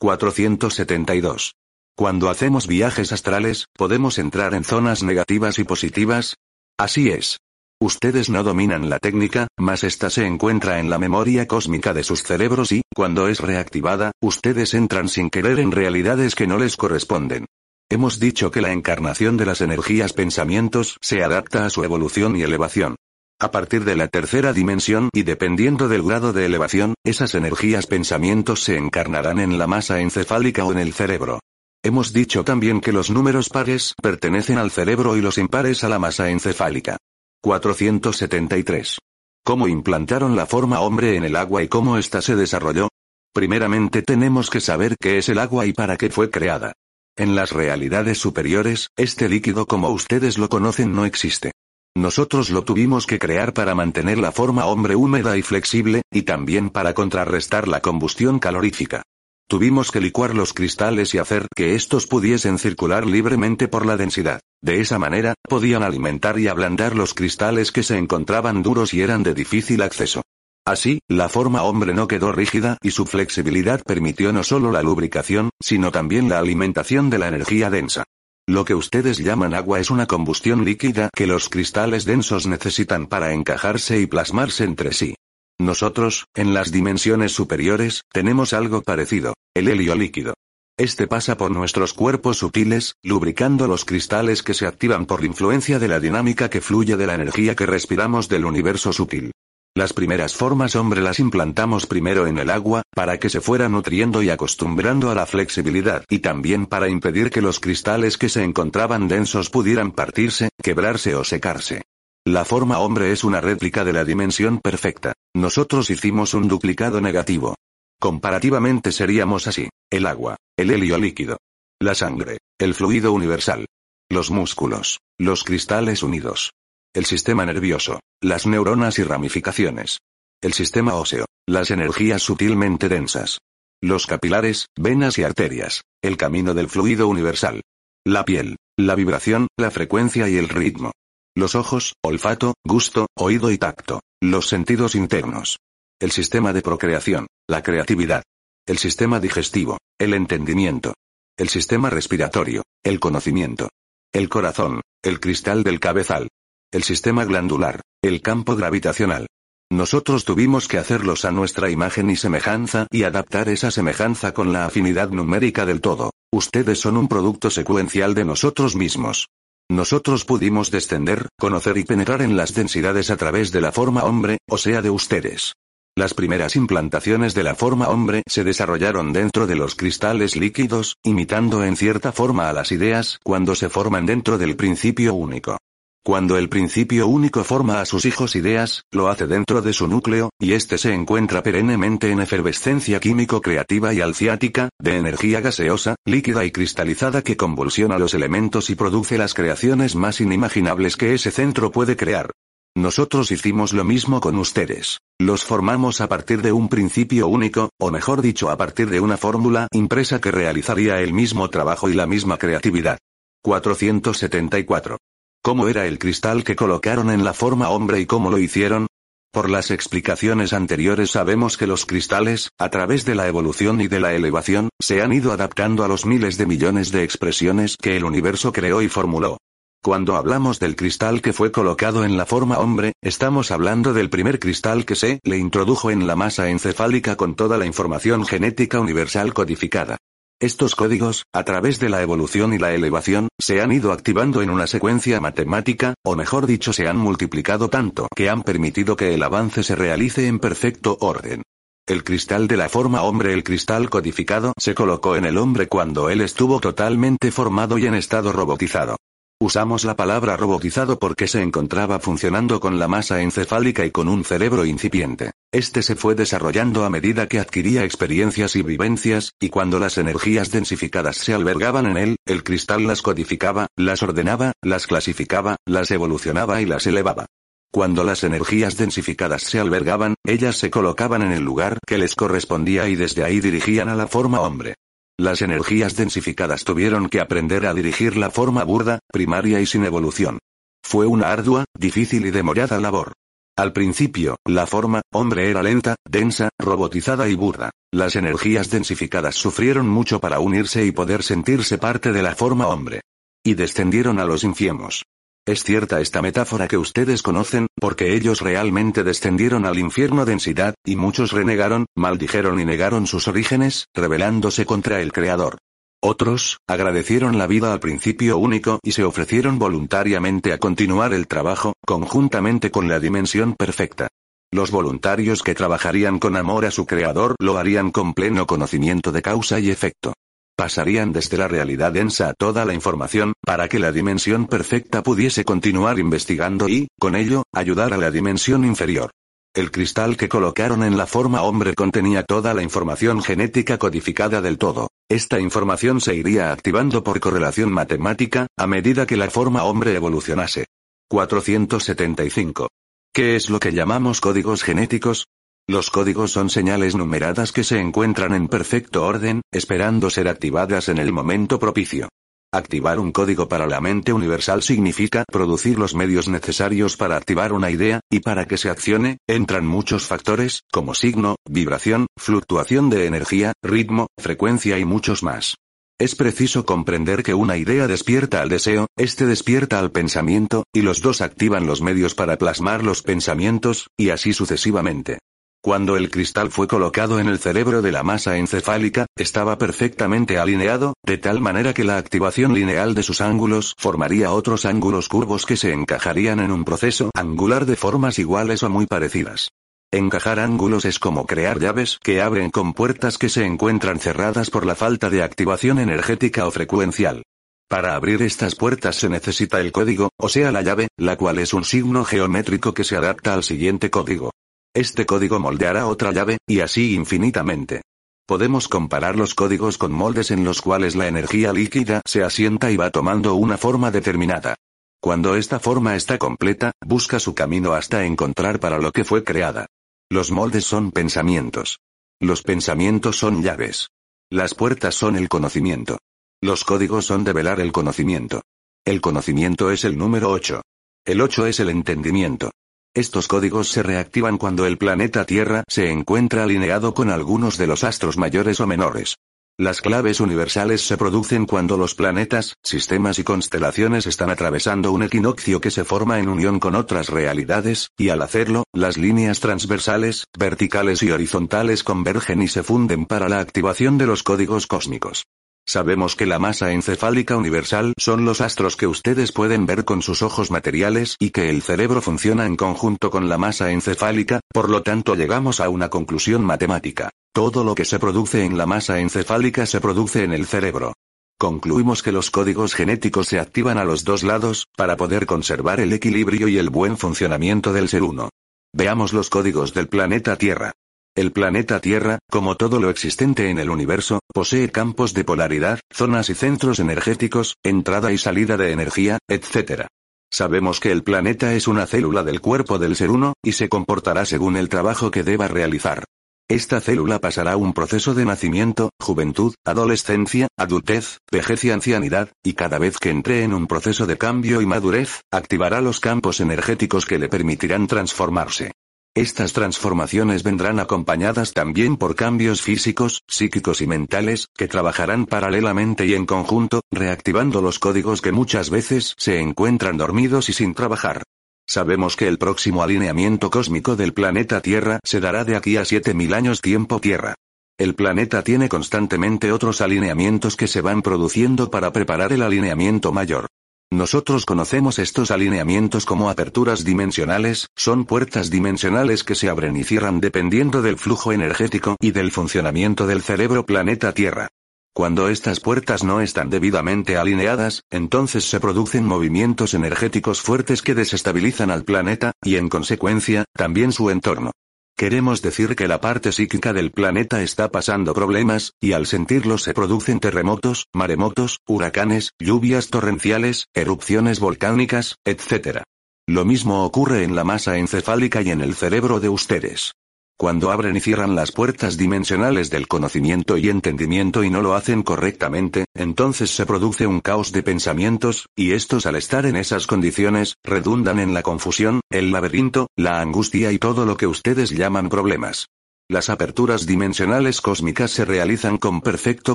[0.00, 1.56] 472.
[1.94, 6.36] Cuando hacemos viajes astrales, ¿podemos entrar en zonas negativas y positivas?
[6.78, 7.36] Así es.
[7.82, 12.22] Ustedes no dominan la técnica, mas esta se encuentra en la memoria cósmica de sus
[12.22, 17.44] cerebros y, cuando es reactivada, ustedes entran sin querer en realidades que no les corresponden.
[17.90, 22.42] Hemos dicho que la encarnación de las energías pensamientos se adapta a su evolución y
[22.42, 22.96] elevación.
[23.42, 28.62] A partir de la tercera dimensión y dependiendo del grado de elevación, esas energías pensamientos
[28.62, 31.40] se encarnarán en la masa encefálica o en el cerebro.
[31.82, 35.98] Hemos dicho también que los números pares pertenecen al cerebro y los impares a la
[35.98, 36.98] masa encefálica.
[37.40, 38.98] 473.
[39.42, 42.90] ¿Cómo implantaron la forma hombre en el agua y cómo ésta se desarrolló?
[43.32, 46.74] Primeramente tenemos que saber qué es el agua y para qué fue creada.
[47.16, 51.52] En las realidades superiores, este líquido como ustedes lo conocen no existe.
[51.96, 56.70] Nosotros lo tuvimos que crear para mantener la forma hombre húmeda y flexible, y también
[56.70, 59.02] para contrarrestar la combustión calorífica.
[59.48, 64.40] Tuvimos que licuar los cristales y hacer que estos pudiesen circular libremente por la densidad.
[64.62, 69.24] De esa manera, podían alimentar y ablandar los cristales que se encontraban duros y eran
[69.24, 70.22] de difícil acceso.
[70.64, 75.50] Así, la forma hombre no quedó rígida y su flexibilidad permitió no solo la lubricación,
[75.58, 78.04] sino también la alimentación de la energía densa.
[78.50, 83.32] Lo que ustedes llaman agua es una combustión líquida que los cristales densos necesitan para
[83.32, 85.14] encajarse y plasmarse entre sí.
[85.60, 90.34] Nosotros, en las dimensiones superiores, tenemos algo parecido, el helio líquido.
[90.76, 95.86] Este pasa por nuestros cuerpos sutiles, lubricando los cristales que se activan por influencia de
[95.86, 99.30] la dinámica que fluye de la energía que respiramos del universo sutil.
[99.76, 104.20] Las primeras formas hombre las implantamos primero en el agua, para que se fuera nutriendo
[104.20, 109.06] y acostumbrando a la flexibilidad y también para impedir que los cristales que se encontraban
[109.06, 111.82] densos pudieran partirse, quebrarse o secarse.
[112.26, 115.12] La forma hombre es una réplica de la dimensión perfecta.
[115.34, 117.54] Nosotros hicimos un duplicado negativo.
[118.00, 119.68] Comparativamente seríamos así.
[119.88, 121.38] El agua, el helio líquido,
[121.80, 123.66] la sangre, el fluido universal,
[124.10, 126.50] los músculos, los cristales unidos,
[126.94, 129.98] el sistema nervioso, las neuronas y ramificaciones,
[130.40, 133.38] el sistema óseo, las energías sutilmente densas,
[133.82, 137.62] los capilares, venas y arterias, el camino del fluido universal,
[138.04, 140.92] la piel, la vibración, la frecuencia y el ritmo,
[141.36, 144.00] los ojos, olfato, gusto, oído y tacto.
[144.20, 145.58] Los sentidos internos.
[146.00, 148.24] El sistema de procreación, la creatividad.
[148.66, 150.94] El sistema digestivo, el entendimiento.
[151.38, 153.70] El sistema respiratorio, el conocimiento.
[154.12, 156.28] El corazón, el cristal del cabezal.
[156.72, 159.26] El sistema glandular, el campo gravitacional.
[159.72, 164.66] Nosotros tuvimos que hacerlos a nuestra imagen y semejanza y adaptar esa semejanza con la
[164.66, 166.12] afinidad numérica del todo.
[166.32, 169.26] Ustedes son un producto secuencial de nosotros mismos.
[169.68, 174.38] Nosotros pudimos descender, conocer y penetrar en las densidades a través de la forma hombre,
[174.48, 175.54] o sea de ustedes.
[175.96, 181.64] Las primeras implantaciones de la forma hombre se desarrollaron dentro de los cristales líquidos, imitando
[181.64, 185.58] en cierta forma a las ideas cuando se forman dentro del principio único.
[186.02, 190.30] Cuando el principio único forma a sus hijos ideas, lo hace dentro de su núcleo,
[190.40, 196.52] y éste se encuentra perennemente en efervescencia químico-creativa y alciática, de energía gaseosa, líquida y
[196.52, 201.98] cristalizada que convulsiona los elementos y produce las creaciones más inimaginables que ese centro puede
[201.98, 202.30] crear.
[202.74, 205.00] Nosotros hicimos lo mismo con ustedes.
[205.20, 209.18] Los formamos a partir de un principio único, o mejor dicho a partir de una
[209.18, 212.98] fórmula impresa que realizaría el mismo trabajo y la misma creatividad.
[213.42, 214.96] 474.
[215.42, 218.86] ¿Cómo era el cristal que colocaron en la forma hombre y cómo lo hicieron?
[219.32, 224.00] Por las explicaciones anteriores sabemos que los cristales, a través de la evolución y de
[224.00, 228.04] la elevación, se han ido adaptando a los miles de millones de expresiones que el
[228.04, 229.38] universo creó y formuló.
[229.82, 234.40] Cuando hablamos del cristal que fue colocado en la forma hombre, estamos hablando del primer
[234.40, 239.32] cristal que se le introdujo en la masa encefálica con toda la información genética universal
[239.32, 239.96] codificada.
[240.40, 244.48] Estos códigos, a través de la evolución y la elevación, se han ido activando en
[244.48, 249.22] una secuencia matemática, o mejor dicho se han multiplicado tanto que han permitido que el
[249.22, 251.42] avance se realice en perfecto orden.
[251.86, 256.08] El cristal de la forma hombre, el cristal codificado, se colocó en el hombre cuando
[256.08, 258.96] él estuvo totalmente formado y en estado robotizado.
[259.42, 264.22] Usamos la palabra robotizado porque se encontraba funcionando con la masa encefálica y con un
[264.22, 265.30] cerebro incipiente.
[265.50, 270.50] Este se fue desarrollando a medida que adquiría experiencias y vivencias, y cuando las energías
[270.50, 276.60] densificadas se albergaban en él, el cristal las codificaba, las ordenaba, las clasificaba, las evolucionaba
[276.60, 277.24] y las elevaba.
[277.72, 282.88] Cuando las energías densificadas se albergaban, ellas se colocaban en el lugar que les correspondía
[282.88, 284.74] y desde ahí dirigían a la forma hombre.
[285.20, 290.38] Las energías densificadas tuvieron que aprender a dirigir la forma burda, primaria y sin evolución.
[290.82, 293.12] Fue una ardua, difícil y demorada labor.
[293.54, 297.70] Al principio, la forma, hombre era lenta, densa, robotizada y burda.
[297.92, 303.02] Las energías densificadas sufrieron mucho para unirse y poder sentirse parte de la forma hombre.
[303.44, 305.04] Y descendieron a los infiernos.
[305.50, 310.94] Es cierta esta metáfora que ustedes conocen, porque ellos realmente descendieron al infierno densidad, y
[310.94, 315.58] muchos renegaron, maldijeron y negaron sus orígenes, rebelándose contra el Creador.
[316.00, 321.72] Otros, agradecieron la vida al principio único y se ofrecieron voluntariamente a continuar el trabajo,
[321.84, 324.06] conjuntamente con la dimensión perfecta.
[324.52, 329.22] Los voluntarios que trabajarían con amor a su Creador lo harían con pleno conocimiento de
[329.22, 330.12] causa y efecto
[330.60, 335.42] pasarían desde la realidad densa a toda la información, para que la dimensión perfecta pudiese
[335.42, 339.10] continuar investigando y, con ello, ayudar a la dimensión inferior.
[339.54, 344.58] El cristal que colocaron en la forma hombre contenía toda la información genética codificada del
[344.58, 344.88] todo.
[345.08, 350.66] Esta información se iría activando por correlación matemática, a medida que la forma hombre evolucionase.
[351.08, 352.68] 475.
[353.14, 355.24] ¿Qué es lo que llamamos códigos genéticos?
[355.70, 360.98] Los códigos son señales numeradas que se encuentran en perfecto orden, esperando ser activadas en
[360.98, 362.08] el momento propicio.
[362.52, 367.70] Activar un código para la mente universal significa producir los medios necesarios para activar una
[367.70, 373.52] idea, y para que se accione, entran muchos factores, como signo, vibración, fluctuación de energía,
[373.62, 375.54] ritmo, frecuencia y muchos más.
[376.00, 381.00] Es preciso comprender que una idea despierta al deseo, este despierta al pensamiento, y los
[381.00, 385.18] dos activan los medios para plasmar los pensamientos, y así sucesivamente.
[385.62, 390.94] Cuando el cristal fue colocado en el cerebro de la masa encefálica, estaba perfectamente alineado,
[391.04, 395.58] de tal manera que la activación lineal de sus ángulos formaría otros ángulos curvos que
[395.58, 399.50] se encajarían en un proceso angular de formas iguales o muy parecidas.
[399.92, 404.64] Encajar ángulos es como crear llaves que abren con puertas que se encuentran cerradas por
[404.64, 407.22] la falta de activación energética o frecuencial.
[407.68, 411.52] Para abrir estas puertas se necesita el código, o sea la llave, la cual es
[411.52, 414.30] un signo geométrico que se adapta al siguiente código.
[414.74, 417.82] Este código moldeará otra llave, y así infinitamente.
[418.24, 422.76] Podemos comparar los códigos con moldes en los cuales la energía líquida se asienta y
[422.76, 424.54] va tomando una forma determinada.
[425.02, 429.66] Cuando esta forma está completa, busca su camino hasta encontrar para lo que fue creada.
[430.08, 431.80] Los moldes son pensamientos.
[432.20, 433.88] Los pensamientos son llaves.
[434.30, 435.98] Las puertas son el conocimiento.
[436.40, 438.42] Los códigos son develar el conocimiento.
[438.84, 440.62] El conocimiento es el número 8.
[441.04, 442.52] El 8 es el entendimiento.
[442.94, 447.84] Estos códigos se reactivan cuando el planeta Tierra se encuentra alineado con algunos de los
[447.84, 449.14] astros mayores o menores.
[449.56, 455.60] Las claves universales se producen cuando los planetas, sistemas y constelaciones están atravesando un equinoccio
[455.60, 461.04] que se forma en unión con otras realidades, y al hacerlo, las líneas transversales, verticales
[461.04, 465.26] y horizontales convergen y se funden para la activación de los códigos cósmicos.
[465.66, 470.22] Sabemos que la masa encefálica universal son los astros que ustedes pueden ver con sus
[470.22, 474.82] ojos materiales y que el cerebro funciona en conjunto con la masa encefálica, por lo
[474.82, 477.10] tanto llegamos a una conclusión matemática.
[477.32, 480.94] Todo lo que se produce en la masa encefálica se produce en el cerebro.
[481.38, 485.92] Concluimos que los códigos genéticos se activan a los dos lados, para poder conservar el
[485.92, 488.28] equilibrio y el buen funcionamiento del ser uno.
[488.74, 490.72] Veamos los códigos del planeta Tierra.
[491.16, 496.30] El planeta Tierra, como todo lo existente en el universo, posee campos de polaridad, zonas
[496.30, 499.86] y centros energéticos, entrada y salida de energía, etc.
[500.30, 504.24] Sabemos que el planeta es una célula del cuerpo del ser uno, y se comportará
[504.24, 506.04] según el trabajo que deba realizar.
[506.48, 512.78] Esta célula pasará un proceso de nacimiento, juventud, adolescencia, adultez, vejez y ancianidad, y cada
[512.78, 517.18] vez que entre en un proceso de cambio y madurez, activará los campos energéticos que
[517.18, 518.70] le permitirán transformarse.
[519.16, 526.14] Estas transformaciones vendrán acompañadas también por cambios físicos, psíquicos y mentales, que trabajarán paralelamente y
[526.14, 531.24] en conjunto, reactivando los códigos que muchas veces se encuentran dormidos y sin trabajar.
[531.66, 536.32] Sabemos que el próximo alineamiento cósmico del planeta Tierra se dará de aquí a 7000
[536.32, 537.34] años tiempo Tierra.
[537.78, 543.48] El planeta tiene constantemente otros alineamientos que se van produciendo para preparar el alineamiento mayor.
[543.92, 550.20] Nosotros conocemos estos alineamientos como aperturas dimensionales, son puertas dimensionales que se abren y cierran
[550.20, 554.46] dependiendo del flujo energético y del funcionamiento del cerebro planeta Tierra.
[554.94, 561.72] Cuando estas puertas no están debidamente alineadas, entonces se producen movimientos energéticos fuertes que desestabilizan
[561.72, 564.52] al planeta, y en consecuencia, también su entorno.
[565.00, 569.72] Queremos decir que la parte psíquica del planeta está pasando problemas, y al sentirlo se
[569.72, 575.84] producen terremotos, maremotos, huracanes, lluvias torrenciales, erupciones volcánicas, etc.
[576.28, 579.92] Lo mismo ocurre en la masa encefálica y en el cerebro de ustedes.
[580.40, 585.02] Cuando abren y cierran las puertas dimensionales del conocimiento y entendimiento y no lo hacen
[585.02, 590.54] correctamente, entonces se produce un caos de pensamientos, y estos al estar en esas condiciones,
[590.64, 595.66] redundan en la confusión, el laberinto, la angustia y todo lo que ustedes llaman problemas.
[596.08, 599.54] Las aperturas dimensionales cósmicas se realizan con perfecto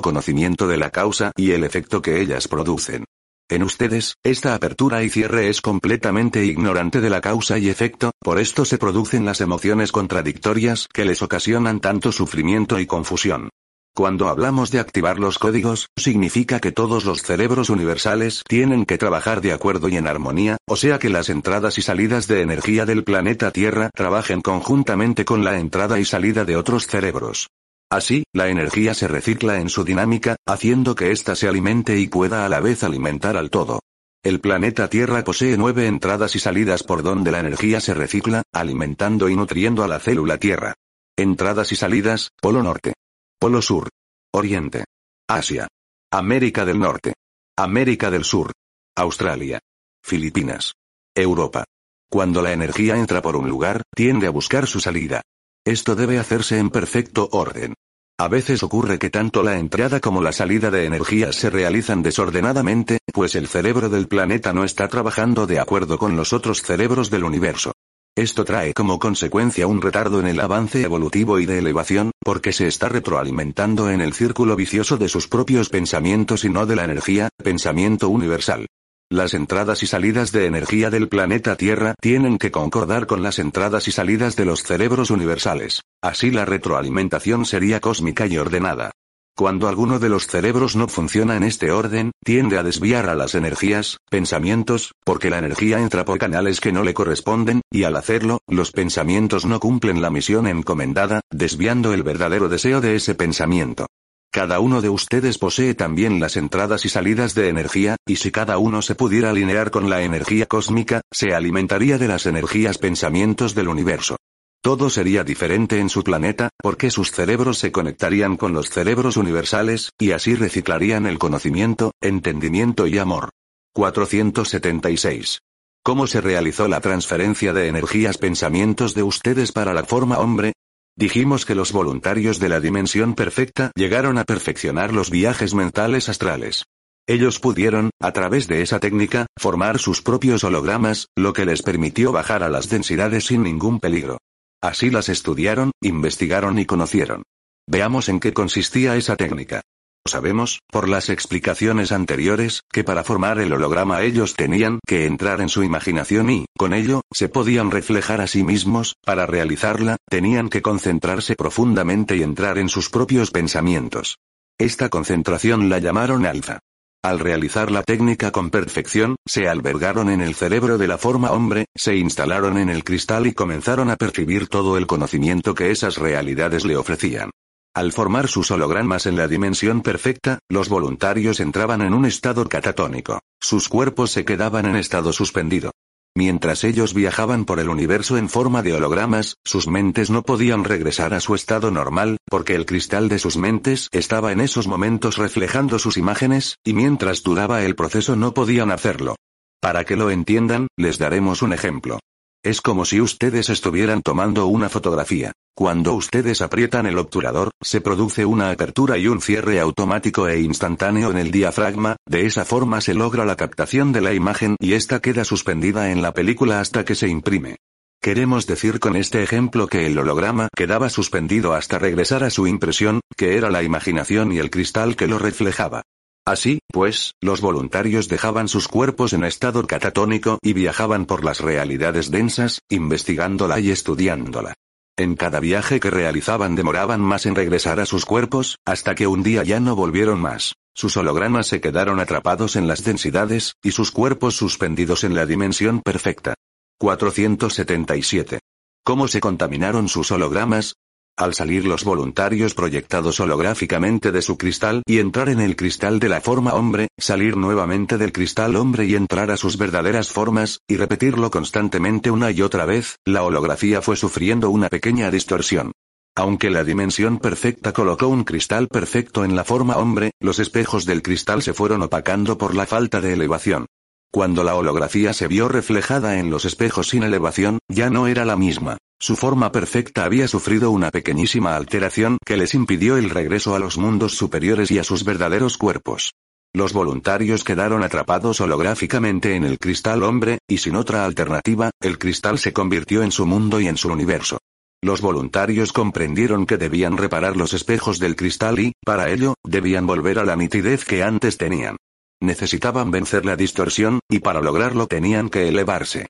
[0.00, 3.06] conocimiento de la causa y el efecto que ellas producen.
[3.48, 8.40] En ustedes, esta apertura y cierre es completamente ignorante de la causa y efecto, por
[8.40, 13.50] esto se producen las emociones contradictorias que les ocasionan tanto sufrimiento y confusión.
[13.94, 19.40] Cuando hablamos de activar los códigos, significa que todos los cerebros universales tienen que trabajar
[19.40, 23.04] de acuerdo y en armonía, o sea que las entradas y salidas de energía del
[23.04, 27.46] planeta Tierra trabajen conjuntamente con la entrada y salida de otros cerebros.
[27.90, 32.44] Así, la energía se recicla en su dinámica, haciendo que ésta se alimente y pueda
[32.44, 33.80] a la vez alimentar al todo.
[34.24, 39.28] El planeta Tierra posee nueve entradas y salidas por donde la energía se recicla, alimentando
[39.28, 40.74] y nutriendo a la célula Tierra.
[41.16, 42.94] Entradas y salidas, Polo Norte.
[43.38, 43.88] Polo Sur.
[44.32, 44.84] Oriente.
[45.28, 45.68] Asia.
[46.10, 47.14] América del Norte.
[47.56, 48.50] América del Sur.
[48.96, 49.60] Australia.
[50.02, 50.72] Filipinas.
[51.14, 51.64] Europa.
[52.10, 55.22] Cuando la energía entra por un lugar, tiende a buscar su salida.
[55.66, 57.74] Esto debe hacerse en perfecto orden.
[58.18, 62.98] A veces ocurre que tanto la entrada como la salida de energía se realizan desordenadamente,
[63.12, 67.24] pues el cerebro del planeta no está trabajando de acuerdo con los otros cerebros del
[67.24, 67.72] universo.
[68.16, 72.68] Esto trae como consecuencia un retardo en el avance evolutivo y de elevación, porque se
[72.68, 77.28] está retroalimentando en el círculo vicioso de sus propios pensamientos y no de la energía,
[77.42, 78.66] pensamiento universal.
[79.08, 83.86] Las entradas y salidas de energía del planeta Tierra tienen que concordar con las entradas
[83.86, 85.82] y salidas de los cerebros universales.
[86.02, 88.90] Así la retroalimentación sería cósmica y ordenada.
[89.36, 93.36] Cuando alguno de los cerebros no funciona en este orden, tiende a desviar a las
[93.36, 98.40] energías, pensamientos, porque la energía entra por canales que no le corresponden, y al hacerlo,
[98.48, 103.86] los pensamientos no cumplen la misión encomendada, desviando el verdadero deseo de ese pensamiento.
[104.32, 108.58] Cada uno de ustedes posee también las entradas y salidas de energía, y si cada
[108.58, 113.68] uno se pudiera alinear con la energía cósmica, se alimentaría de las energías pensamientos del
[113.68, 114.16] universo.
[114.62, 119.90] Todo sería diferente en su planeta, porque sus cerebros se conectarían con los cerebros universales,
[119.98, 123.30] y así reciclarían el conocimiento, entendimiento y amor.
[123.74, 125.40] 476.
[125.84, 130.52] ¿Cómo se realizó la transferencia de energías pensamientos de ustedes para la forma hombre?
[130.98, 136.64] Dijimos que los voluntarios de la dimensión perfecta llegaron a perfeccionar los viajes mentales astrales.
[137.06, 142.12] Ellos pudieron, a través de esa técnica, formar sus propios hologramas, lo que les permitió
[142.12, 144.18] bajar a las densidades sin ningún peligro.
[144.62, 147.24] Así las estudiaron, investigaron y conocieron.
[147.68, 149.60] Veamos en qué consistía esa técnica.
[150.06, 155.48] Sabemos, por las explicaciones anteriores, que para formar el holograma ellos tenían que entrar en
[155.48, 160.62] su imaginación y, con ello, se podían reflejar a sí mismos, para realizarla, tenían que
[160.62, 164.18] concentrarse profundamente y entrar en sus propios pensamientos.
[164.58, 166.60] Esta concentración la llamaron alfa.
[167.02, 171.66] Al realizar la técnica con perfección, se albergaron en el cerebro de la forma hombre,
[171.74, 176.64] se instalaron en el cristal y comenzaron a percibir todo el conocimiento que esas realidades
[176.64, 177.30] le ofrecían.
[177.76, 183.20] Al formar sus hologramas en la dimensión perfecta, los voluntarios entraban en un estado catatónico.
[183.38, 185.72] Sus cuerpos se quedaban en estado suspendido.
[186.16, 191.12] Mientras ellos viajaban por el universo en forma de hologramas, sus mentes no podían regresar
[191.12, 195.78] a su estado normal, porque el cristal de sus mentes estaba en esos momentos reflejando
[195.78, 199.16] sus imágenes, y mientras duraba el proceso no podían hacerlo.
[199.60, 201.98] Para que lo entiendan, les daremos un ejemplo.
[202.46, 205.32] Es como si ustedes estuvieran tomando una fotografía.
[205.56, 211.10] Cuando ustedes aprietan el obturador, se produce una apertura y un cierre automático e instantáneo
[211.10, 215.00] en el diafragma, de esa forma se logra la captación de la imagen y esta
[215.00, 217.56] queda suspendida en la película hasta que se imprime.
[218.00, 223.00] Queremos decir con este ejemplo que el holograma quedaba suspendido hasta regresar a su impresión,
[223.16, 225.82] que era la imaginación y el cristal que lo reflejaba.
[226.26, 232.10] Así, pues, los voluntarios dejaban sus cuerpos en estado catatónico y viajaban por las realidades
[232.10, 234.54] densas, investigándola y estudiándola.
[234.98, 239.22] En cada viaje que realizaban demoraban más en regresar a sus cuerpos, hasta que un
[239.22, 240.54] día ya no volvieron más.
[240.74, 245.80] Sus hologramas se quedaron atrapados en las densidades, y sus cuerpos suspendidos en la dimensión
[245.80, 246.34] perfecta.
[246.78, 248.40] 477.
[248.84, 250.74] ¿Cómo se contaminaron sus hologramas?
[251.18, 256.10] Al salir los voluntarios proyectados holográficamente de su cristal y entrar en el cristal de
[256.10, 260.76] la forma hombre, salir nuevamente del cristal hombre y entrar a sus verdaderas formas, y
[260.76, 265.72] repetirlo constantemente una y otra vez, la holografía fue sufriendo una pequeña distorsión.
[266.14, 271.02] Aunque la dimensión perfecta colocó un cristal perfecto en la forma hombre, los espejos del
[271.02, 273.64] cristal se fueron opacando por la falta de elevación.
[274.12, 278.36] Cuando la holografía se vio reflejada en los espejos sin elevación, ya no era la
[278.36, 278.76] misma.
[278.98, 283.76] Su forma perfecta había sufrido una pequeñísima alteración que les impidió el regreso a los
[283.76, 286.14] mundos superiores y a sus verdaderos cuerpos.
[286.54, 292.38] Los voluntarios quedaron atrapados holográficamente en el cristal hombre, y sin otra alternativa, el cristal
[292.38, 294.38] se convirtió en su mundo y en su universo.
[294.82, 300.18] Los voluntarios comprendieron que debían reparar los espejos del cristal y, para ello, debían volver
[300.18, 301.76] a la nitidez que antes tenían.
[302.22, 306.06] Necesitaban vencer la distorsión, y para lograrlo tenían que elevarse.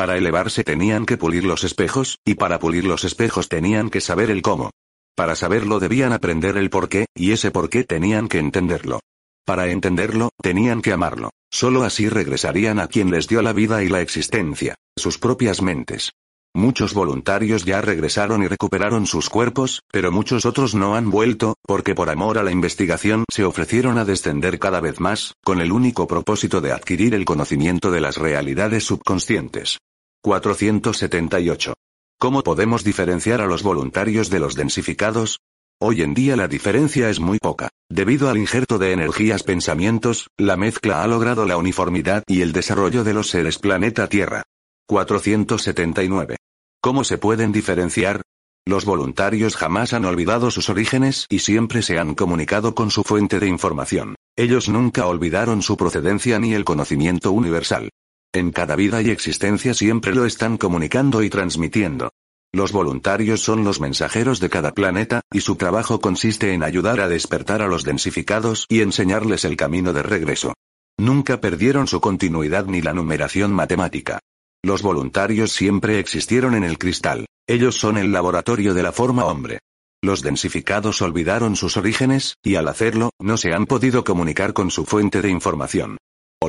[0.00, 4.30] Para elevarse tenían que pulir los espejos, y para pulir los espejos tenían que saber
[4.30, 4.70] el cómo.
[5.14, 9.00] Para saberlo debían aprender el por qué, y ese por qué tenían que entenderlo.
[9.44, 11.28] Para entenderlo, tenían que amarlo.
[11.50, 16.12] Solo así regresarían a quien les dio la vida y la existencia, sus propias mentes.
[16.54, 21.94] Muchos voluntarios ya regresaron y recuperaron sus cuerpos, pero muchos otros no han vuelto, porque
[21.94, 26.08] por amor a la investigación se ofrecieron a descender cada vez más, con el único
[26.08, 29.78] propósito de adquirir el conocimiento de las realidades subconscientes.
[30.22, 31.72] 478.
[32.18, 35.40] ¿Cómo podemos diferenciar a los voluntarios de los densificados?
[35.80, 37.70] Hoy en día la diferencia es muy poca.
[37.88, 43.02] Debido al injerto de energías pensamientos, la mezcla ha logrado la uniformidad y el desarrollo
[43.02, 44.42] de los seres planeta Tierra.
[44.86, 46.36] 479.
[46.82, 48.20] ¿Cómo se pueden diferenciar?
[48.66, 53.40] Los voluntarios jamás han olvidado sus orígenes y siempre se han comunicado con su fuente
[53.40, 54.16] de información.
[54.36, 57.88] Ellos nunca olvidaron su procedencia ni el conocimiento universal.
[58.32, 62.10] En cada vida y existencia siempre lo están comunicando y transmitiendo.
[62.52, 67.08] Los voluntarios son los mensajeros de cada planeta, y su trabajo consiste en ayudar a
[67.08, 70.54] despertar a los densificados y enseñarles el camino de regreso.
[70.96, 74.20] Nunca perdieron su continuidad ni la numeración matemática.
[74.62, 77.26] Los voluntarios siempre existieron en el cristal.
[77.48, 79.58] Ellos son el laboratorio de la forma hombre.
[80.02, 84.84] Los densificados olvidaron sus orígenes, y al hacerlo, no se han podido comunicar con su
[84.84, 85.98] fuente de información.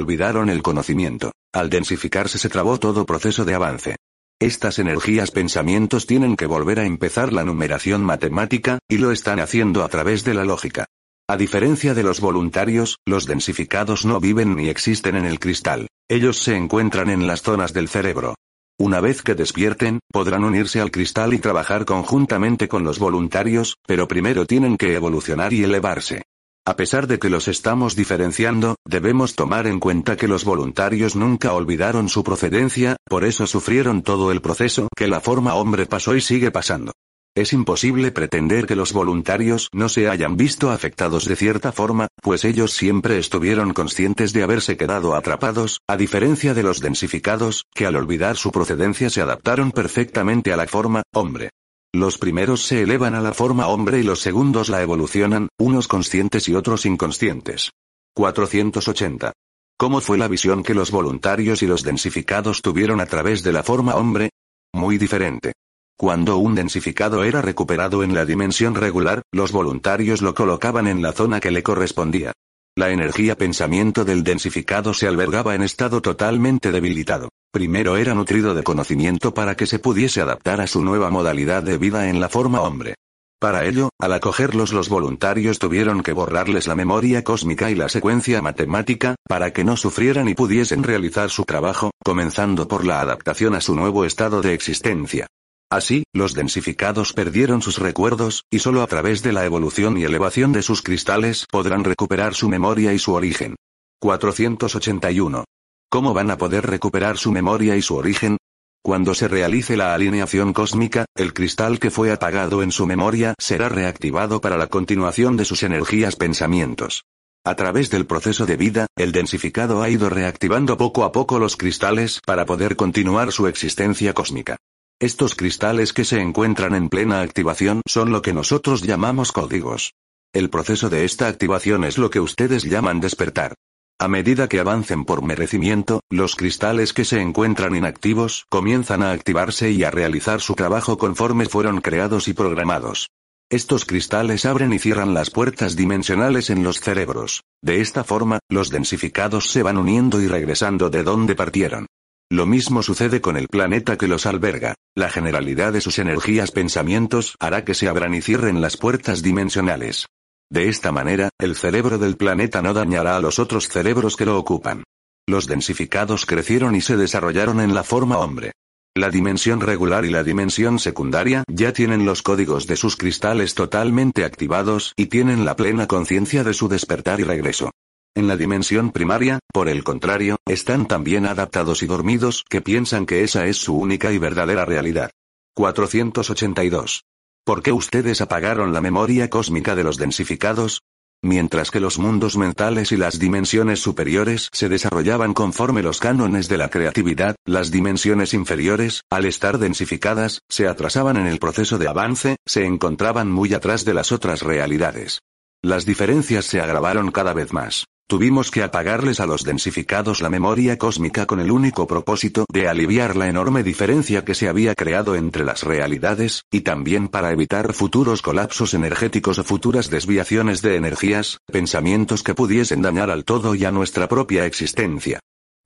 [0.02, 1.32] Olvidaron el conocimiento.
[1.54, 3.98] Al densificarse se trabó todo proceso de avance.
[4.40, 9.84] Estas energías pensamientos tienen que volver a empezar la numeración matemática, y lo están haciendo
[9.84, 10.88] a través de la lógica.
[11.30, 15.86] A diferencia de los voluntarios, los densificados no viven ni existen en el cristal.
[16.10, 18.34] Ellos se encuentran en las zonas del cerebro.
[18.80, 24.08] Una vez que despierten, podrán unirse al cristal y trabajar conjuntamente con los voluntarios, pero
[24.08, 26.24] primero tienen que evolucionar y elevarse.
[26.64, 31.54] A pesar de que los estamos diferenciando, debemos tomar en cuenta que los voluntarios nunca
[31.54, 36.22] olvidaron su procedencia, por eso sufrieron todo el proceso que la forma hombre pasó y
[36.22, 36.92] sigue pasando.
[37.36, 42.46] Es imposible pretender que los voluntarios no se hayan visto afectados de cierta forma, pues
[42.46, 47.96] ellos siempre estuvieron conscientes de haberse quedado atrapados, a diferencia de los densificados, que al
[47.96, 51.50] olvidar su procedencia se adaptaron perfectamente a la forma hombre.
[51.94, 56.48] Los primeros se elevan a la forma hombre y los segundos la evolucionan, unos conscientes
[56.48, 57.72] y otros inconscientes.
[58.16, 59.34] 480.
[59.78, 63.64] ¿Cómo fue la visión que los voluntarios y los densificados tuvieron a través de la
[63.64, 64.30] forma hombre?
[64.72, 65.52] Muy diferente.
[65.98, 71.12] Cuando un densificado era recuperado en la dimensión regular, los voluntarios lo colocaban en la
[71.12, 72.32] zona que le correspondía.
[72.82, 77.30] La energía pensamiento del densificado se albergaba en estado totalmente debilitado.
[77.54, 81.78] Primero era nutrido de conocimiento para que se pudiese adaptar a su nueva modalidad de
[81.78, 82.96] vida en la forma hombre.
[83.40, 88.42] Para ello, al acogerlos los voluntarios tuvieron que borrarles la memoria cósmica y la secuencia
[88.42, 93.62] matemática, para que no sufrieran y pudiesen realizar su trabajo, comenzando por la adaptación a
[93.62, 95.28] su nuevo estado de existencia.
[95.72, 100.52] Así, los densificados perdieron sus recuerdos, y solo a través de la evolución y elevación
[100.52, 103.56] de sus cristales podrán recuperar su memoria y su origen.
[104.02, 105.46] 481.
[105.90, 108.36] ¿Cómo van a poder recuperar su memoria y su origen?
[108.84, 113.70] Cuando se realice la alineación cósmica, el cristal que fue apagado en su memoria será
[113.70, 117.06] reactivado para la continuación de sus energías pensamientos.
[117.46, 121.56] A través del proceso de vida, el densificado ha ido reactivando poco a poco los
[121.56, 124.58] cristales para poder continuar su existencia cósmica.
[125.02, 129.96] Estos cristales que se encuentran en plena activación son lo que nosotros llamamos códigos.
[130.32, 133.56] El proceso de esta activación es lo que ustedes llaman despertar.
[134.00, 139.72] A medida que avancen por merecimiento, los cristales que se encuentran inactivos comienzan a activarse
[139.72, 143.10] y a realizar su trabajo conforme fueron creados y programados.
[143.50, 147.42] Estos cristales abren y cierran las puertas dimensionales en los cerebros.
[147.64, 151.88] De esta forma, los densificados se van uniendo y regresando de donde partieron.
[152.32, 154.76] Lo mismo sucede con el planeta que los alberga.
[154.96, 160.08] La generalidad de sus energías pensamientos hará que se abran y cierren las puertas dimensionales.
[160.50, 164.38] De esta manera, el cerebro del planeta no dañará a los otros cerebros que lo
[164.38, 164.86] ocupan.
[165.28, 168.54] Los densificados crecieron y se desarrollaron en la forma hombre.
[168.96, 174.24] La dimensión regular y la dimensión secundaria ya tienen los códigos de sus cristales totalmente
[174.24, 177.72] activados y tienen la plena conciencia de su despertar y regreso.
[178.14, 183.06] En la dimensión primaria, por el contrario, están tan bien adaptados y dormidos que piensan
[183.06, 185.12] que esa es su única y verdadera realidad.
[185.56, 187.06] 482.
[187.46, 190.82] ¿Por qué ustedes apagaron la memoria cósmica de los densificados?
[191.24, 196.58] Mientras que los mundos mentales y las dimensiones superiores se desarrollaban conforme los cánones de
[196.58, 202.36] la creatividad, las dimensiones inferiores, al estar densificadas, se atrasaban en el proceso de avance,
[202.46, 205.22] se encontraban muy atrás de las otras realidades.
[205.64, 207.86] Las diferencias se agravaron cada vez más.
[208.08, 213.16] Tuvimos que apagarles a los densificados la memoria cósmica con el único propósito de aliviar
[213.16, 218.22] la enorme diferencia que se había creado entre las realidades, y también para evitar futuros
[218.22, 223.72] colapsos energéticos o futuras desviaciones de energías, pensamientos que pudiesen dañar al todo y a
[223.72, 225.20] nuestra propia existencia.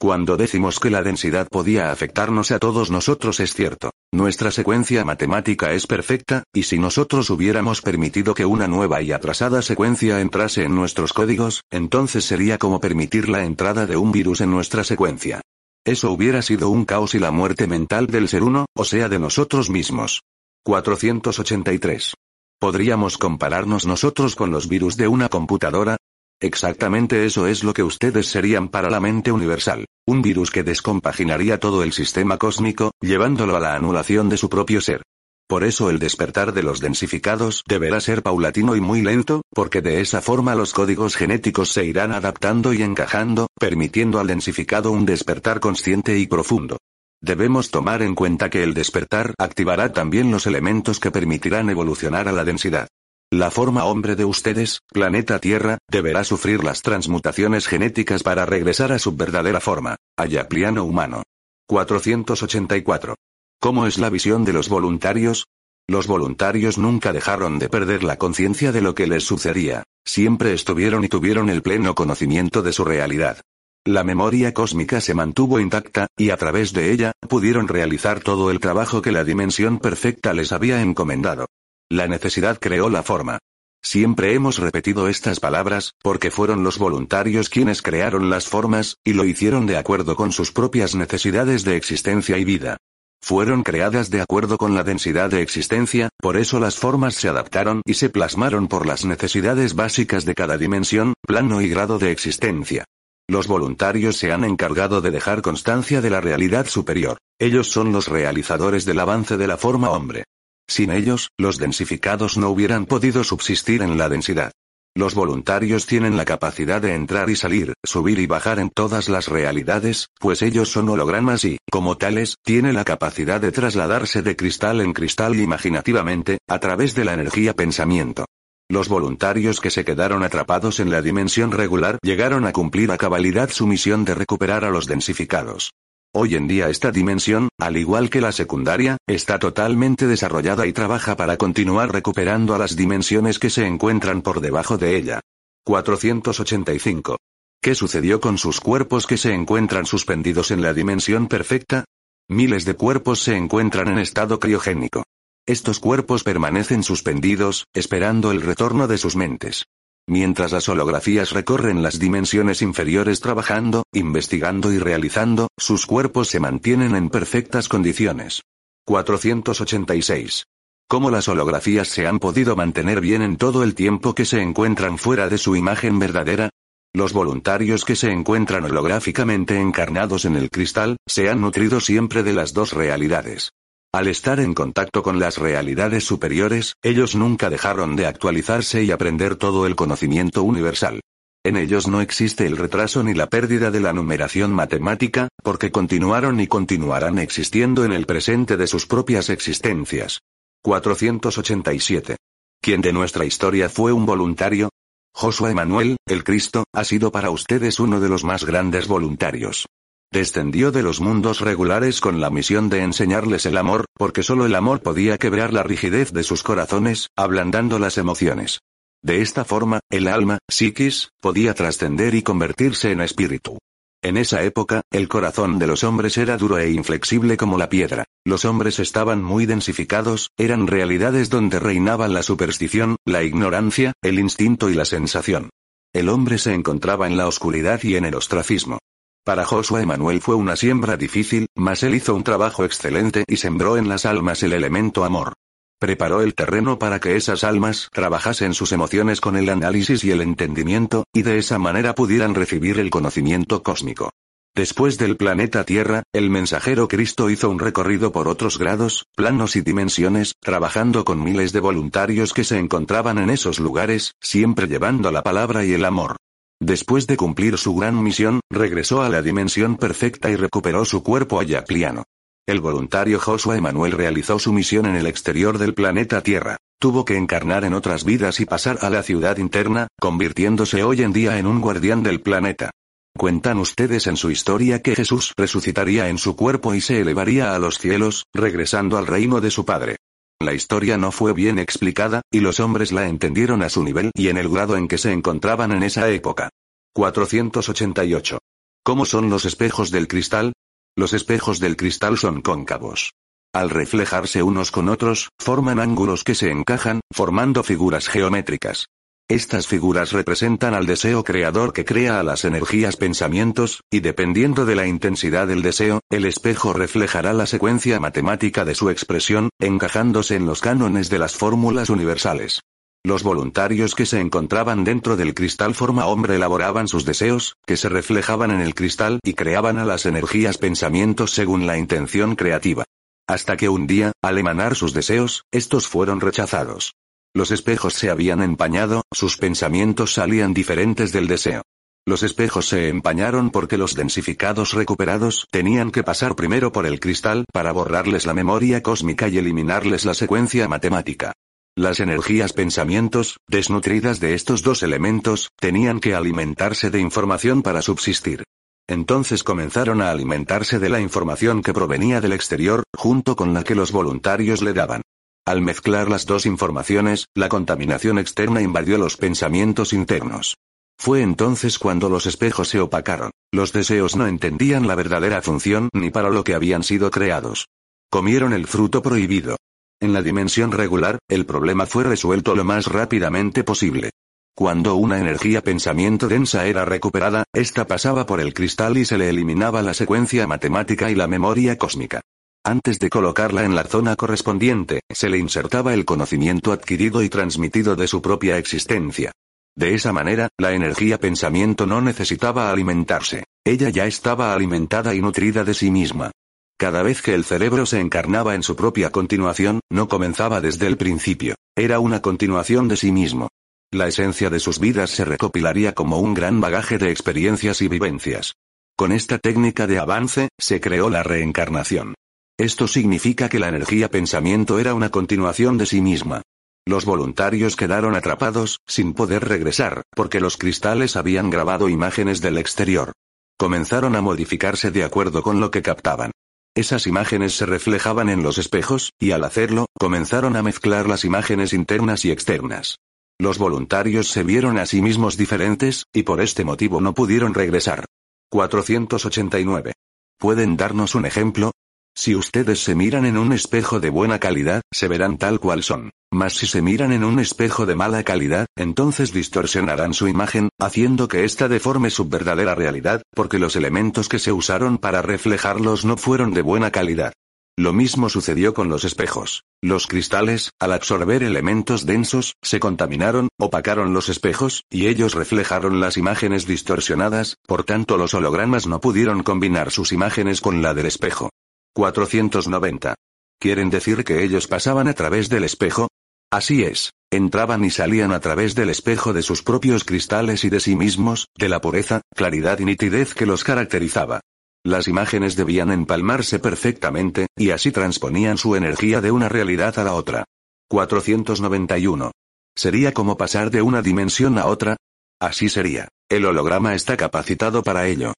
[0.05, 3.89] Cuando decimos que la densidad podía afectarnos a todos nosotros es cierto.
[4.13, 9.63] Nuestra secuencia matemática es perfecta, y si nosotros hubiéramos permitido que una nueva y atrasada
[9.63, 14.51] secuencia entrase en nuestros códigos, entonces sería como permitir la entrada de un virus en
[14.51, 15.41] nuestra secuencia.
[15.83, 19.17] Eso hubiera sido un caos y la muerte mental del ser uno, o sea de
[19.17, 20.21] nosotros mismos.
[20.65, 22.13] 483.
[22.59, 25.97] ¿Podríamos compararnos nosotros con los virus de una computadora?
[26.41, 31.59] Exactamente eso es lo que ustedes serían para la mente universal, un virus que descompaginaría
[31.59, 35.01] todo el sistema cósmico, llevándolo a la anulación de su propio ser.
[35.47, 40.01] Por eso el despertar de los densificados deberá ser paulatino y muy lento, porque de
[40.01, 45.59] esa forma los códigos genéticos se irán adaptando y encajando, permitiendo al densificado un despertar
[45.59, 46.77] consciente y profundo.
[47.21, 52.31] Debemos tomar en cuenta que el despertar activará también los elementos que permitirán evolucionar a
[52.31, 52.87] la densidad.
[53.35, 58.97] La forma hombre de ustedes, planeta Tierra, deberá sufrir las transmutaciones genéticas para regresar a
[58.97, 61.21] su verdadera forma, ayapliano humano.
[61.67, 63.15] 484.
[63.59, 65.47] ¿Cómo es la visión de los voluntarios?
[65.85, 71.03] Los voluntarios nunca dejaron de perder la conciencia de lo que les sucedía, siempre estuvieron
[71.03, 73.41] y tuvieron el pleno conocimiento de su realidad.
[73.83, 78.61] La memoria cósmica se mantuvo intacta, y a través de ella, pudieron realizar todo el
[78.61, 81.47] trabajo que la dimensión perfecta les había encomendado.
[81.91, 83.37] La necesidad creó la forma.
[83.83, 89.25] Siempre hemos repetido estas palabras, porque fueron los voluntarios quienes crearon las formas, y lo
[89.25, 92.77] hicieron de acuerdo con sus propias necesidades de existencia y vida.
[93.21, 97.83] Fueron creadas de acuerdo con la densidad de existencia, por eso las formas se adaptaron
[97.85, 102.85] y se plasmaron por las necesidades básicas de cada dimensión, plano y grado de existencia.
[103.27, 107.19] Los voluntarios se han encargado de dejar constancia de la realidad superior.
[107.39, 110.23] Ellos son los realizadores del avance de la forma hombre.
[110.67, 114.51] Sin ellos, los densificados no hubieran podido subsistir en la densidad.
[114.97, 119.27] Los voluntarios tienen la capacidad de entrar y salir, subir y bajar en todas las
[119.27, 124.79] realidades, pues ellos son hologramas y, como tales, tienen la capacidad de trasladarse de cristal
[124.79, 128.25] en cristal imaginativamente, a través de la energía pensamiento.
[128.69, 133.49] Los voluntarios que se quedaron atrapados en la dimensión regular llegaron a cumplir a cabalidad
[133.49, 135.71] su misión de recuperar a los densificados.
[136.17, 141.17] Hoy en día esta dimensión, al igual que la secundaria, está totalmente desarrollada y trabaja
[141.17, 145.19] para continuar recuperando a las dimensiones que se encuentran por debajo de ella.
[145.65, 147.17] 485.
[147.61, 151.83] ¿Qué sucedió con sus cuerpos que se encuentran suspendidos en la dimensión perfecta?
[152.29, 155.03] Miles de cuerpos se encuentran en estado criogénico.
[155.45, 159.65] Estos cuerpos permanecen suspendidos, esperando el retorno de sus mentes.
[160.07, 166.95] Mientras las holografías recorren las dimensiones inferiores trabajando, investigando y realizando, sus cuerpos se mantienen
[166.95, 168.43] en perfectas condiciones.
[168.85, 170.45] 486.
[170.87, 174.99] ¿Cómo las holografías se han podido mantener bien en todo el tiempo que se encuentran
[174.99, 176.51] fuera de su imagen verdadera?
[176.93, 182.33] Los voluntarios que se encuentran holográficamente encarnados en el cristal, se han nutrido siempre de
[182.33, 183.53] las dos realidades.
[183.95, 189.37] Al estar en contacto con las realidades superiores, ellos nunca dejaron de actualizarse y aprender
[189.37, 190.99] todo el conocimiento universal.
[191.45, 196.41] En ellos no existe el retraso ni la pérdida de la numeración matemática, porque continuaron
[196.41, 200.19] y continuarán existiendo en el presente de sus propias existencias.
[200.61, 202.17] 487.
[202.61, 204.71] ¿Quién de nuestra historia fue un voluntario?
[205.13, 209.67] Josué Emanuel, el Cristo, ha sido para ustedes uno de los más grandes voluntarios.
[210.15, 214.55] Descendió de los mundos regulares con la misión de enseñarles el amor, porque solo el
[214.55, 218.61] amor podía quebrar la rigidez de sus corazones, ablandando las emociones.
[219.03, 223.57] De esta forma, el alma, psiquis, podía trascender y convertirse en espíritu.
[224.01, 228.05] En esa época, el corazón de los hombres era duro e inflexible como la piedra.
[228.23, 234.69] Los hombres estaban muy densificados, eran realidades donde reinaban la superstición, la ignorancia, el instinto
[234.69, 235.49] y la sensación.
[235.93, 238.79] El hombre se encontraba en la oscuridad y en el ostracismo.
[239.25, 243.75] Para Josué Manuel fue una siembra difícil, mas él hizo un trabajo excelente y sembró
[243.75, 245.33] en las almas el elemento amor.
[245.79, 250.21] Preparó el terreno para que esas almas trabajasen sus emociones con el análisis y el
[250.21, 254.11] entendimiento, y de esa manera pudieran recibir el conocimiento cósmico.
[254.53, 259.61] Después del planeta Tierra, el mensajero Cristo hizo un recorrido por otros grados, planos y
[259.61, 265.23] dimensiones, trabajando con miles de voluntarios que se encontraban en esos lugares, siempre llevando la
[265.23, 266.15] palabra y el amor.
[266.61, 271.39] Después de cumplir su gran misión, regresó a la dimensión perfecta y recuperó su cuerpo
[271.39, 272.03] ayapliano.
[272.47, 276.57] El voluntario Joshua Emanuel realizó su misión en el exterior del planeta Tierra.
[276.79, 281.11] Tuvo que encarnar en otras vidas y pasar a la ciudad interna, convirtiéndose hoy en
[281.11, 282.71] día en un guardián del planeta.
[283.17, 287.59] Cuentan ustedes en su historia que Jesús resucitaría en su cuerpo y se elevaría a
[287.59, 289.97] los cielos, regresando al reino de su Padre.
[290.41, 294.27] La historia no fue bien explicada, y los hombres la entendieron a su nivel y
[294.27, 296.49] en el grado en que se encontraban en esa época.
[296.93, 298.39] 488.
[298.83, 300.53] ¿Cómo son los espejos del cristal?
[300.95, 303.13] Los espejos del cristal son cóncavos.
[303.53, 308.87] Al reflejarse unos con otros, forman ángulos que se encajan, formando figuras geométricas.
[309.27, 314.75] Estas figuras representan al deseo creador que crea a las energías pensamientos, y dependiendo de
[314.75, 320.45] la intensidad del deseo, el espejo reflejará la secuencia matemática de su expresión, encajándose en
[320.45, 322.61] los cánones de las fórmulas universales.
[323.03, 327.89] Los voluntarios que se encontraban dentro del cristal forma hombre elaboraban sus deseos, que se
[327.89, 332.85] reflejaban en el cristal y creaban a las energías pensamientos según la intención creativa.
[333.27, 336.93] Hasta que un día, al emanar sus deseos, estos fueron rechazados.
[337.35, 341.63] Los espejos se habían empañado, sus pensamientos salían diferentes del deseo.
[342.07, 347.43] Los espejos se empañaron porque los densificados recuperados tenían que pasar primero por el cristal
[347.51, 351.33] para borrarles la memoria cósmica y eliminarles la secuencia matemática.
[351.75, 358.45] Las energías pensamientos, desnutridas de estos dos elementos, tenían que alimentarse de información para subsistir.
[358.87, 363.75] Entonces comenzaron a alimentarse de la información que provenía del exterior, junto con la que
[363.75, 365.01] los voluntarios le daban.
[365.47, 370.57] Al mezclar las dos informaciones, la contaminación externa invadió los pensamientos internos.
[370.97, 373.29] Fue entonces cuando los espejos se opacaron.
[373.51, 377.67] Los deseos no entendían la verdadera función ni para lo que habían sido creados.
[378.09, 379.57] Comieron el fruto prohibido.
[380.01, 384.09] En la dimensión regular, el problema fue resuelto lo más rápidamente posible.
[384.55, 389.29] Cuando una energía pensamiento densa era recuperada, ésta pasaba por el cristal y se le
[389.29, 392.21] eliminaba la secuencia matemática y la memoria cósmica.
[392.67, 397.95] Antes de colocarla en la zona correspondiente, se le insertaba el conocimiento adquirido y transmitido
[397.95, 399.31] de su propia existencia.
[399.77, 403.43] De esa manera, la energía pensamiento no necesitaba alimentarse.
[403.63, 406.31] Ella ya estaba alimentada y nutrida de sí misma.
[406.75, 410.97] Cada vez que el cerebro se encarnaba en su propia continuación, no comenzaba desde el
[410.97, 411.53] principio.
[411.75, 413.47] Era una continuación de sí mismo.
[413.91, 418.53] La esencia de sus vidas se recopilaría como un gran bagaje de experiencias y vivencias.
[418.97, 422.15] Con esta técnica de avance, se creó la reencarnación.
[422.57, 426.41] Esto significa que la energía pensamiento era una continuación de sí misma.
[426.87, 433.11] Los voluntarios quedaron atrapados, sin poder regresar, porque los cristales habían grabado imágenes del exterior.
[433.57, 436.31] Comenzaron a modificarse de acuerdo con lo que captaban.
[436.75, 441.73] Esas imágenes se reflejaban en los espejos, y al hacerlo, comenzaron a mezclar las imágenes
[441.73, 442.99] internas y externas.
[443.37, 448.05] Los voluntarios se vieron a sí mismos diferentes, y por este motivo no pudieron regresar.
[448.49, 449.91] 489.
[450.37, 451.71] ¿Pueden darnos un ejemplo?
[452.17, 456.11] Si ustedes se miran en un espejo de buena calidad, se verán tal cual son.
[456.31, 461.27] Mas si se miran en un espejo de mala calidad, entonces distorsionarán su imagen, haciendo
[461.27, 466.15] que ésta deforme su verdadera realidad, porque los elementos que se usaron para reflejarlos no
[466.15, 467.33] fueron de buena calidad.
[467.77, 469.65] Lo mismo sucedió con los espejos.
[469.81, 476.15] Los cristales, al absorber elementos densos, se contaminaron, opacaron los espejos, y ellos reflejaron las
[476.15, 481.49] imágenes distorsionadas, por tanto los hologramas no pudieron combinar sus imágenes con la del espejo.
[481.95, 483.15] 490.
[483.57, 486.09] ¿Quieren decir que ellos pasaban a través del espejo?
[486.51, 490.81] Así es, entraban y salían a través del espejo de sus propios cristales y de
[490.81, 494.41] sí mismos, de la pureza, claridad y nitidez que los caracterizaba.
[494.83, 500.13] Las imágenes debían empalmarse perfectamente, y así transponían su energía de una realidad a la
[500.13, 500.43] otra.
[500.89, 502.31] 491.
[502.75, 504.97] ¿Sería como pasar de una dimensión a otra?
[505.39, 506.09] Así sería.
[506.29, 508.33] El holograma está capacitado para ello.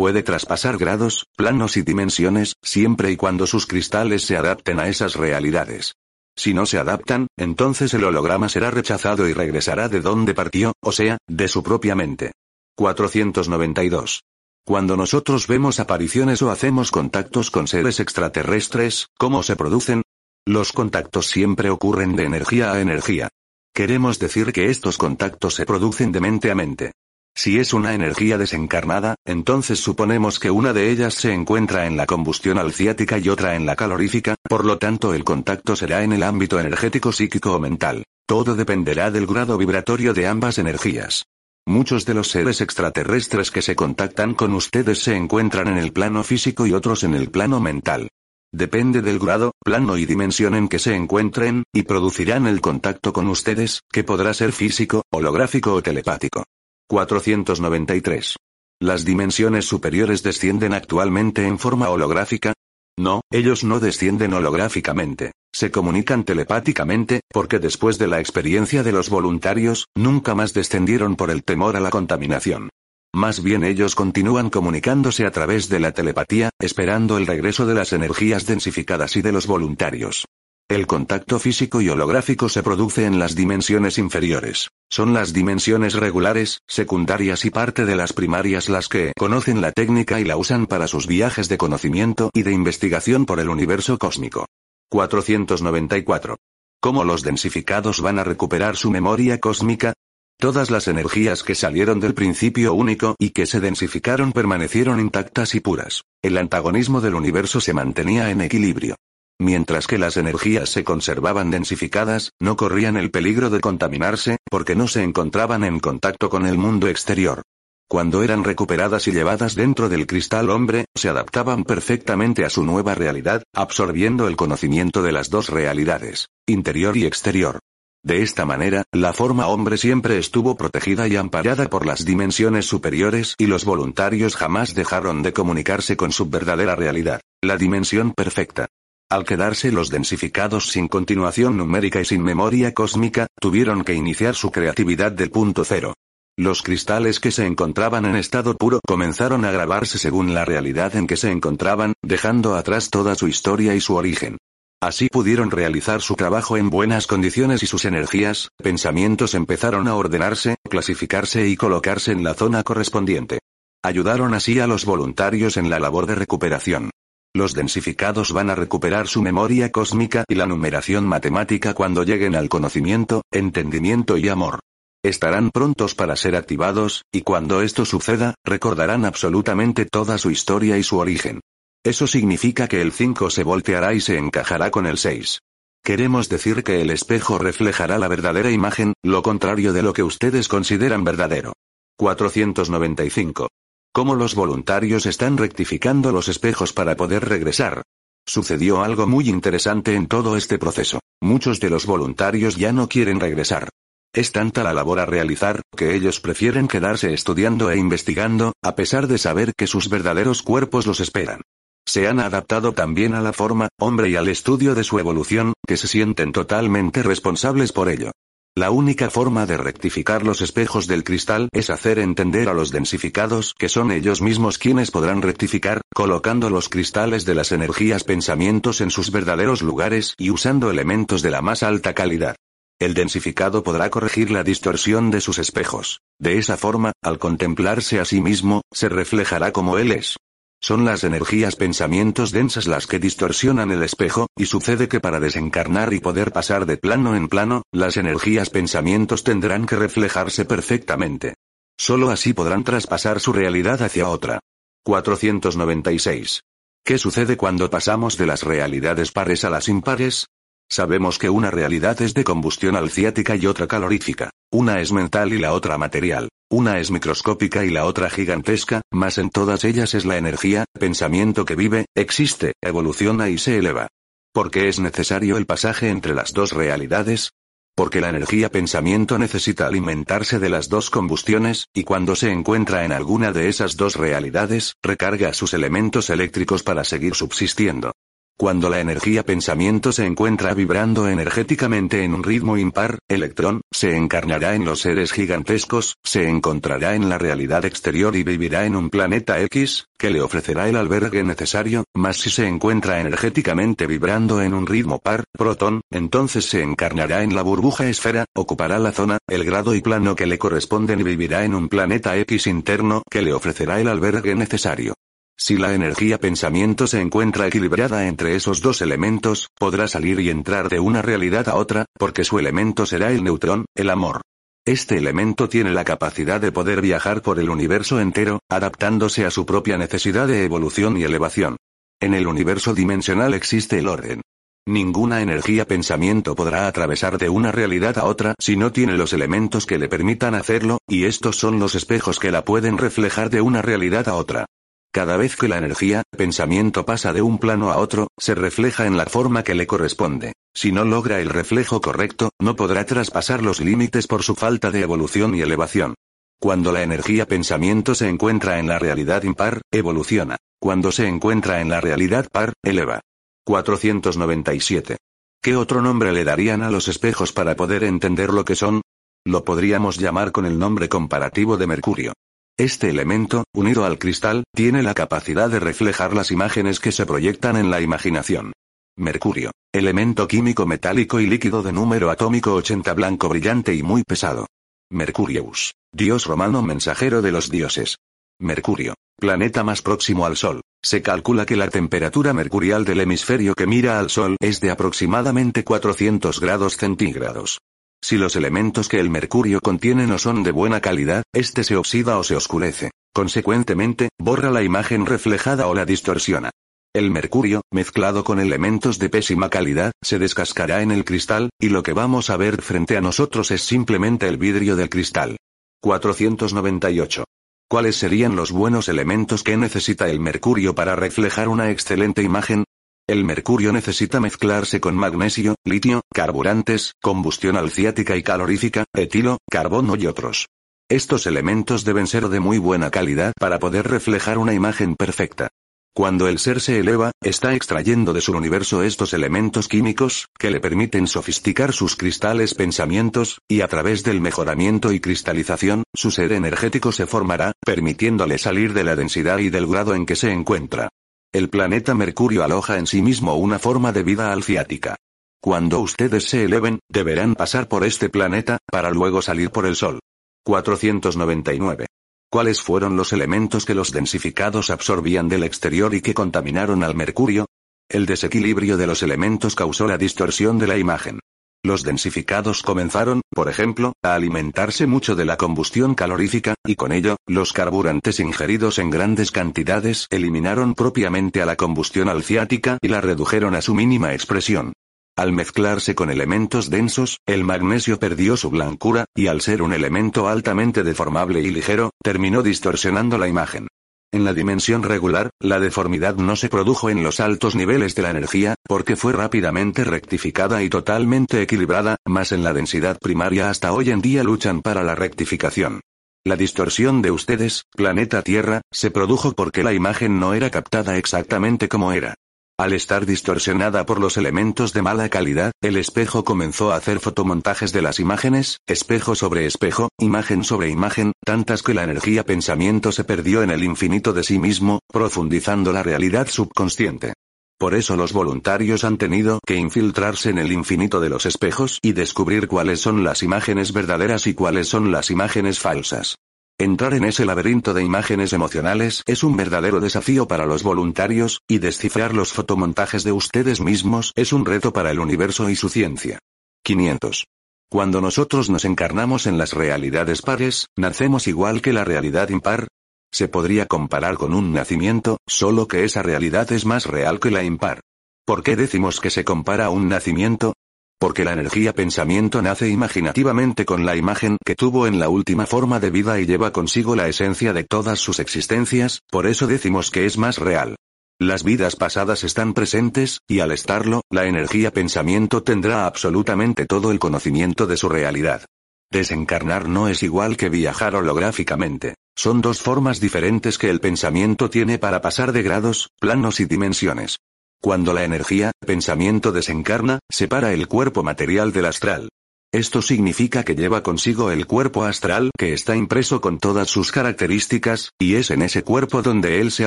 [0.00, 5.14] Puede traspasar grados, planos y dimensiones, siempre y cuando sus cristales se adapten a esas
[5.14, 5.92] realidades.
[6.34, 10.90] Si no se adaptan, entonces el holograma será rechazado y regresará de donde partió, o
[10.90, 12.32] sea, de su propia mente.
[12.76, 14.22] 492.
[14.64, 20.00] Cuando nosotros vemos apariciones o hacemos contactos con seres extraterrestres, ¿cómo se producen?
[20.46, 23.28] Los contactos siempre ocurren de energía a energía.
[23.74, 26.92] Queremos decir que estos contactos se producen de mente a mente.
[27.34, 32.06] Si es una energía desencarnada, entonces suponemos que una de ellas se encuentra en la
[32.06, 36.22] combustión alciática y otra en la calorífica, por lo tanto el contacto será en el
[36.22, 38.04] ámbito energético psíquico o mental.
[38.26, 41.24] Todo dependerá del grado vibratorio de ambas energías.
[41.66, 46.24] Muchos de los seres extraterrestres que se contactan con ustedes se encuentran en el plano
[46.24, 48.08] físico y otros en el plano mental.
[48.52, 53.28] Depende del grado, plano y dimensión en que se encuentren, y producirán el contacto con
[53.28, 56.44] ustedes, que podrá ser físico, holográfico o telepático.
[56.90, 58.34] 493.
[58.80, 62.52] ¿Las dimensiones superiores descienden actualmente en forma holográfica?
[62.98, 65.30] No, ellos no descienden holográficamente.
[65.54, 71.30] Se comunican telepáticamente, porque después de la experiencia de los voluntarios, nunca más descendieron por
[71.30, 72.70] el temor a la contaminación.
[73.14, 77.92] Más bien ellos continúan comunicándose a través de la telepatía, esperando el regreso de las
[77.92, 80.26] energías densificadas y de los voluntarios.
[80.70, 84.68] El contacto físico y holográfico se produce en las dimensiones inferiores.
[84.88, 90.20] Son las dimensiones regulares, secundarias y parte de las primarias las que conocen la técnica
[90.20, 94.46] y la usan para sus viajes de conocimiento y de investigación por el universo cósmico.
[94.90, 96.36] 494.
[96.80, 99.94] ¿Cómo los densificados van a recuperar su memoria cósmica?
[100.38, 105.60] Todas las energías que salieron del principio único y que se densificaron permanecieron intactas y
[105.60, 106.04] puras.
[106.22, 108.94] El antagonismo del universo se mantenía en equilibrio.
[109.40, 114.86] Mientras que las energías se conservaban densificadas, no corrían el peligro de contaminarse, porque no
[114.86, 117.40] se encontraban en contacto con el mundo exterior.
[117.88, 122.94] Cuando eran recuperadas y llevadas dentro del cristal hombre, se adaptaban perfectamente a su nueva
[122.94, 127.60] realidad, absorbiendo el conocimiento de las dos realidades, interior y exterior.
[128.04, 133.36] De esta manera, la forma hombre siempre estuvo protegida y amparada por las dimensiones superiores
[133.38, 138.68] y los voluntarios jamás dejaron de comunicarse con su verdadera realidad, la dimensión perfecta.
[139.10, 144.52] Al quedarse los densificados sin continuación numérica y sin memoria cósmica, tuvieron que iniciar su
[144.52, 145.94] creatividad del punto cero.
[146.38, 151.08] Los cristales que se encontraban en estado puro comenzaron a grabarse según la realidad en
[151.08, 154.38] que se encontraban, dejando atrás toda su historia y su origen.
[154.80, 160.54] Así pudieron realizar su trabajo en buenas condiciones y sus energías, pensamientos empezaron a ordenarse,
[160.70, 163.40] clasificarse y colocarse en la zona correspondiente.
[163.82, 166.90] Ayudaron así a los voluntarios en la labor de recuperación.
[167.32, 172.48] Los densificados van a recuperar su memoria cósmica y la numeración matemática cuando lleguen al
[172.48, 174.58] conocimiento, entendimiento y amor.
[175.04, 180.82] Estarán prontos para ser activados, y cuando esto suceda, recordarán absolutamente toda su historia y
[180.82, 181.40] su origen.
[181.84, 185.38] Eso significa que el 5 se volteará y se encajará con el 6.
[185.84, 190.48] Queremos decir que el espejo reflejará la verdadera imagen, lo contrario de lo que ustedes
[190.48, 191.54] consideran verdadero.
[191.96, 193.48] 495.
[193.92, 197.82] Cómo los voluntarios están rectificando los espejos para poder regresar.
[198.24, 201.00] Sucedió algo muy interesante en todo este proceso.
[201.20, 203.68] Muchos de los voluntarios ya no quieren regresar.
[204.14, 209.08] Es tanta la labor a realizar, que ellos prefieren quedarse estudiando e investigando, a pesar
[209.08, 211.40] de saber que sus verdaderos cuerpos los esperan.
[211.84, 215.76] Se han adaptado también a la forma, hombre y al estudio de su evolución, que
[215.76, 218.12] se sienten totalmente responsables por ello.
[218.56, 223.54] La única forma de rectificar los espejos del cristal es hacer entender a los densificados
[223.56, 228.90] que son ellos mismos quienes podrán rectificar, colocando los cristales de las energías pensamientos en
[228.90, 232.34] sus verdaderos lugares y usando elementos de la más alta calidad.
[232.80, 236.00] El densificado podrá corregir la distorsión de sus espejos.
[236.18, 240.16] De esa forma, al contemplarse a sí mismo, se reflejará como él es.
[240.62, 245.94] Son las energías pensamientos densas las que distorsionan el espejo, y sucede que para desencarnar
[245.94, 251.34] y poder pasar de plano en plano, las energías pensamientos tendrán que reflejarse perfectamente.
[251.78, 254.40] Solo así podrán traspasar su realidad hacia otra.
[254.84, 256.42] 496.
[256.84, 260.26] ¿Qué sucede cuando pasamos de las realidades pares a las impares?
[260.72, 264.30] Sabemos que una realidad es de combustión alciática y otra calorífica.
[264.52, 266.28] Una es mental y la otra material.
[266.48, 271.44] Una es microscópica y la otra gigantesca, mas en todas ellas es la energía, pensamiento
[271.44, 273.88] que vive, existe, evoluciona y se eleva.
[274.32, 277.30] ¿Por qué es necesario el pasaje entre las dos realidades?
[277.74, 282.92] Porque la energía pensamiento necesita alimentarse de las dos combustiones, y cuando se encuentra en
[282.92, 287.92] alguna de esas dos realidades, recarga sus elementos eléctricos para seguir subsistiendo.
[288.40, 294.54] Cuando la energía pensamiento se encuentra vibrando energéticamente en un ritmo impar, electrón, se encarnará
[294.54, 299.38] en los seres gigantescos, se encontrará en la realidad exterior y vivirá en un planeta
[299.42, 304.66] X, que le ofrecerá el albergue necesario, mas si se encuentra energéticamente vibrando en un
[304.66, 309.74] ritmo par, protón, entonces se encarnará en la burbuja esfera, ocupará la zona, el grado
[309.74, 313.82] y plano que le corresponden y vivirá en un planeta X interno, que le ofrecerá
[313.82, 314.94] el albergue necesario.
[315.42, 320.68] Si la energía pensamiento se encuentra equilibrada entre esos dos elementos, podrá salir y entrar
[320.68, 324.20] de una realidad a otra, porque su elemento será el neutrón, el amor.
[324.66, 329.46] Este elemento tiene la capacidad de poder viajar por el universo entero, adaptándose a su
[329.46, 331.56] propia necesidad de evolución y elevación.
[332.00, 334.20] En el universo dimensional existe el orden.
[334.66, 339.64] Ninguna energía pensamiento podrá atravesar de una realidad a otra si no tiene los elementos
[339.64, 343.62] que le permitan hacerlo, y estos son los espejos que la pueden reflejar de una
[343.62, 344.44] realidad a otra.
[344.92, 348.96] Cada vez que la energía, pensamiento pasa de un plano a otro, se refleja en
[348.96, 350.32] la forma que le corresponde.
[350.52, 354.80] Si no logra el reflejo correcto, no podrá traspasar los límites por su falta de
[354.80, 355.94] evolución y elevación.
[356.40, 360.36] Cuando la energía pensamiento se encuentra en la realidad impar, evoluciona.
[360.58, 363.00] Cuando se encuentra en la realidad par, eleva.
[363.44, 364.96] 497.
[365.40, 368.82] ¿Qué otro nombre le darían a los espejos para poder entender lo que son?
[369.24, 372.12] Lo podríamos llamar con el nombre comparativo de Mercurio.
[372.60, 377.56] Este elemento, unido al cristal, tiene la capacidad de reflejar las imágenes que se proyectan
[377.56, 378.52] en la imaginación.
[378.98, 379.52] Mercurio.
[379.72, 384.46] Elemento químico metálico y líquido de número atómico 80 blanco brillante y muy pesado.
[384.90, 385.72] Mercurius.
[385.90, 387.96] Dios romano mensajero de los dioses.
[388.38, 388.92] Mercurio.
[389.18, 390.60] Planeta más próximo al Sol.
[390.84, 395.64] Se calcula que la temperatura mercurial del hemisferio que mira al Sol es de aproximadamente
[395.64, 397.58] 400 grados centígrados.
[398.02, 402.18] Si los elementos que el mercurio contiene no son de buena calidad, este se oxida
[402.18, 402.90] o se oscurece.
[403.12, 406.50] Consecuentemente, borra la imagen reflejada o la distorsiona.
[406.92, 411.82] El mercurio, mezclado con elementos de pésima calidad, se descascará en el cristal, y lo
[411.82, 415.36] que vamos a ver frente a nosotros es simplemente el vidrio del cristal.
[415.82, 417.24] 498.
[417.68, 422.64] ¿Cuáles serían los buenos elementos que necesita el mercurio para reflejar una excelente imagen?
[423.10, 430.06] El mercurio necesita mezclarse con magnesio, litio, carburantes, combustión alciática y calorífica, etilo, carbono y
[430.06, 430.46] otros.
[430.88, 435.48] Estos elementos deben ser de muy buena calidad para poder reflejar una imagen perfecta.
[435.92, 440.60] Cuando el ser se eleva, está extrayendo de su universo estos elementos químicos, que le
[440.60, 446.92] permiten sofisticar sus cristales pensamientos, y a través del mejoramiento y cristalización, su ser energético
[446.92, 450.90] se formará, permitiéndole salir de la densidad y del grado en que se encuentra.
[451.32, 454.96] El planeta Mercurio aloja en sí mismo una forma de vida alciática.
[455.40, 460.00] Cuando ustedes se eleven, deberán pasar por este planeta, para luego salir por el Sol.
[460.44, 461.86] 499.
[462.28, 467.46] ¿Cuáles fueron los elementos que los densificados absorbían del exterior y que contaminaron al Mercurio?
[467.88, 471.20] El desequilibrio de los elementos causó la distorsión de la imagen.
[471.62, 477.16] Los densificados comenzaron, por ejemplo, a alimentarse mucho de la combustión calorífica, y con ello,
[477.26, 483.54] los carburantes ingeridos en grandes cantidades eliminaron propiamente a la combustión alciática y la redujeron
[483.54, 484.72] a su mínima expresión.
[485.16, 490.28] Al mezclarse con elementos densos, el magnesio perdió su blancura, y al ser un elemento
[490.28, 493.68] altamente deformable y ligero, terminó distorsionando la imagen.
[494.12, 498.10] En la dimensión regular, la deformidad no se produjo en los altos niveles de la
[498.10, 503.90] energía, porque fue rápidamente rectificada y totalmente equilibrada, más en la densidad primaria hasta hoy
[503.90, 505.80] en día luchan para la rectificación.
[506.24, 511.68] La distorsión de ustedes, planeta Tierra, se produjo porque la imagen no era captada exactamente
[511.68, 512.14] como era.
[512.60, 517.72] Al estar distorsionada por los elementos de mala calidad, el espejo comenzó a hacer fotomontajes
[517.72, 523.04] de las imágenes, espejo sobre espejo, imagen sobre imagen, tantas que la energía pensamiento se
[523.04, 527.14] perdió en el infinito de sí mismo, profundizando la realidad subconsciente.
[527.58, 531.92] Por eso los voluntarios han tenido que infiltrarse en el infinito de los espejos y
[531.92, 536.16] descubrir cuáles son las imágenes verdaderas y cuáles son las imágenes falsas.
[536.60, 541.56] Entrar en ese laberinto de imágenes emocionales es un verdadero desafío para los voluntarios, y
[541.56, 546.18] descifrar los fotomontajes de ustedes mismos es un reto para el universo y su ciencia.
[546.62, 547.24] 500.
[547.70, 552.68] Cuando nosotros nos encarnamos en las realidades pares, nacemos igual que la realidad impar.
[553.10, 557.42] Se podría comparar con un nacimiento, solo que esa realidad es más real que la
[557.42, 557.80] impar.
[558.26, 560.52] ¿Por qué decimos que se compara a un nacimiento?
[561.00, 565.80] Porque la energía pensamiento nace imaginativamente con la imagen que tuvo en la última forma
[565.80, 570.04] de vida y lleva consigo la esencia de todas sus existencias, por eso decimos que
[570.04, 570.76] es más real.
[571.18, 576.98] Las vidas pasadas están presentes, y al estarlo, la energía pensamiento tendrá absolutamente todo el
[576.98, 578.44] conocimiento de su realidad.
[578.90, 581.94] Desencarnar no es igual que viajar holográficamente.
[582.14, 587.16] Son dos formas diferentes que el pensamiento tiene para pasar de grados, planos y dimensiones.
[587.62, 592.08] Cuando la energía, pensamiento desencarna, separa el cuerpo material del astral.
[592.52, 597.90] Esto significa que lleva consigo el cuerpo astral que está impreso con todas sus características,
[597.98, 599.66] y es en ese cuerpo donde él se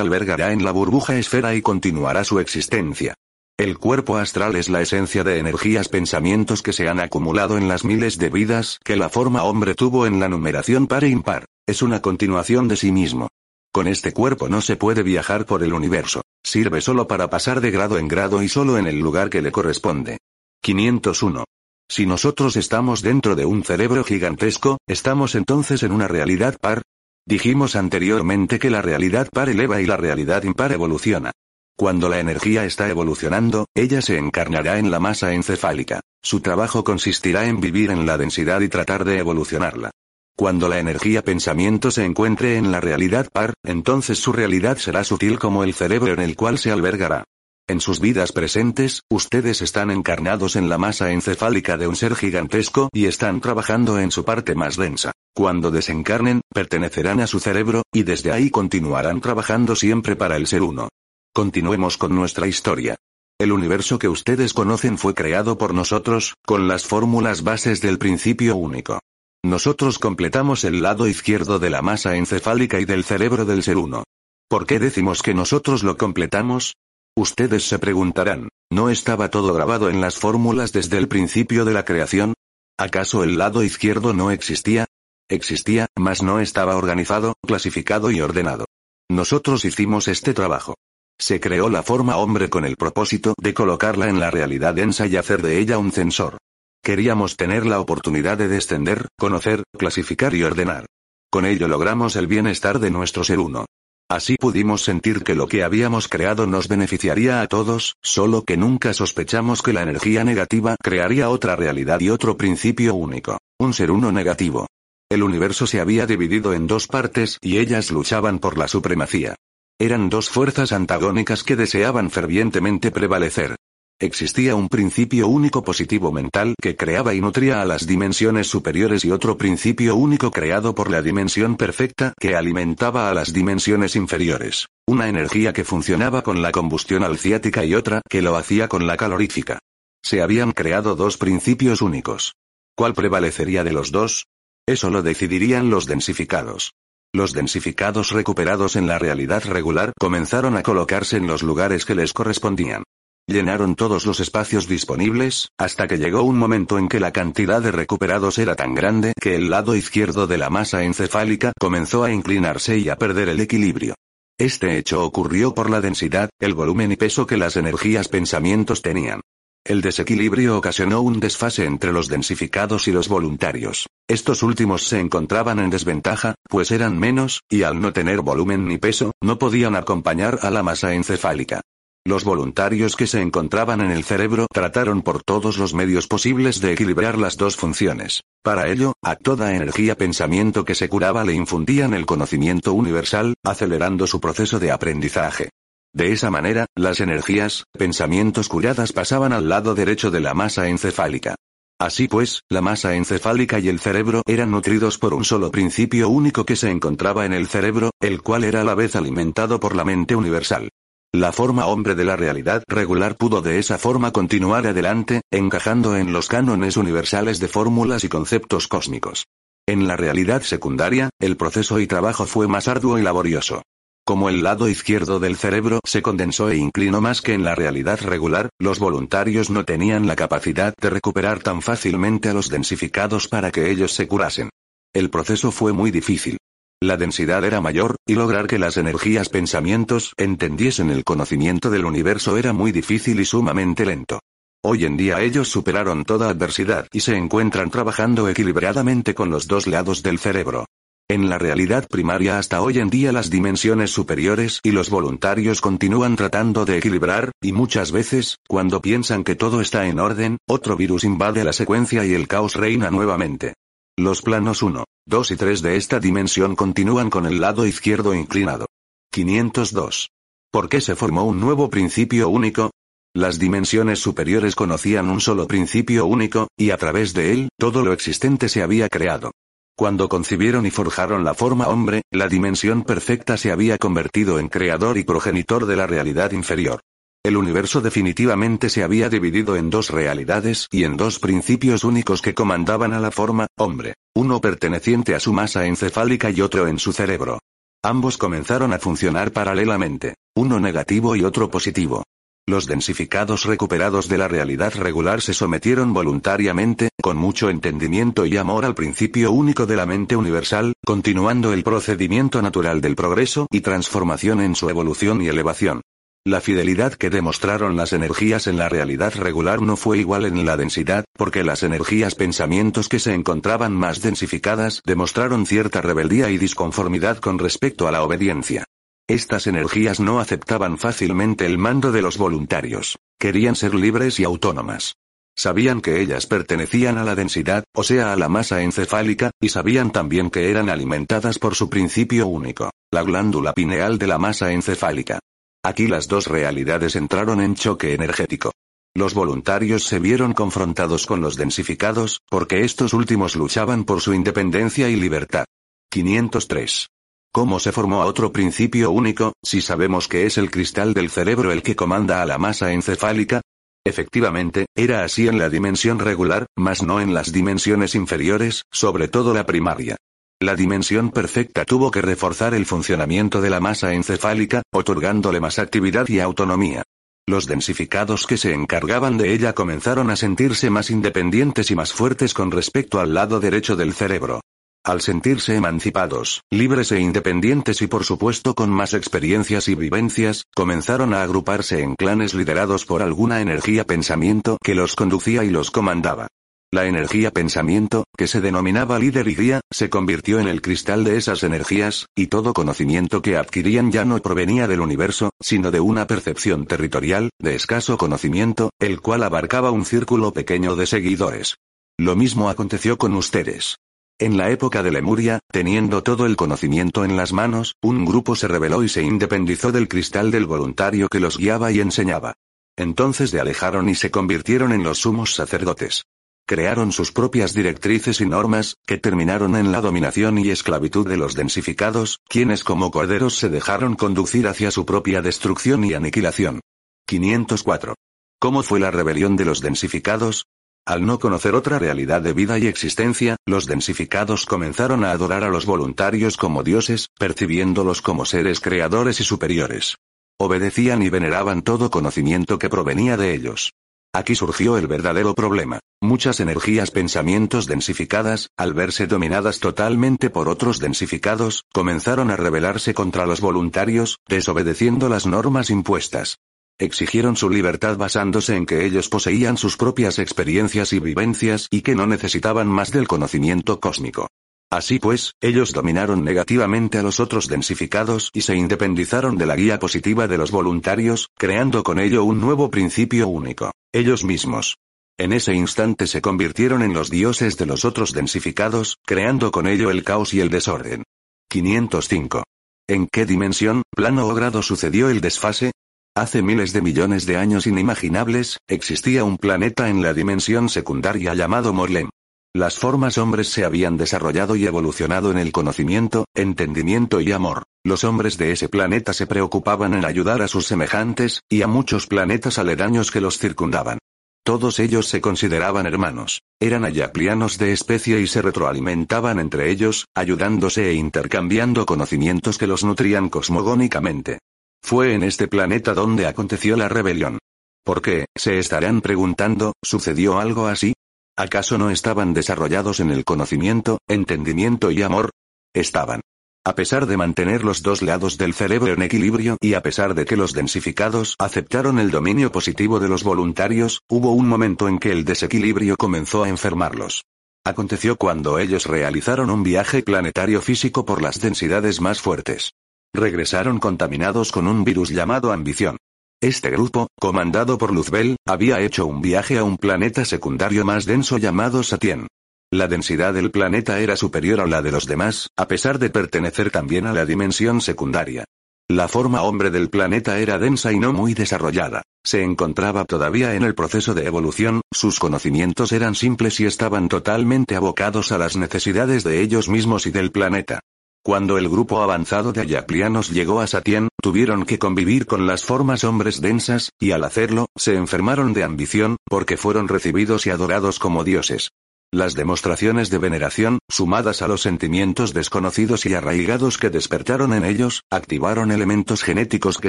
[0.00, 3.14] albergará en la burbuja esfera y continuará su existencia.
[3.56, 7.84] El cuerpo astral es la esencia de energías pensamientos que se han acumulado en las
[7.84, 11.44] miles de vidas que la forma hombre tuvo en la numeración par e impar.
[11.64, 13.28] Es una continuación de sí mismo.
[13.74, 16.22] Con este cuerpo no se puede viajar por el universo.
[16.44, 19.50] Sirve solo para pasar de grado en grado y solo en el lugar que le
[19.50, 20.18] corresponde.
[20.62, 21.42] 501.
[21.88, 26.82] Si nosotros estamos dentro de un cerebro gigantesco, ¿estamos entonces en una realidad par?
[27.26, 31.32] Dijimos anteriormente que la realidad par eleva y la realidad impar evoluciona.
[31.76, 35.98] Cuando la energía está evolucionando, ella se encarnará en la masa encefálica.
[36.22, 39.90] Su trabajo consistirá en vivir en la densidad y tratar de evolucionarla.
[40.36, 45.38] Cuando la energía pensamiento se encuentre en la realidad par, entonces su realidad será sutil
[45.38, 47.24] como el cerebro en el cual se albergará.
[47.68, 52.90] En sus vidas presentes, ustedes están encarnados en la masa encefálica de un ser gigantesco
[52.92, 55.12] y están trabajando en su parte más densa.
[55.34, 60.62] Cuando desencarnen, pertenecerán a su cerebro, y desde ahí continuarán trabajando siempre para el ser
[60.62, 60.88] uno.
[61.32, 62.96] Continuemos con nuestra historia.
[63.38, 68.56] El universo que ustedes conocen fue creado por nosotros, con las fórmulas bases del principio
[68.56, 68.98] único.
[69.44, 74.04] Nosotros completamos el lado izquierdo de la masa encefálica y del cerebro del ser uno.
[74.48, 76.76] ¿Por qué decimos que nosotros lo completamos?
[77.14, 81.84] Ustedes se preguntarán, ¿no estaba todo grabado en las fórmulas desde el principio de la
[81.84, 82.32] creación?
[82.78, 84.86] ¿Acaso el lado izquierdo no existía?
[85.28, 88.64] Existía, mas no estaba organizado, clasificado y ordenado.
[89.10, 90.74] Nosotros hicimos este trabajo.
[91.20, 95.16] Se creó la forma hombre con el propósito de colocarla en la realidad densa y
[95.16, 96.38] hacer de ella un censor.
[96.84, 100.84] Queríamos tener la oportunidad de descender, conocer, clasificar y ordenar.
[101.30, 103.64] Con ello logramos el bienestar de nuestro ser uno.
[104.10, 108.92] Así pudimos sentir que lo que habíamos creado nos beneficiaría a todos, solo que nunca
[108.92, 114.12] sospechamos que la energía negativa crearía otra realidad y otro principio único, un ser uno
[114.12, 114.66] negativo.
[115.10, 119.36] El universo se había dividido en dos partes y ellas luchaban por la supremacía.
[119.78, 123.56] Eran dos fuerzas antagónicas que deseaban fervientemente prevalecer.
[124.00, 129.12] Existía un principio único positivo mental que creaba y nutría a las dimensiones superiores y
[129.12, 134.66] otro principio único creado por la dimensión perfecta que alimentaba a las dimensiones inferiores.
[134.88, 138.96] Una energía que funcionaba con la combustión alciática y otra que lo hacía con la
[138.96, 139.60] calorífica.
[140.02, 142.34] Se habían creado dos principios únicos.
[142.76, 144.26] ¿Cuál prevalecería de los dos?
[144.66, 146.72] Eso lo decidirían los densificados.
[147.14, 152.12] Los densificados recuperados en la realidad regular comenzaron a colocarse en los lugares que les
[152.12, 152.82] correspondían.
[153.26, 157.72] Llenaron todos los espacios disponibles, hasta que llegó un momento en que la cantidad de
[157.72, 162.76] recuperados era tan grande que el lado izquierdo de la masa encefálica comenzó a inclinarse
[162.76, 163.94] y a perder el equilibrio.
[164.38, 169.22] Este hecho ocurrió por la densidad, el volumen y peso que las energías pensamientos tenían.
[169.64, 173.86] El desequilibrio ocasionó un desfase entre los densificados y los voluntarios.
[174.06, 178.76] Estos últimos se encontraban en desventaja, pues eran menos, y al no tener volumen ni
[178.76, 181.62] peso, no podían acompañar a la masa encefálica.
[182.06, 186.74] Los voluntarios que se encontraban en el cerebro trataron por todos los medios posibles de
[186.74, 188.20] equilibrar las dos funciones.
[188.42, 194.06] Para ello, a toda energía pensamiento que se curaba le infundían el conocimiento universal, acelerando
[194.06, 195.48] su proceso de aprendizaje.
[195.94, 201.36] De esa manera, las energías, pensamientos curadas pasaban al lado derecho de la masa encefálica.
[201.80, 206.44] Así pues, la masa encefálica y el cerebro eran nutridos por un solo principio único
[206.44, 209.86] que se encontraba en el cerebro, el cual era a la vez alimentado por la
[209.86, 210.68] mente universal.
[211.14, 216.12] La forma hombre de la realidad regular pudo de esa forma continuar adelante, encajando en
[216.12, 219.24] los cánones universales de fórmulas y conceptos cósmicos.
[219.64, 223.62] En la realidad secundaria, el proceso y trabajo fue más arduo y laborioso.
[224.04, 228.00] Como el lado izquierdo del cerebro se condensó e inclinó más que en la realidad
[228.00, 233.52] regular, los voluntarios no tenían la capacidad de recuperar tan fácilmente a los densificados para
[233.52, 234.50] que ellos se curasen.
[234.92, 236.38] El proceso fue muy difícil.
[236.84, 242.36] La densidad era mayor, y lograr que las energías pensamientos entendiesen el conocimiento del universo
[242.36, 244.20] era muy difícil y sumamente lento.
[244.62, 249.66] Hoy en día ellos superaron toda adversidad y se encuentran trabajando equilibradamente con los dos
[249.66, 250.66] lados del cerebro.
[251.08, 256.16] En la realidad primaria hasta hoy en día las dimensiones superiores y los voluntarios continúan
[256.16, 261.04] tratando de equilibrar, y muchas veces, cuando piensan que todo está en orden, otro virus
[261.04, 263.54] invade la secuencia y el caos reina nuevamente.
[263.96, 268.66] Los planos 1, 2 y 3 de esta dimensión continúan con el lado izquierdo inclinado.
[269.12, 270.08] 502.
[270.50, 272.70] ¿Por qué se formó un nuevo principio único?
[273.14, 277.92] Las dimensiones superiores conocían un solo principio único, y a través de él, todo lo
[277.92, 279.32] existente se había creado.
[279.76, 284.96] Cuando concibieron y forjaron la forma hombre, la dimensión perfecta se había convertido en creador
[284.96, 286.80] y progenitor de la realidad inferior.
[287.24, 292.34] El universo definitivamente se había dividido en dos realidades y en dos principios únicos que
[292.34, 296.92] comandaban a la forma, hombre, uno perteneciente a su masa encefálica y otro en su
[296.92, 297.38] cerebro.
[297.82, 302.02] Ambos comenzaron a funcionar paralelamente, uno negativo y otro positivo.
[302.46, 308.66] Los densificados recuperados de la realidad regular se sometieron voluntariamente, con mucho entendimiento y amor
[308.66, 314.42] al principio único de la mente universal, continuando el procedimiento natural del progreso y transformación
[314.42, 315.80] en su evolución y elevación.
[316.26, 320.56] La fidelidad que demostraron las energías en la realidad regular no fue igual en la
[320.56, 327.18] densidad, porque las energías pensamientos que se encontraban más densificadas demostraron cierta rebeldía y disconformidad
[327.18, 328.64] con respecto a la obediencia.
[329.06, 332.96] Estas energías no aceptaban fácilmente el mando de los voluntarios.
[333.18, 334.94] Querían ser libres y autónomas.
[335.36, 339.92] Sabían que ellas pertenecían a la densidad, o sea a la masa encefálica, y sabían
[339.92, 345.18] también que eran alimentadas por su principio único, la glándula pineal de la masa encefálica.
[345.64, 348.52] Aquí las dos realidades entraron en choque energético.
[348.94, 354.90] Los voluntarios se vieron confrontados con los densificados, porque estos últimos luchaban por su independencia
[354.90, 355.46] y libertad.
[355.90, 356.88] 503.
[357.32, 361.62] ¿Cómo se formó otro principio único, si sabemos que es el cristal del cerebro el
[361.62, 363.40] que comanda a la masa encefálica?
[363.86, 369.32] Efectivamente, era así en la dimensión regular, mas no en las dimensiones inferiores, sobre todo
[369.32, 369.96] la primaria.
[370.44, 376.06] La dimensión perfecta tuvo que reforzar el funcionamiento de la masa encefálica, otorgándole más actividad
[376.08, 376.82] y autonomía.
[377.26, 382.34] Los densificados que se encargaban de ella comenzaron a sentirse más independientes y más fuertes
[382.34, 384.42] con respecto al lado derecho del cerebro.
[384.84, 391.14] Al sentirse emancipados, libres e independientes y por supuesto con más experiencias y vivencias, comenzaron
[391.14, 396.28] a agruparse en clanes liderados por alguna energía pensamiento que los conducía y los comandaba.
[396.74, 401.16] La energía pensamiento, que se denominaba líder y guía, se convirtió en el cristal de
[401.16, 406.08] esas energías, y todo conocimiento que adquirían ya no provenía del universo, sino de una
[406.08, 411.58] percepción territorial, de escaso conocimiento, el cual abarcaba un círculo pequeño de seguidores.
[411.96, 413.76] Lo mismo aconteció con ustedes.
[414.18, 418.48] En la época de Lemuria, teniendo todo el conocimiento en las manos, un grupo se
[418.48, 422.34] rebeló y se independizó del cristal del voluntario que los guiaba y enseñaba.
[422.76, 426.02] Entonces le alejaron y se convirtieron en los sumos sacerdotes.
[426.46, 431.34] Crearon sus propias directrices y normas, que terminaron en la dominación y esclavitud de los
[431.34, 436.60] densificados, quienes como corderos se dejaron conducir hacia su propia destrucción y aniquilación.
[437.06, 437.94] 504.
[438.38, 440.44] ¿Cómo fue la rebelión de los densificados?
[440.86, 445.48] Al no conocer otra realidad de vida y existencia, los densificados comenzaron a adorar a
[445.48, 449.96] los voluntarios como dioses, percibiéndolos como seres creadores y superiores.
[450.38, 453.72] Obedecían y veneraban todo conocimiento que provenía de ellos.
[454.14, 455.80] Aquí surgió el verdadero problema.
[456.00, 463.26] Muchas energías pensamientos densificadas, al verse dominadas totalmente por otros densificados, comenzaron a rebelarse contra
[463.26, 466.36] los voluntarios, desobedeciendo las normas impuestas.
[466.78, 471.96] Exigieron su libertad basándose en que ellos poseían sus propias experiencias y vivencias y que
[471.96, 474.28] no necesitaban más del conocimiento cósmico.
[474.70, 479.78] Así pues, ellos dominaron negativamente a los otros densificados y se independizaron de la guía
[479.78, 484.76] positiva de los voluntarios, creando con ello un nuevo principio único, ellos mismos.
[485.16, 489.90] En ese instante se convirtieron en los dioses de los otros densificados, creando con ello
[489.90, 491.04] el caos y el desorden.
[491.50, 492.42] 505.
[492.88, 495.70] ¿En qué dimensión, plano o grado sucedió el desfase?
[496.16, 501.72] Hace miles de millones de años inimaginables, existía un planeta en la dimensión secundaria llamado
[501.72, 502.10] Morlem.
[502.56, 507.64] Las formas hombres se habían desarrollado y evolucionado en el conocimiento, entendimiento y amor.
[507.82, 512.06] Los hombres de ese planeta se preocupaban en ayudar a sus semejantes, y a muchos
[512.06, 513.98] planetas aledaños que los circundaban.
[514.44, 516.42] Todos ellos se consideraban hermanos.
[516.60, 522.84] Eran ayaplianos de especie y se retroalimentaban entre ellos, ayudándose e intercambiando conocimientos que los
[522.84, 524.38] nutrían cosmogónicamente.
[524.80, 527.38] Fue en este planeta donde aconteció la rebelión.
[527.84, 530.94] ¿Por qué, se estarán preguntando, sucedió algo así?
[531.36, 535.30] ¿Acaso no estaban desarrollados en el conocimiento, entendimiento y amor?
[535.74, 536.20] Estaban.
[536.64, 540.26] A pesar de mantener los dos lados del cerebro en equilibrio y a pesar de
[540.26, 545.10] que los densificados aceptaron el dominio positivo de los voluntarios, hubo un momento en que
[545.10, 547.24] el desequilibrio comenzó a enfermarlos.
[547.64, 552.74] Aconteció cuando ellos realizaron un viaje planetario físico por las densidades más fuertes.
[553.12, 555.96] Regresaron contaminados con un virus llamado ambición.
[556.40, 561.38] Este grupo, comandado por Luzbel, había hecho un viaje a un planeta secundario más denso
[561.38, 562.26] llamado Satien.
[562.70, 566.70] La densidad del planeta era superior a la de los demás, a pesar de pertenecer
[566.70, 568.44] también a la dimensión secundaria.
[568.90, 572.02] La forma hombre del planeta era densa y no muy desarrollada.
[572.22, 577.76] Se encontraba todavía en el proceso de evolución, sus conocimientos eran simples y estaban totalmente
[577.76, 580.80] abocados a las necesidades de ellos mismos y del planeta.
[581.24, 586.04] Cuando el grupo avanzado de ayaplianos llegó a Satien, tuvieron que convivir con las formas
[586.04, 591.24] hombres densas, y al hacerlo, se enfermaron de ambición, porque fueron recibidos y adorados como
[591.24, 591.70] dioses.
[592.12, 598.02] Las demostraciones de veneración, sumadas a los sentimientos desconocidos y arraigados que despertaron en ellos,
[598.10, 599.88] activaron elementos genéticos que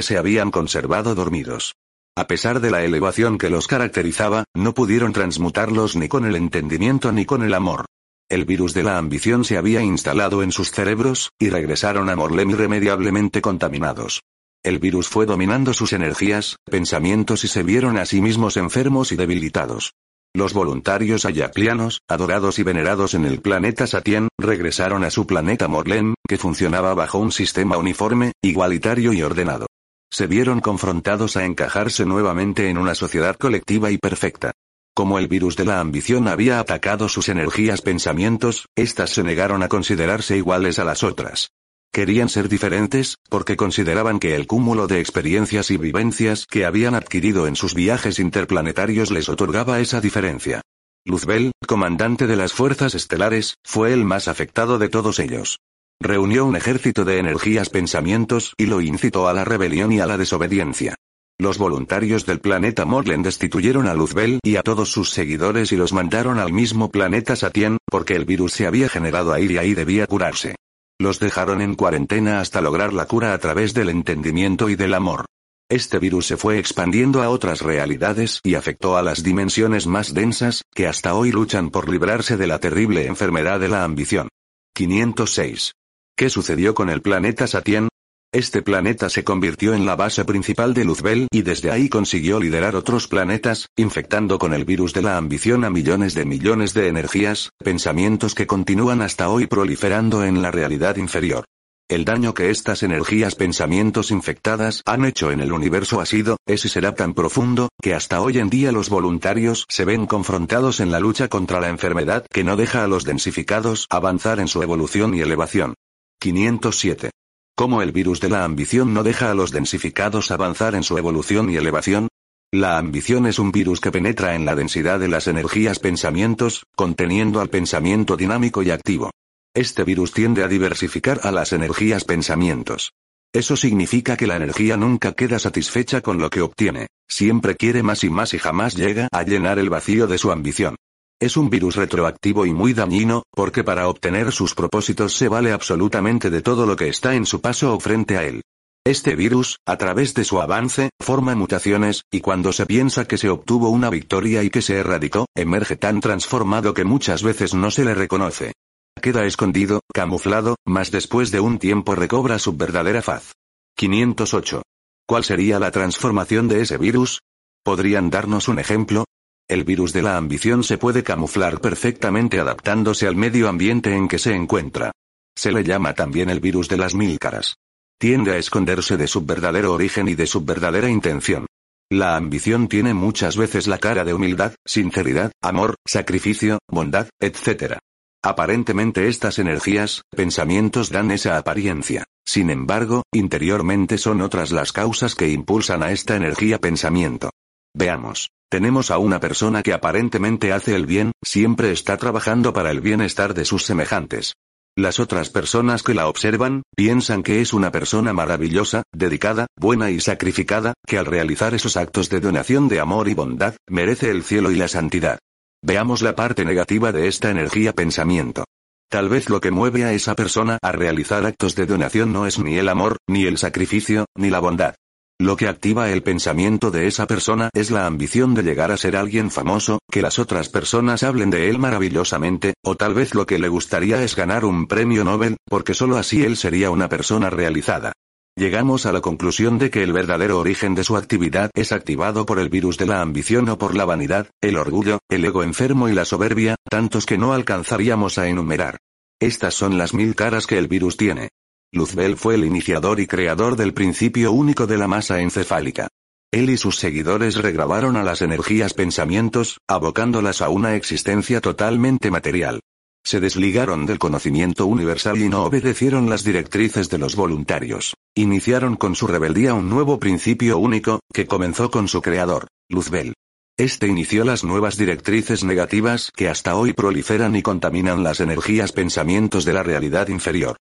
[0.00, 1.74] se habían conservado dormidos.
[2.16, 7.12] A pesar de la elevación que los caracterizaba, no pudieron transmutarlos ni con el entendimiento
[7.12, 7.84] ni con el amor.
[8.28, 12.50] El virus de la ambición se había instalado en sus cerebros, y regresaron a Morlem
[12.50, 14.22] irremediablemente contaminados.
[14.64, 19.16] El virus fue dominando sus energías, pensamientos y se vieron a sí mismos enfermos y
[19.16, 19.92] debilitados.
[20.34, 26.14] Los voluntarios ayaclianos, adorados y venerados en el planeta Satien, regresaron a su planeta Morlem,
[26.26, 29.66] que funcionaba bajo un sistema uniforme, igualitario y ordenado.
[30.10, 34.50] Se vieron confrontados a encajarse nuevamente en una sociedad colectiva y perfecta.
[34.96, 39.68] Como el virus de la ambición había atacado sus energías pensamientos, éstas se negaron a
[39.68, 41.50] considerarse iguales a las otras.
[41.92, 47.46] Querían ser diferentes, porque consideraban que el cúmulo de experiencias y vivencias que habían adquirido
[47.46, 50.62] en sus viajes interplanetarios les otorgaba esa diferencia.
[51.04, 55.58] Luzbel, comandante de las fuerzas estelares, fue el más afectado de todos ellos.
[56.00, 60.16] Reunió un ejército de energías pensamientos y lo incitó a la rebelión y a la
[60.16, 60.94] desobediencia.
[61.38, 65.92] Los voluntarios del planeta Morlen destituyeron a Luzbel y a todos sus seguidores y los
[65.92, 70.06] mandaron al mismo planeta Satien, porque el virus se había generado ahí y ahí debía
[70.06, 70.56] curarse.
[70.98, 75.26] Los dejaron en cuarentena hasta lograr la cura a través del entendimiento y del amor.
[75.68, 80.62] Este virus se fue expandiendo a otras realidades y afectó a las dimensiones más densas,
[80.74, 84.28] que hasta hoy luchan por librarse de la terrible enfermedad de la ambición.
[84.74, 85.72] 506.
[86.16, 87.88] ¿Qué sucedió con el planeta Satien?
[88.36, 92.76] Este planeta se convirtió en la base principal de Luzbel y desde ahí consiguió liderar
[92.76, 97.48] otros planetas, infectando con el virus de la ambición a millones de millones de energías,
[97.56, 101.46] pensamientos que continúan hasta hoy proliferando en la realidad inferior.
[101.88, 106.62] El daño que estas energías pensamientos infectadas han hecho en el universo ha sido, es
[106.66, 110.92] y será tan profundo, que hasta hoy en día los voluntarios se ven confrontados en
[110.92, 115.14] la lucha contra la enfermedad que no deja a los densificados avanzar en su evolución
[115.14, 115.72] y elevación.
[116.20, 117.12] 507.
[117.58, 121.48] ¿Cómo el virus de la ambición no deja a los densificados avanzar en su evolución
[121.48, 122.08] y elevación?
[122.52, 127.40] La ambición es un virus que penetra en la densidad de las energías pensamientos, conteniendo
[127.40, 129.10] al pensamiento dinámico y activo.
[129.54, 132.92] Este virus tiende a diversificar a las energías pensamientos.
[133.32, 138.04] Eso significa que la energía nunca queda satisfecha con lo que obtiene, siempre quiere más
[138.04, 140.76] y más y jamás llega a llenar el vacío de su ambición.
[141.18, 146.28] Es un virus retroactivo y muy dañino, porque para obtener sus propósitos se vale absolutamente
[146.28, 148.42] de todo lo que está en su paso o frente a él.
[148.84, 153.30] Este virus, a través de su avance, forma mutaciones, y cuando se piensa que se
[153.30, 157.86] obtuvo una victoria y que se erradicó, emerge tan transformado que muchas veces no se
[157.86, 158.52] le reconoce.
[159.00, 163.32] Queda escondido, camuflado, mas después de un tiempo recobra su verdadera faz.
[163.76, 164.62] 508.
[165.06, 167.20] ¿Cuál sería la transformación de ese virus?
[167.64, 169.06] ¿Podrían darnos un ejemplo?
[169.48, 174.18] El virus de la ambición se puede camuflar perfectamente adaptándose al medio ambiente en que
[174.18, 174.90] se encuentra.
[175.36, 177.54] Se le llama también el virus de las mil caras.
[177.98, 181.46] Tiende a esconderse de su verdadero origen y de su verdadera intención.
[181.88, 187.78] La ambición tiene muchas veces la cara de humildad, sinceridad, amor, sacrificio, bondad, etc.
[188.24, 192.02] Aparentemente estas energías, pensamientos dan esa apariencia.
[192.24, 197.30] Sin embargo, interiormente son otras las causas que impulsan a esta energía pensamiento.
[197.72, 198.30] Veamos.
[198.48, 203.34] Tenemos a una persona que aparentemente hace el bien, siempre está trabajando para el bienestar
[203.34, 204.34] de sus semejantes.
[204.78, 210.00] Las otras personas que la observan, piensan que es una persona maravillosa, dedicada, buena y
[210.00, 214.52] sacrificada, que al realizar esos actos de donación de amor y bondad, merece el cielo
[214.52, 215.18] y la santidad.
[215.62, 218.44] Veamos la parte negativa de esta energía pensamiento.
[218.88, 222.38] Tal vez lo que mueve a esa persona a realizar actos de donación no es
[222.38, 224.76] ni el amor, ni el sacrificio, ni la bondad.
[225.18, 228.96] Lo que activa el pensamiento de esa persona es la ambición de llegar a ser
[228.96, 233.38] alguien famoso, que las otras personas hablen de él maravillosamente, o tal vez lo que
[233.38, 237.92] le gustaría es ganar un premio Nobel, porque solo así él sería una persona realizada.
[238.38, 242.38] Llegamos a la conclusión de que el verdadero origen de su actividad es activado por
[242.38, 245.94] el virus de la ambición o por la vanidad, el orgullo, el ego enfermo y
[245.94, 248.76] la soberbia, tantos que no alcanzaríamos a enumerar.
[249.18, 251.30] Estas son las mil caras que el virus tiene.
[251.72, 255.88] Luzbel fue el iniciador y creador del principio único de la masa encefálica.
[256.32, 262.60] Él y sus seguidores regrabaron a las energías pensamientos, abocándolas a una existencia totalmente material.
[263.04, 267.94] Se desligaron del conocimiento universal y no obedecieron las directrices de los voluntarios.
[268.16, 273.14] Iniciaron con su rebeldía un nuevo principio único, que comenzó con su creador, Luzbel.
[273.56, 279.44] Este inició las nuevas directrices negativas que hasta hoy proliferan y contaminan las energías pensamientos
[279.44, 280.56] de la realidad inferior.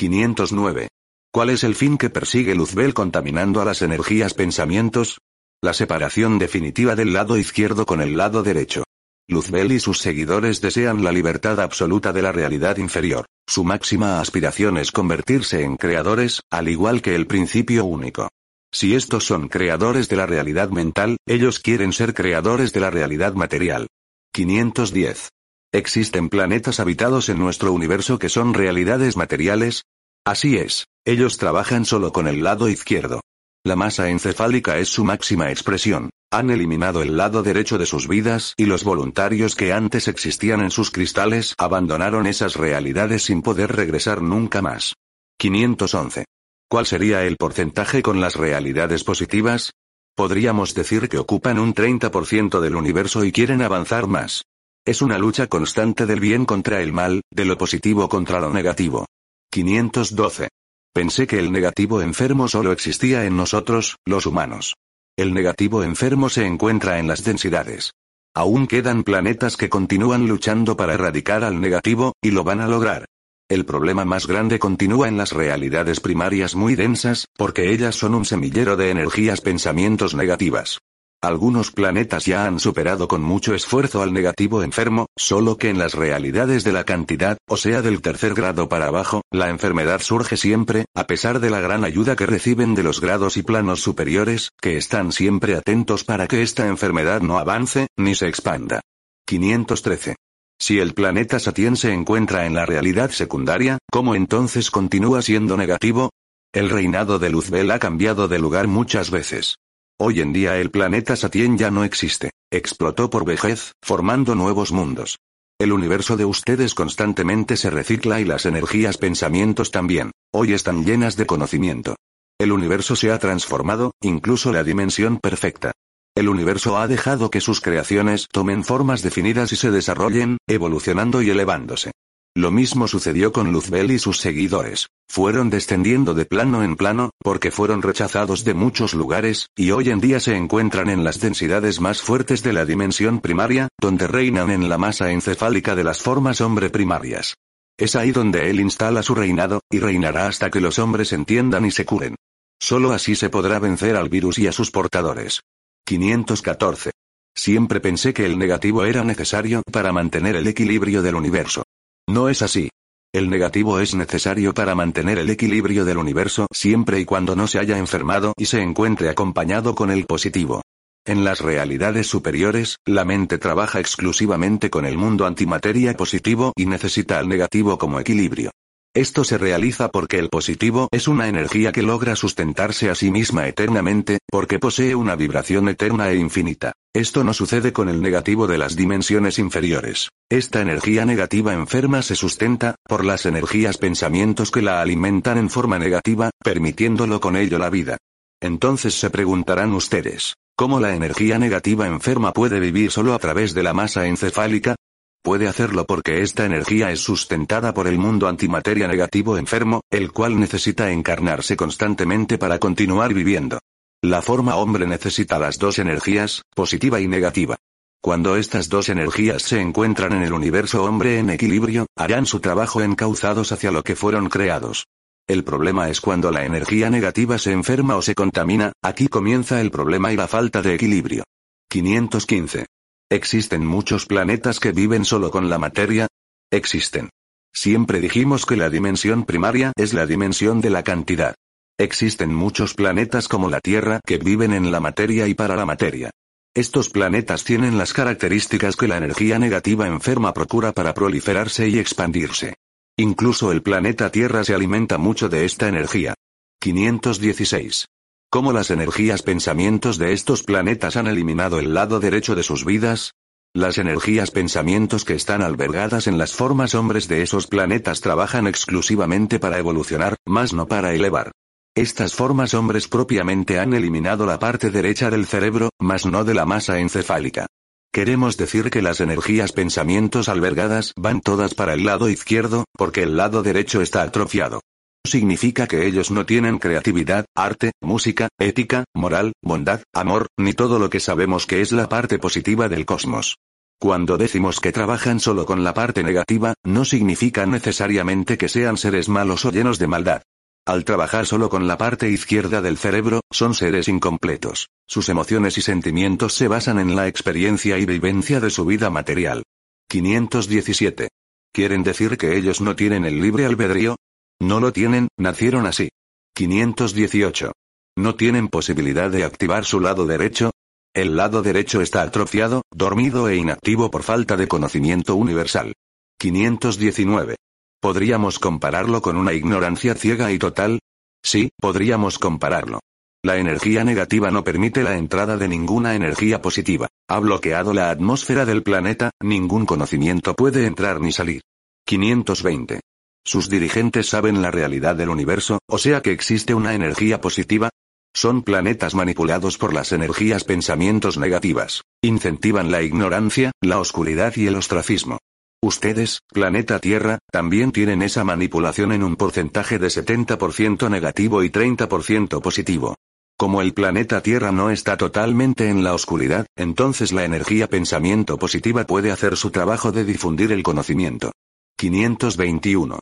[0.00, 0.88] 509.
[1.30, 5.18] ¿Cuál es el fin que persigue Luzbel contaminando a las energías pensamientos?
[5.62, 8.84] La separación definitiva del lado izquierdo con el lado derecho.
[9.28, 13.26] Luzbel y sus seguidores desean la libertad absoluta de la realidad inferior.
[13.46, 18.30] Su máxima aspiración es convertirse en creadores, al igual que el principio único.
[18.72, 23.34] Si estos son creadores de la realidad mental, ellos quieren ser creadores de la realidad
[23.34, 23.86] material.
[24.32, 25.28] 510.
[25.72, 29.84] ¿Existen planetas habitados en nuestro universo que son realidades materiales?
[30.26, 33.20] Así es, ellos trabajan solo con el lado izquierdo.
[33.64, 36.10] La masa encefálica es su máxima expresión.
[36.32, 40.72] Han eliminado el lado derecho de sus vidas y los voluntarios que antes existían en
[40.72, 44.94] sus cristales abandonaron esas realidades sin poder regresar nunca más.
[45.38, 46.24] 511.
[46.68, 49.70] ¿Cuál sería el porcentaje con las realidades positivas?
[50.16, 54.42] Podríamos decir que ocupan un 30% del universo y quieren avanzar más.
[54.86, 59.06] Es una lucha constante del bien contra el mal, de lo positivo contra lo negativo.
[59.50, 60.48] 512.
[60.94, 64.74] Pensé que el negativo enfermo solo existía en nosotros, los humanos.
[65.18, 67.92] El negativo enfermo se encuentra en las densidades.
[68.34, 73.04] Aún quedan planetas que continúan luchando para erradicar al negativo, y lo van a lograr.
[73.50, 78.24] El problema más grande continúa en las realidades primarias muy densas, porque ellas son un
[78.24, 80.78] semillero de energías pensamientos negativas.
[81.22, 85.92] Algunos planetas ya han superado con mucho esfuerzo al negativo enfermo, solo que en las
[85.92, 90.86] realidades de la cantidad, o sea del tercer grado para abajo, la enfermedad surge siempre,
[90.94, 94.78] a pesar de la gran ayuda que reciben de los grados y planos superiores, que
[94.78, 98.80] están siempre atentos para que esta enfermedad no avance, ni se expanda.
[99.26, 100.16] 513.
[100.58, 106.08] Si el planeta Satien se encuentra en la realidad secundaria, ¿cómo entonces continúa siendo negativo?
[106.54, 109.56] El reinado de Luzbel ha cambiado de lugar muchas veces.
[110.02, 112.30] Hoy en día el planeta Satien ya no existe.
[112.50, 115.18] Explotó por vejez, formando nuevos mundos.
[115.58, 120.10] El universo de ustedes constantemente se recicla y las energías pensamientos también.
[120.32, 121.96] Hoy están llenas de conocimiento.
[122.38, 125.72] El universo se ha transformado, incluso la dimensión perfecta.
[126.16, 131.28] El universo ha dejado que sus creaciones tomen formas definidas y se desarrollen, evolucionando y
[131.28, 131.90] elevándose.
[132.36, 134.86] Lo mismo sucedió con Luzbel y sus seguidores.
[135.08, 140.00] Fueron descendiendo de plano en plano, porque fueron rechazados de muchos lugares, y hoy en
[140.00, 144.68] día se encuentran en las densidades más fuertes de la dimensión primaria, donde reinan en
[144.68, 147.34] la masa encefálica de las formas hombre primarias.
[147.76, 151.72] Es ahí donde él instala su reinado, y reinará hasta que los hombres entiendan y
[151.72, 152.14] se curen.
[152.60, 155.40] Solo así se podrá vencer al virus y a sus portadores.
[155.84, 156.92] 514.
[157.34, 161.64] Siempre pensé que el negativo era necesario para mantener el equilibrio del universo.
[162.10, 162.70] No es así.
[163.12, 167.60] El negativo es necesario para mantener el equilibrio del universo siempre y cuando no se
[167.60, 170.60] haya enfermado y se encuentre acompañado con el positivo.
[171.06, 177.20] En las realidades superiores, la mente trabaja exclusivamente con el mundo antimateria positivo y necesita
[177.20, 178.50] al negativo como equilibrio.
[178.94, 183.46] Esto se realiza porque el positivo es una energía que logra sustentarse a sí misma
[183.46, 186.72] eternamente, porque posee una vibración eterna e infinita.
[186.92, 190.08] Esto no sucede con el negativo de las dimensiones inferiores.
[190.28, 195.78] Esta energía negativa enferma se sustenta, por las energías pensamientos que la alimentan en forma
[195.78, 197.96] negativa, permitiéndolo con ello la vida.
[198.42, 203.62] Entonces se preguntarán ustedes, ¿cómo la energía negativa enferma puede vivir solo a través de
[203.62, 204.74] la masa encefálica?
[205.22, 210.40] Puede hacerlo porque esta energía es sustentada por el mundo antimateria negativo enfermo, el cual
[210.40, 213.58] necesita encarnarse constantemente para continuar viviendo.
[214.02, 217.56] La forma hombre necesita las dos energías, positiva y negativa.
[218.02, 222.80] Cuando estas dos energías se encuentran en el universo hombre en equilibrio, harán su trabajo
[222.80, 224.86] encauzados hacia lo que fueron creados.
[225.28, 229.70] El problema es cuando la energía negativa se enferma o se contamina, aquí comienza el
[229.70, 231.24] problema y la falta de equilibrio.
[231.68, 232.64] 515.
[233.12, 236.06] ¿Existen muchos planetas que viven solo con la materia?
[236.48, 237.10] Existen.
[237.52, 241.34] Siempre dijimos que la dimensión primaria es la dimensión de la cantidad.
[241.76, 246.10] Existen muchos planetas como la Tierra que viven en la materia y para la materia.
[246.54, 252.54] Estos planetas tienen las características que la energía negativa enferma procura para proliferarse y expandirse.
[252.96, 256.14] Incluso el planeta Tierra se alimenta mucho de esta energía.
[256.60, 257.86] 516.
[258.32, 263.14] ¿Cómo las energías pensamientos de estos planetas han eliminado el lado derecho de sus vidas?
[263.52, 269.40] Las energías pensamientos que están albergadas en las formas hombres de esos planetas trabajan exclusivamente
[269.40, 271.32] para evolucionar, más no para elevar.
[271.74, 276.46] Estas formas hombres propiamente han eliminado la parte derecha del cerebro, más no de la
[276.46, 277.48] masa encefálica.
[277.92, 283.16] Queremos decir que las energías pensamientos albergadas van todas para el lado izquierdo, porque el
[283.16, 284.60] lado derecho está atrofiado
[285.04, 290.90] significa que ellos no tienen creatividad, arte, música, ética, moral, bondad, amor, ni todo lo
[290.90, 293.36] que sabemos que es la parte positiva del cosmos.
[293.80, 299.08] Cuando decimos que trabajan solo con la parte negativa, no significa necesariamente que sean seres
[299.08, 300.22] malos o llenos de maldad.
[300.66, 304.68] Al trabajar solo con la parte izquierda del cerebro, son seres incompletos.
[304.86, 309.44] Sus emociones y sentimientos se basan en la experiencia y vivencia de su vida material.
[309.88, 311.08] 517.
[311.52, 313.96] ¿Quieren decir que ellos no tienen el libre albedrío?
[314.40, 315.90] No lo tienen, nacieron así.
[316.34, 317.52] 518.
[317.96, 320.52] ¿No tienen posibilidad de activar su lado derecho?
[320.94, 325.74] El lado derecho está atrofiado, dormido e inactivo por falta de conocimiento universal.
[326.18, 327.36] 519.
[327.80, 330.80] ¿Podríamos compararlo con una ignorancia ciega y total?
[331.22, 332.80] Sí, podríamos compararlo.
[333.22, 336.88] La energía negativa no permite la entrada de ninguna energía positiva.
[337.08, 341.42] Ha bloqueado la atmósfera del planeta, ningún conocimiento puede entrar ni salir.
[341.84, 342.80] 520.
[343.24, 347.70] Sus dirigentes saben la realidad del universo, o sea que existe una energía positiva.
[348.14, 351.82] Son planetas manipulados por las energías pensamientos negativas.
[352.02, 355.18] Incentivan la ignorancia, la oscuridad y el ostracismo.
[355.62, 362.40] Ustedes, planeta Tierra, también tienen esa manipulación en un porcentaje de 70% negativo y 30%
[362.40, 362.96] positivo.
[363.36, 368.84] Como el planeta Tierra no está totalmente en la oscuridad, entonces la energía pensamiento positiva
[368.84, 371.32] puede hacer su trabajo de difundir el conocimiento.
[371.76, 372.98] 521.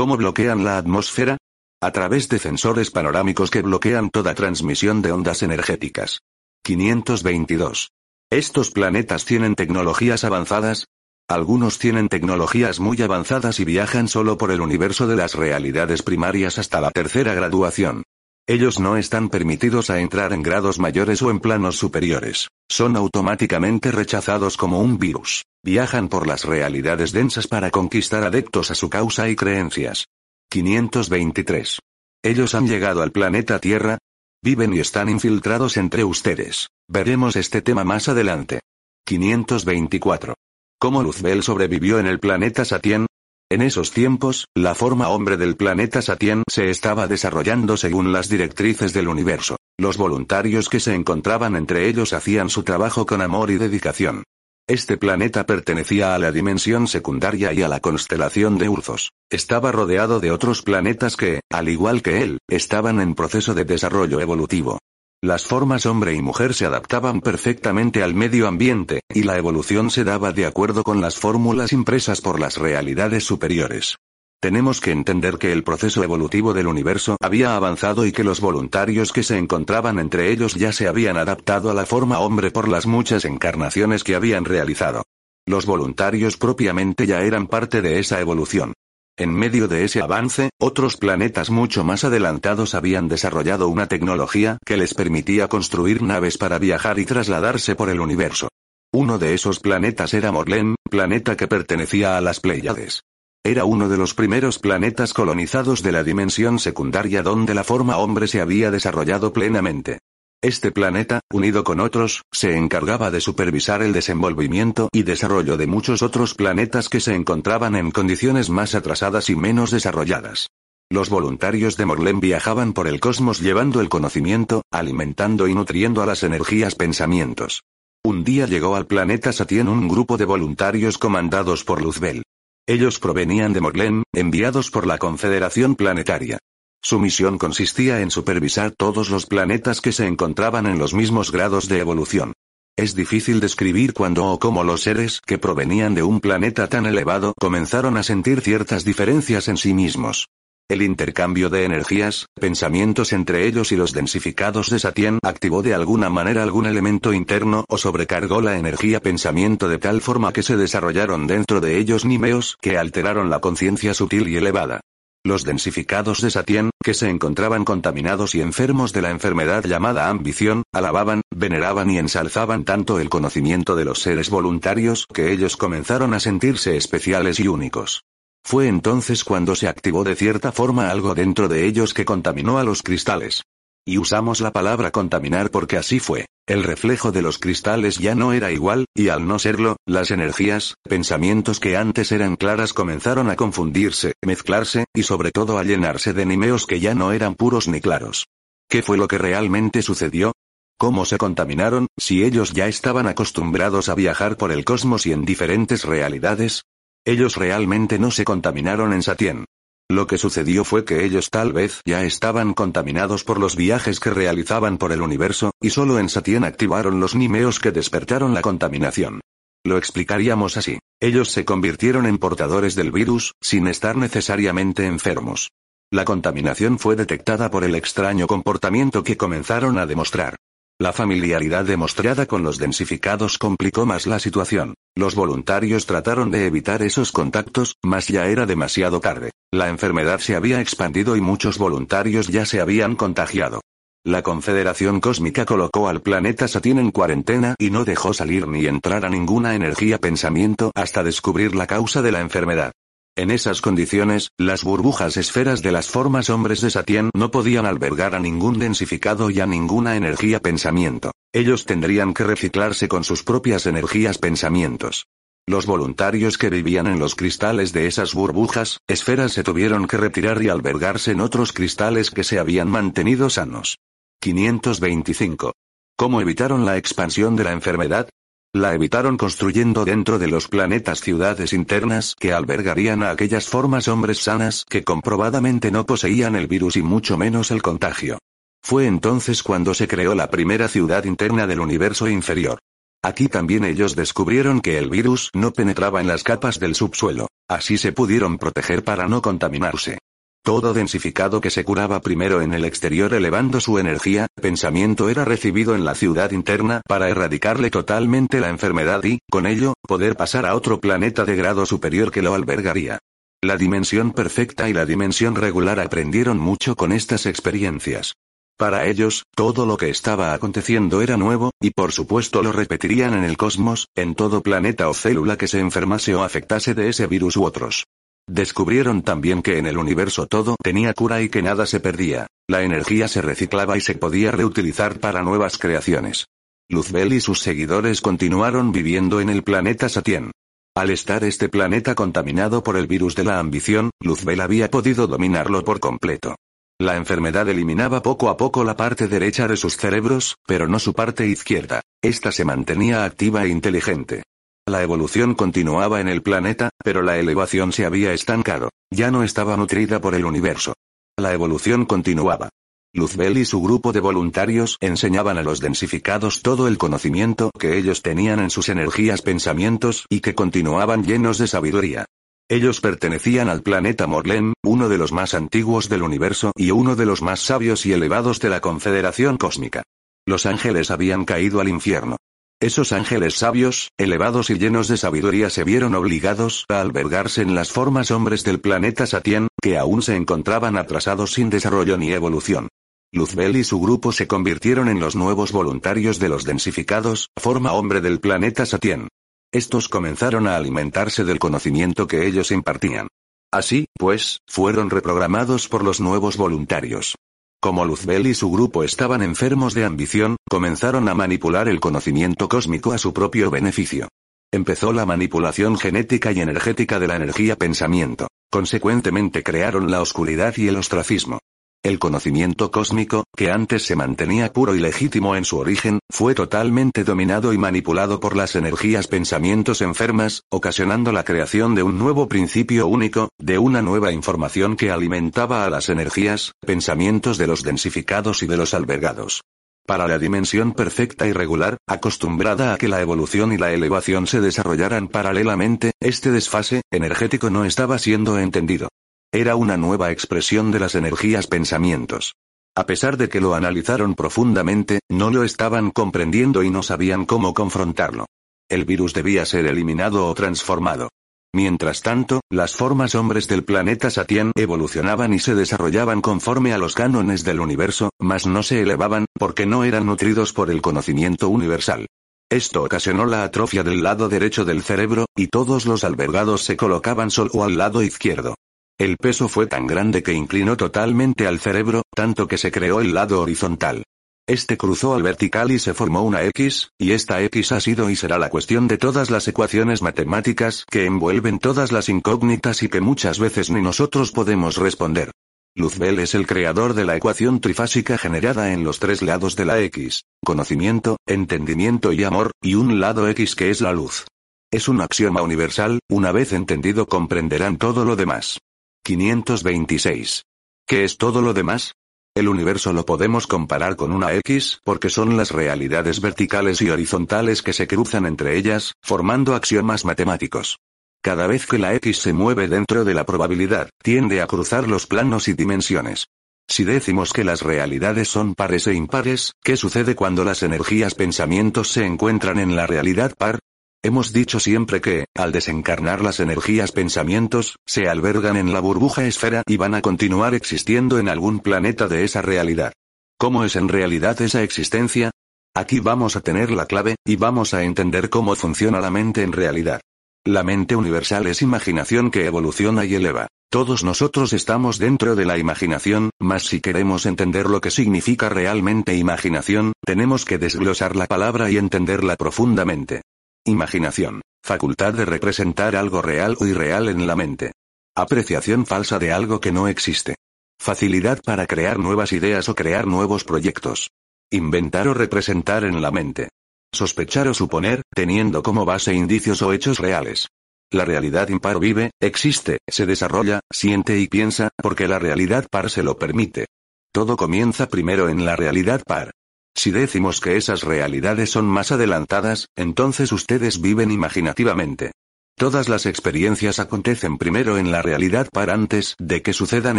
[0.00, 1.36] ¿Cómo bloquean la atmósfera?
[1.82, 6.20] A través de sensores panorámicos que bloquean toda transmisión de ondas energéticas.
[6.64, 7.90] 522.
[8.30, 10.86] Estos planetas tienen tecnologías avanzadas,
[11.28, 16.58] algunos tienen tecnologías muy avanzadas y viajan solo por el universo de las realidades primarias
[16.58, 18.02] hasta la tercera graduación.
[18.50, 22.48] Ellos no están permitidos a entrar en grados mayores o en planos superiores.
[22.68, 25.44] Son automáticamente rechazados como un virus.
[25.62, 30.06] Viajan por las realidades densas para conquistar adeptos a su causa y creencias.
[30.50, 31.78] 523.
[32.24, 33.98] Ellos han llegado al planeta Tierra.
[34.42, 36.70] Viven y están infiltrados entre ustedes.
[36.88, 38.62] Veremos este tema más adelante.
[39.06, 40.34] 524.
[40.80, 43.06] ¿Cómo Luzbel sobrevivió en el planeta Satien?
[43.52, 48.92] En esos tiempos, la forma hombre del planeta Satien se estaba desarrollando según las directrices
[48.92, 49.56] del universo.
[49.76, 54.22] Los voluntarios que se encontraban entre ellos hacían su trabajo con amor y dedicación.
[54.68, 59.10] Este planeta pertenecía a la dimensión secundaria y a la constelación de Urzos.
[59.28, 64.20] Estaba rodeado de otros planetas que, al igual que él, estaban en proceso de desarrollo
[64.20, 64.78] evolutivo.
[65.22, 70.02] Las formas hombre y mujer se adaptaban perfectamente al medio ambiente, y la evolución se
[70.02, 73.96] daba de acuerdo con las fórmulas impresas por las realidades superiores.
[74.40, 79.12] Tenemos que entender que el proceso evolutivo del universo había avanzado y que los voluntarios
[79.12, 82.86] que se encontraban entre ellos ya se habían adaptado a la forma hombre por las
[82.86, 85.02] muchas encarnaciones que habían realizado.
[85.46, 88.72] Los voluntarios propiamente ya eran parte de esa evolución.
[89.16, 94.76] En medio de ese avance, otros planetas mucho más adelantados habían desarrollado una tecnología que
[94.76, 98.48] les permitía construir naves para viajar y trasladarse por el universo.
[98.92, 103.02] Uno de esos planetas era Morlem, planeta que pertenecía a las Pléyades.
[103.44, 108.26] Era uno de los primeros planetas colonizados de la dimensión secundaria donde la forma hombre
[108.26, 110.00] se había desarrollado plenamente.
[110.42, 116.00] Este planeta, unido con otros, se encargaba de supervisar el desenvolvimiento y desarrollo de muchos
[116.00, 120.46] otros planetas que se encontraban en condiciones más atrasadas y menos desarrolladas.
[120.90, 126.06] Los voluntarios de Morlem viajaban por el cosmos llevando el conocimiento, alimentando y nutriendo a
[126.06, 127.60] las energías pensamientos.
[128.02, 132.22] Un día llegó al planeta Satien un grupo de voluntarios comandados por Luzbel.
[132.66, 136.38] Ellos provenían de Morlem, enviados por la Confederación Planetaria.
[136.82, 141.68] Su misión consistía en supervisar todos los planetas que se encontraban en los mismos grados
[141.68, 142.32] de evolución.
[142.76, 147.34] Es difícil describir cuándo o cómo los seres que provenían de un planeta tan elevado
[147.38, 150.28] comenzaron a sentir ciertas diferencias en sí mismos.
[150.70, 156.08] El intercambio de energías, pensamientos entre ellos y los densificados de Satien activó de alguna
[156.08, 161.26] manera algún elemento interno o sobrecargó la energía pensamiento de tal forma que se desarrollaron
[161.26, 164.80] dentro de ellos nimeos que alteraron la conciencia sutil y elevada.
[165.22, 170.62] Los densificados de Satien, que se encontraban contaminados y enfermos de la enfermedad llamada ambición,
[170.72, 176.20] alababan, veneraban y ensalzaban tanto el conocimiento de los seres voluntarios que ellos comenzaron a
[176.20, 178.02] sentirse especiales y únicos.
[178.42, 182.64] Fue entonces cuando se activó de cierta forma algo dentro de ellos que contaminó a
[182.64, 183.42] los cristales.
[183.84, 186.24] Y usamos la palabra contaminar porque así fue.
[186.50, 190.74] El reflejo de los cristales ya no era igual, y al no serlo, las energías,
[190.82, 196.26] pensamientos que antes eran claras comenzaron a confundirse, mezclarse, y sobre todo a llenarse de
[196.26, 198.26] nimeos que ya no eran puros ni claros.
[198.68, 200.32] ¿Qué fue lo que realmente sucedió?
[200.76, 205.24] ¿Cómo se contaminaron, si ellos ya estaban acostumbrados a viajar por el cosmos y en
[205.24, 206.64] diferentes realidades?
[207.04, 209.44] Ellos realmente no se contaminaron en Satien.
[209.90, 214.10] Lo que sucedió fue que ellos tal vez ya estaban contaminados por los viajes que
[214.10, 219.20] realizaban por el universo, y solo en Satien activaron los nimeos que despertaron la contaminación.
[219.64, 220.78] Lo explicaríamos así.
[221.00, 225.50] Ellos se convirtieron en portadores del virus, sin estar necesariamente enfermos.
[225.90, 230.36] La contaminación fue detectada por el extraño comportamiento que comenzaron a demostrar.
[230.80, 234.72] La familiaridad demostrada con los densificados complicó más la situación.
[234.96, 239.30] Los voluntarios trataron de evitar esos contactos, mas ya era demasiado tarde.
[239.52, 243.60] La enfermedad se había expandido y muchos voluntarios ya se habían contagiado.
[244.06, 249.04] La Confederación Cósmica colocó al planeta Satín en cuarentena y no dejó salir ni entrar
[249.04, 252.72] a ninguna energía pensamiento hasta descubrir la causa de la enfermedad.
[253.16, 258.14] En esas condiciones, las burbujas esferas de las formas hombres de Satien no podían albergar
[258.14, 261.10] a ningún densificado y a ninguna energía pensamiento.
[261.32, 265.06] Ellos tendrían que reciclarse con sus propias energías pensamientos.
[265.46, 270.40] Los voluntarios que vivían en los cristales de esas burbujas, esferas se tuvieron que retirar
[270.42, 273.78] y albergarse en otros cristales que se habían mantenido sanos.
[274.20, 275.52] 525.
[275.96, 278.08] ¿Cómo evitaron la expansión de la enfermedad?
[278.52, 284.18] La evitaron construyendo dentro de los planetas ciudades internas que albergarían a aquellas formas hombres
[284.18, 288.18] sanas que comprobadamente no poseían el virus y mucho menos el contagio.
[288.60, 292.58] Fue entonces cuando se creó la primera ciudad interna del universo inferior.
[293.04, 297.78] Aquí también ellos descubrieron que el virus no penetraba en las capas del subsuelo, así
[297.78, 299.98] se pudieron proteger para no contaminarse.
[300.42, 305.74] Todo densificado que se curaba primero en el exterior elevando su energía, pensamiento era recibido
[305.74, 310.54] en la ciudad interna para erradicarle totalmente la enfermedad y, con ello, poder pasar a
[310.54, 312.98] otro planeta de grado superior que lo albergaría.
[313.42, 318.14] La dimensión perfecta y la dimensión regular aprendieron mucho con estas experiencias.
[318.58, 323.24] Para ellos, todo lo que estaba aconteciendo era nuevo, y por supuesto lo repetirían en
[323.24, 327.36] el cosmos, en todo planeta o célula que se enfermase o afectase de ese virus
[327.36, 327.84] u otros.
[328.28, 332.62] Descubrieron también que en el universo todo tenía cura y que nada se perdía, la
[332.62, 336.26] energía se reciclaba y se podía reutilizar para nuevas creaciones.
[336.68, 340.30] Luzbel y sus seguidores continuaron viviendo en el planeta Satien.
[340.76, 345.64] Al estar este planeta contaminado por el virus de la ambición, Luzbel había podido dominarlo
[345.64, 346.36] por completo.
[346.80, 350.94] La enfermedad eliminaba poco a poco la parte derecha de sus cerebros, pero no su
[350.94, 351.82] parte izquierda.
[352.00, 354.22] Esta se mantenía activa e inteligente.
[354.66, 358.70] La evolución continuaba en el planeta, pero la elevación se había estancado.
[358.90, 360.74] Ya no estaba nutrida por el universo.
[361.16, 362.50] La evolución continuaba.
[362.92, 368.02] Luzbel y su grupo de voluntarios enseñaban a los densificados todo el conocimiento que ellos
[368.02, 372.06] tenían en sus energías pensamientos y que continuaban llenos de sabiduría.
[372.48, 377.06] Ellos pertenecían al planeta Morlem, uno de los más antiguos del universo y uno de
[377.06, 379.84] los más sabios y elevados de la Confederación Cósmica.
[380.26, 382.16] Los ángeles habían caído al infierno.
[382.62, 387.72] Esos ángeles sabios, elevados y llenos de sabiduría se vieron obligados a albergarse en las
[387.72, 392.68] formas hombres del planeta Satien, que aún se encontraban atrasados sin desarrollo ni evolución.
[393.12, 398.02] Luzbel y su grupo se convirtieron en los nuevos voluntarios de los densificados, forma hombre
[398.02, 399.08] del planeta Satien.
[399.52, 403.08] Estos comenzaron a alimentarse del conocimiento que ellos impartían.
[403.50, 407.16] Así, pues, fueron reprogramados por los nuevos voluntarios.
[407.62, 412.94] Como Luzbel y su grupo estaban enfermos de ambición, comenzaron a manipular el conocimiento cósmico
[412.94, 414.08] a su propio beneficio.
[414.50, 418.28] Empezó la manipulación genética y energética de la energía pensamiento.
[418.50, 421.38] Consecuentemente crearon la oscuridad y el ostracismo.
[421.82, 427.04] El conocimiento cósmico, que antes se mantenía puro y legítimo en su origen, fue totalmente
[427.04, 432.86] dominado y manipulado por las energías pensamientos enfermas, ocasionando la creación de un nuevo principio
[432.86, 438.46] único, de una nueva información que alimentaba a las energías, pensamientos de los densificados y
[438.46, 439.40] de los albergados.
[439.86, 444.42] Para la dimensión perfecta y regular, acostumbrada a que la evolución y la elevación se
[444.42, 448.88] desarrollaran paralelamente, este desfase energético no estaba siendo entendido.
[449.32, 452.34] Era una nueva expresión de las energías pensamientos.
[452.76, 457.54] A pesar de que lo analizaron profundamente, no lo estaban comprendiendo y no sabían cómo
[457.54, 458.26] confrontarlo.
[458.68, 461.10] El virus debía ser eliminado o transformado.
[461.54, 466.96] Mientras tanto, las formas hombres del planeta Satien evolucionaban y se desarrollaban conforme a los
[466.96, 472.06] cánones del universo, mas no se elevaban, porque no eran nutridos por el conocimiento universal.
[472.50, 477.30] Esto ocasionó la atrofia del lado derecho del cerebro, y todos los albergados se colocaban
[477.30, 478.56] solo al lado izquierdo.
[479.00, 483.14] El peso fue tan grande que inclinó totalmente al cerebro, tanto que se creó el
[483.14, 484.04] lado horizontal.
[484.46, 488.16] Este cruzó al vertical y se formó una X, y esta X ha sido y
[488.16, 493.00] será la cuestión de todas las ecuaciones matemáticas que envuelven todas las incógnitas y que
[493.00, 495.30] muchas veces ni nosotros podemos responder.
[495.74, 499.80] Luzbel es el creador de la ecuación trifásica generada en los tres lados de la
[499.80, 504.26] X, conocimiento, entendimiento y amor, y un lado X que es la luz.
[504.70, 508.58] Es un axioma universal, una vez entendido comprenderán todo lo demás.
[509.04, 510.44] 526.
[510.86, 511.94] ¿Qué es todo lo demás?
[512.34, 517.62] El universo lo podemos comparar con una X, porque son las realidades verticales y horizontales
[517.62, 520.78] que se cruzan entre ellas, formando axiomas matemáticos.
[521.22, 525.06] Cada vez que la X se mueve dentro de la probabilidad, tiende a cruzar los
[525.06, 526.28] planos y dimensiones.
[526.68, 531.88] Si decimos que las realidades son pares e impares, ¿qué sucede cuando las energías pensamientos
[531.88, 533.58] se encuentran en la realidad par?
[534.02, 539.62] Hemos dicho siempre que, al desencarnar las energías pensamientos, se albergan en la burbuja esfera
[539.66, 542.94] y van a continuar existiendo en algún planeta de esa realidad.
[543.38, 545.30] ¿Cómo es en realidad esa existencia?
[545.74, 549.52] Aquí vamos a tener la clave, y vamos a entender cómo funciona la mente en
[549.52, 550.00] realidad.
[550.46, 553.48] La mente universal es imaginación que evoluciona y eleva.
[553.70, 559.14] Todos nosotros estamos dentro de la imaginación, mas si queremos entender lo que significa realmente
[559.14, 563.20] imaginación, tenemos que desglosar la palabra y entenderla profundamente.
[563.66, 564.40] Imaginación.
[564.64, 567.72] Facultad de representar algo real o irreal en la mente.
[568.16, 570.36] Apreciación falsa de algo que no existe.
[570.80, 574.08] Facilidad para crear nuevas ideas o crear nuevos proyectos.
[574.50, 576.48] Inventar o representar en la mente.
[576.90, 580.48] Sospechar o suponer, teniendo como base indicios o hechos reales.
[580.90, 586.02] La realidad impar vive, existe, se desarrolla, siente y piensa, porque la realidad par se
[586.02, 586.66] lo permite.
[587.12, 589.32] Todo comienza primero en la realidad par.
[589.74, 595.12] Si decimos que esas realidades son más adelantadas, entonces ustedes viven imaginativamente.
[595.56, 599.98] Todas las experiencias acontecen primero en la realidad par antes de que sucedan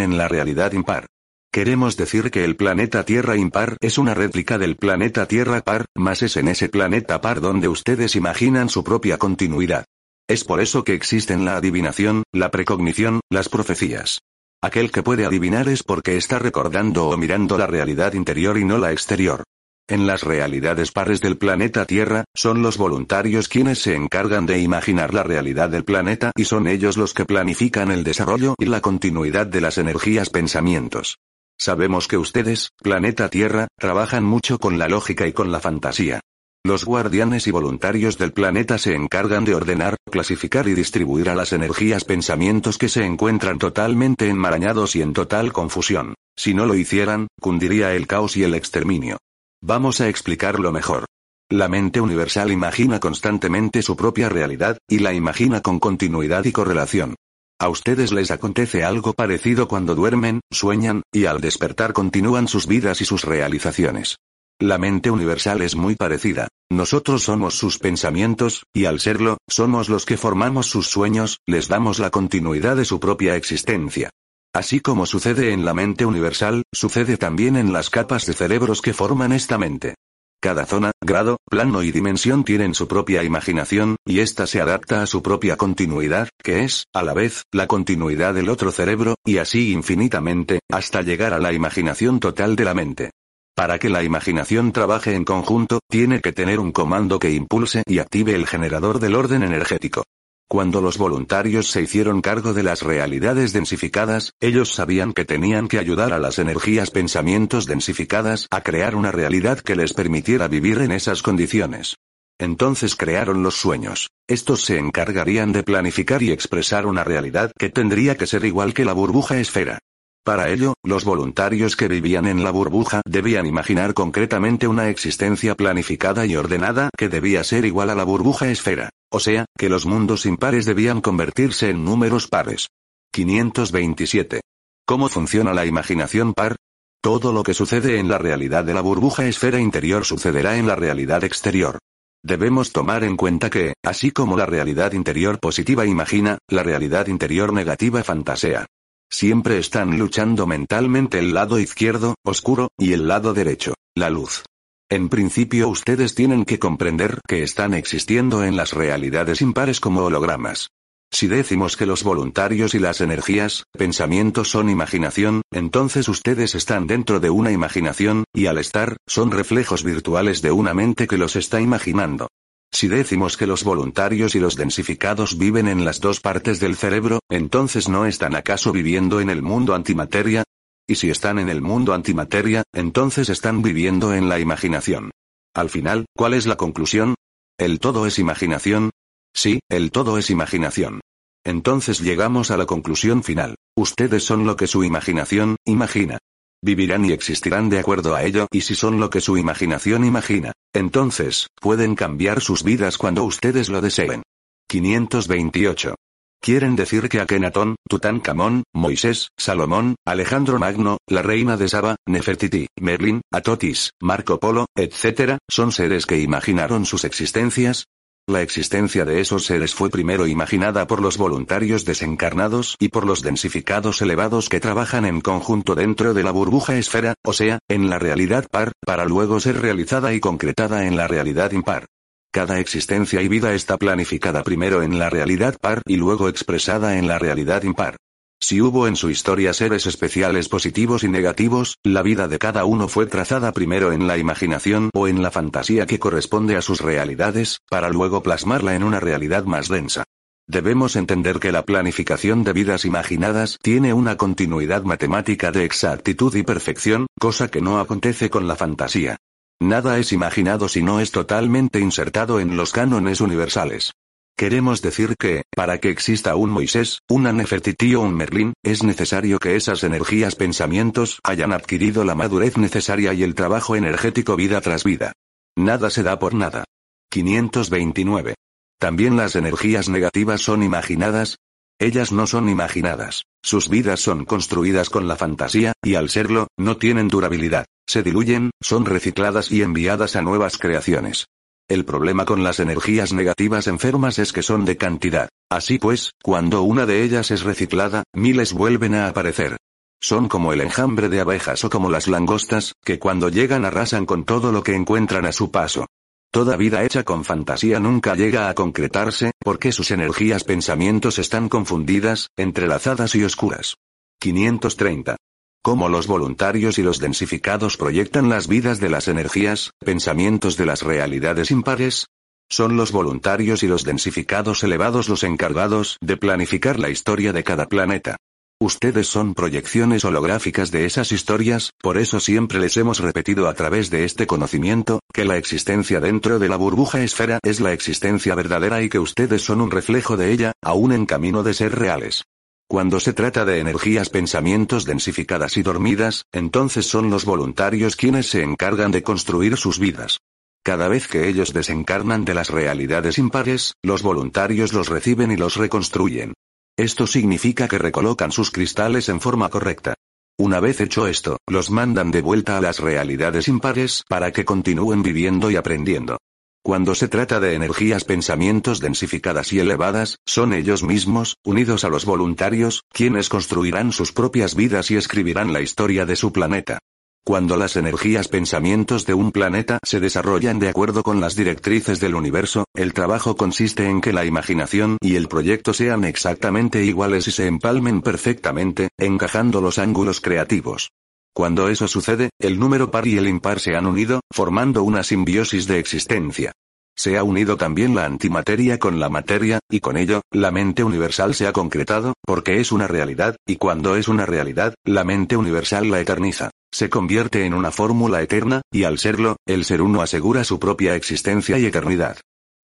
[0.00, 1.06] en la realidad impar.
[1.52, 6.22] Queremos decir que el planeta Tierra impar es una réplica del planeta Tierra par, más
[6.22, 9.84] es en ese planeta par donde ustedes imaginan su propia continuidad.
[10.28, 14.20] Es por eso que existen la adivinación, la precognición, las profecías.
[14.62, 18.78] Aquel que puede adivinar es porque está recordando o mirando la realidad interior y no
[18.78, 19.44] la exterior.
[19.88, 25.12] En las realidades pares del planeta Tierra, son los voluntarios quienes se encargan de imaginar
[25.12, 29.46] la realidad del planeta y son ellos los que planifican el desarrollo y la continuidad
[29.46, 31.18] de las energías pensamientos.
[31.58, 36.20] Sabemos que ustedes, planeta Tierra, trabajan mucho con la lógica y con la fantasía.
[36.64, 41.52] Los guardianes y voluntarios del planeta se encargan de ordenar, clasificar y distribuir a las
[41.52, 46.14] energías pensamientos que se encuentran totalmente enmarañados y en total confusión.
[46.36, 49.18] Si no lo hicieran, cundiría el caos y el exterminio.
[49.64, 51.04] Vamos a explicarlo mejor.
[51.48, 57.14] La mente universal imagina constantemente su propia realidad, y la imagina con continuidad y correlación.
[57.60, 63.00] A ustedes les acontece algo parecido cuando duermen, sueñan, y al despertar continúan sus vidas
[63.02, 64.16] y sus realizaciones.
[64.58, 66.48] La mente universal es muy parecida.
[66.68, 72.00] Nosotros somos sus pensamientos, y al serlo, somos los que formamos sus sueños, les damos
[72.00, 74.10] la continuidad de su propia existencia.
[74.54, 78.92] Así como sucede en la mente universal, sucede también en las capas de cerebros que
[78.92, 79.94] forman esta mente.
[80.42, 85.06] Cada zona, grado, plano y dimensión tienen su propia imaginación, y ésta se adapta a
[85.06, 89.72] su propia continuidad, que es, a la vez, la continuidad del otro cerebro, y así
[89.72, 93.10] infinitamente, hasta llegar a la imaginación total de la mente.
[93.54, 98.00] Para que la imaginación trabaje en conjunto, tiene que tener un comando que impulse y
[98.00, 100.04] active el generador del orden energético.
[100.52, 105.78] Cuando los voluntarios se hicieron cargo de las realidades densificadas, ellos sabían que tenían que
[105.78, 110.92] ayudar a las energías pensamientos densificadas a crear una realidad que les permitiera vivir en
[110.92, 111.96] esas condiciones.
[112.38, 114.10] Entonces crearon los sueños.
[114.28, 118.84] Estos se encargarían de planificar y expresar una realidad que tendría que ser igual que
[118.84, 119.78] la burbuja esfera.
[120.24, 126.26] Para ello, los voluntarios que vivían en la burbuja debían imaginar concretamente una existencia planificada
[126.26, 128.90] y ordenada que debía ser igual a la burbuja esfera.
[129.10, 132.68] O sea, que los mundos impares debían convertirse en números pares.
[133.12, 134.42] 527.
[134.86, 136.54] ¿Cómo funciona la imaginación par?
[137.02, 140.76] Todo lo que sucede en la realidad de la burbuja esfera interior sucederá en la
[140.76, 141.78] realidad exterior.
[142.24, 147.52] Debemos tomar en cuenta que, así como la realidad interior positiva imagina, la realidad interior
[147.52, 148.66] negativa fantasea.
[149.12, 154.42] Siempre están luchando mentalmente el lado izquierdo, oscuro, y el lado derecho, la luz.
[154.90, 160.68] En principio ustedes tienen que comprender que están existiendo en las realidades impares como hologramas.
[161.12, 167.20] Si decimos que los voluntarios y las energías, pensamientos son imaginación, entonces ustedes están dentro
[167.20, 171.60] de una imaginación, y al estar, son reflejos virtuales de una mente que los está
[171.60, 172.28] imaginando.
[172.74, 177.20] Si decimos que los voluntarios y los densificados viven en las dos partes del cerebro,
[177.30, 180.44] entonces no están acaso viviendo en el mundo antimateria?
[180.88, 185.10] Y si están en el mundo antimateria, entonces están viviendo en la imaginación.
[185.54, 187.14] Al final, ¿cuál es la conclusión?
[187.58, 188.90] ¿El todo es imaginación?
[189.34, 191.00] Sí, el todo es imaginación.
[191.44, 193.56] Entonces llegamos a la conclusión final.
[193.76, 196.18] Ustedes son lo que su imaginación, imagina.
[196.62, 200.52] Vivirán y existirán de acuerdo a ello y si son lo que su imaginación imagina,
[200.72, 204.22] entonces, pueden cambiar sus vidas cuando ustedes lo deseen.
[204.68, 205.96] 528.
[206.40, 213.20] Quieren decir que Akenatón, Tutankamón, Moisés, Salomón, Alejandro Magno, la reina de Saba, Nefertiti, Merlin,
[213.32, 217.84] Atotis, Marco Polo, etc., son seres que imaginaron sus existencias,
[218.28, 223.20] la existencia de esos seres fue primero imaginada por los voluntarios desencarnados y por los
[223.22, 227.98] densificados elevados que trabajan en conjunto dentro de la burbuja esfera, o sea, en la
[227.98, 231.86] realidad par, para luego ser realizada y concretada en la realidad impar.
[232.30, 237.08] Cada existencia y vida está planificada primero en la realidad par y luego expresada en
[237.08, 237.96] la realidad impar.
[238.42, 242.88] Si hubo en su historia seres especiales positivos y negativos, la vida de cada uno
[242.88, 247.60] fue trazada primero en la imaginación o en la fantasía que corresponde a sus realidades,
[247.70, 250.02] para luego plasmarla en una realidad más densa.
[250.48, 256.42] Debemos entender que la planificación de vidas imaginadas tiene una continuidad matemática de exactitud y
[256.42, 259.18] perfección, cosa que no acontece con la fantasía.
[259.60, 263.92] Nada es imaginado si no es totalmente insertado en los cánones universales.
[264.36, 269.38] Queremos decir que, para que exista un Moisés, una Nefertiti o un Merlín, es necesario
[269.38, 274.84] que esas energías pensamientos hayan adquirido la madurez necesaria y el trabajo energético vida tras
[274.84, 275.12] vida.
[275.56, 276.64] Nada se da por nada.
[277.10, 278.34] 529.
[278.78, 281.36] También las energías negativas son imaginadas.
[281.78, 283.24] Ellas no son imaginadas.
[283.44, 287.66] Sus vidas son construidas con la fantasía, y al serlo, no tienen durabilidad.
[287.86, 291.26] Se diluyen, son recicladas y enviadas a nuevas creaciones.
[291.68, 295.28] El problema con las energías negativas enfermas es que son de cantidad.
[295.50, 299.56] Así pues, cuando una de ellas es reciclada, miles vuelven a aparecer.
[300.00, 304.24] Son como el enjambre de abejas o como las langostas, que cuando llegan arrasan con
[304.24, 305.86] todo lo que encuentran a su paso.
[306.32, 312.28] Toda vida hecha con fantasía nunca llega a concretarse, porque sus energías pensamientos están confundidas,
[312.36, 313.76] entrelazadas y oscuras.
[314.18, 315.16] 530.
[315.64, 320.82] Cómo los voluntarios y los densificados proyectan las vidas de las energías, pensamientos de las
[320.82, 322.06] realidades impares.
[322.50, 327.68] Son los voluntarios y los densificados elevados los encargados de planificar la historia de cada
[327.68, 328.16] planeta.
[328.60, 333.88] Ustedes son proyecciones holográficas de esas historias, por eso siempre les hemos repetido a través
[333.88, 338.82] de este conocimiento, que la existencia dentro de la burbuja esfera es la existencia verdadera
[338.82, 342.24] y que ustedes son un reflejo de ella, aún en camino de ser reales.
[342.68, 348.42] Cuando se trata de energías pensamientos densificadas y dormidas, entonces son los voluntarios quienes se
[348.42, 350.18] encargan de construir sus vidas.
[350.64, 355.56] Cada vez que ellos desencarnan de las realidades impares, los voluntarios los reciben y los
[355.56, 356.34] reconstruyen.
[356.76, 359.94] Esto significa que recolocan sus cristales en forma correcta.
[360.38, 365.02] Una vez hecho esto, los mandan de vuelta a las realidades impares para que continúen
[365.02, 366.16] viviendo y aprendiendo.
[366.64, 372.04] Cuando se trata de energías pensamientos densificadas y elevadas, son ellos mismos, unidos a los
[372.04, 376.78] voluntarios, quienes construirán sus propias vidas y escribirán la historia de su planeta.
[377.24, 382.14] Cuando las energías pensamientos de un planeta se desarrollan de acuerdo con las directrices del
[382.14, 387.32] universo, el trabajo consiste en que la imaginación y el proyecto sean exactamente iguales y
[387.32, 390.90] se empalmen perfectamente, encajando los ángulos creativos.
[391.34, 395.66] Cuando eso sucede, el número par y el impar se han unido, formando una simbiosis
[395.66, 396.52] de existencia.
[396.94, 401.34] Se ha unido también la antimateria con la materia, y con ello, la mente universal
[401.34, 405.90] se ha concretado, porque es una realidad, y cuando es una realidad, la mente universal
[405.90, 406.50] la eterniza.
[406.70, 410.94] Se convierte en una fórmula eterna, y al serlo, el ser uno asegura su propia
[410.94, 412.18] existencia y eternidad.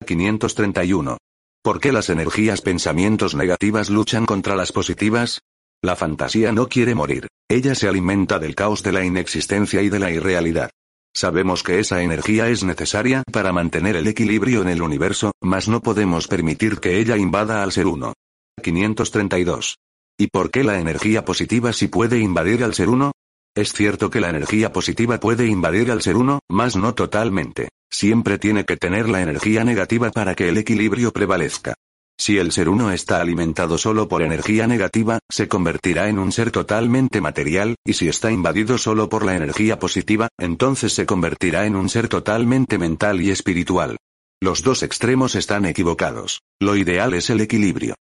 [0.07, 1.17] 531.
[1.63, 5.41] ¿Por qué las energías pensamientos negativas luchan contra las positivas?
[5.83, 7.29] La fantasía no quiere morir.
[7.49, 10.71] Ella se alimenta del caos de la inexistencia y de la irrealidad.
[11.15, 15.81] Sabemos que esa energía es necesaria para mantener el equilibrio en el universo, mas no
[15.81, 18.15] podemos permitir que ella invada al ser uno.
[18.61, 19.77] 532.
[20.19, 23.13] ¿Y por qué la energía positiva sí puede invadir al ser uno?
[23.55, 27.69] Es cierto que la energía positiva puede invadir al ser uno, mas no totalmente.
[27.89, 31.75] Siempre tiene que tener la energía negativa para que el equilibrio prevalezca.
[32.21, 36.51] Si el ser uno está alimentado solo por energía negativa, se convertirá en un ser
[36.51, 41.77] totalmente material, y si está invadido solo por la energía positiva, entonces se convertirá en
[41.77, 43.97] un ser totalmente mental y espiritual.
[44.41, 46.43] Los dos extremos están equivocados.
[46.61, 47.95] Lo ideal es el equilibrio.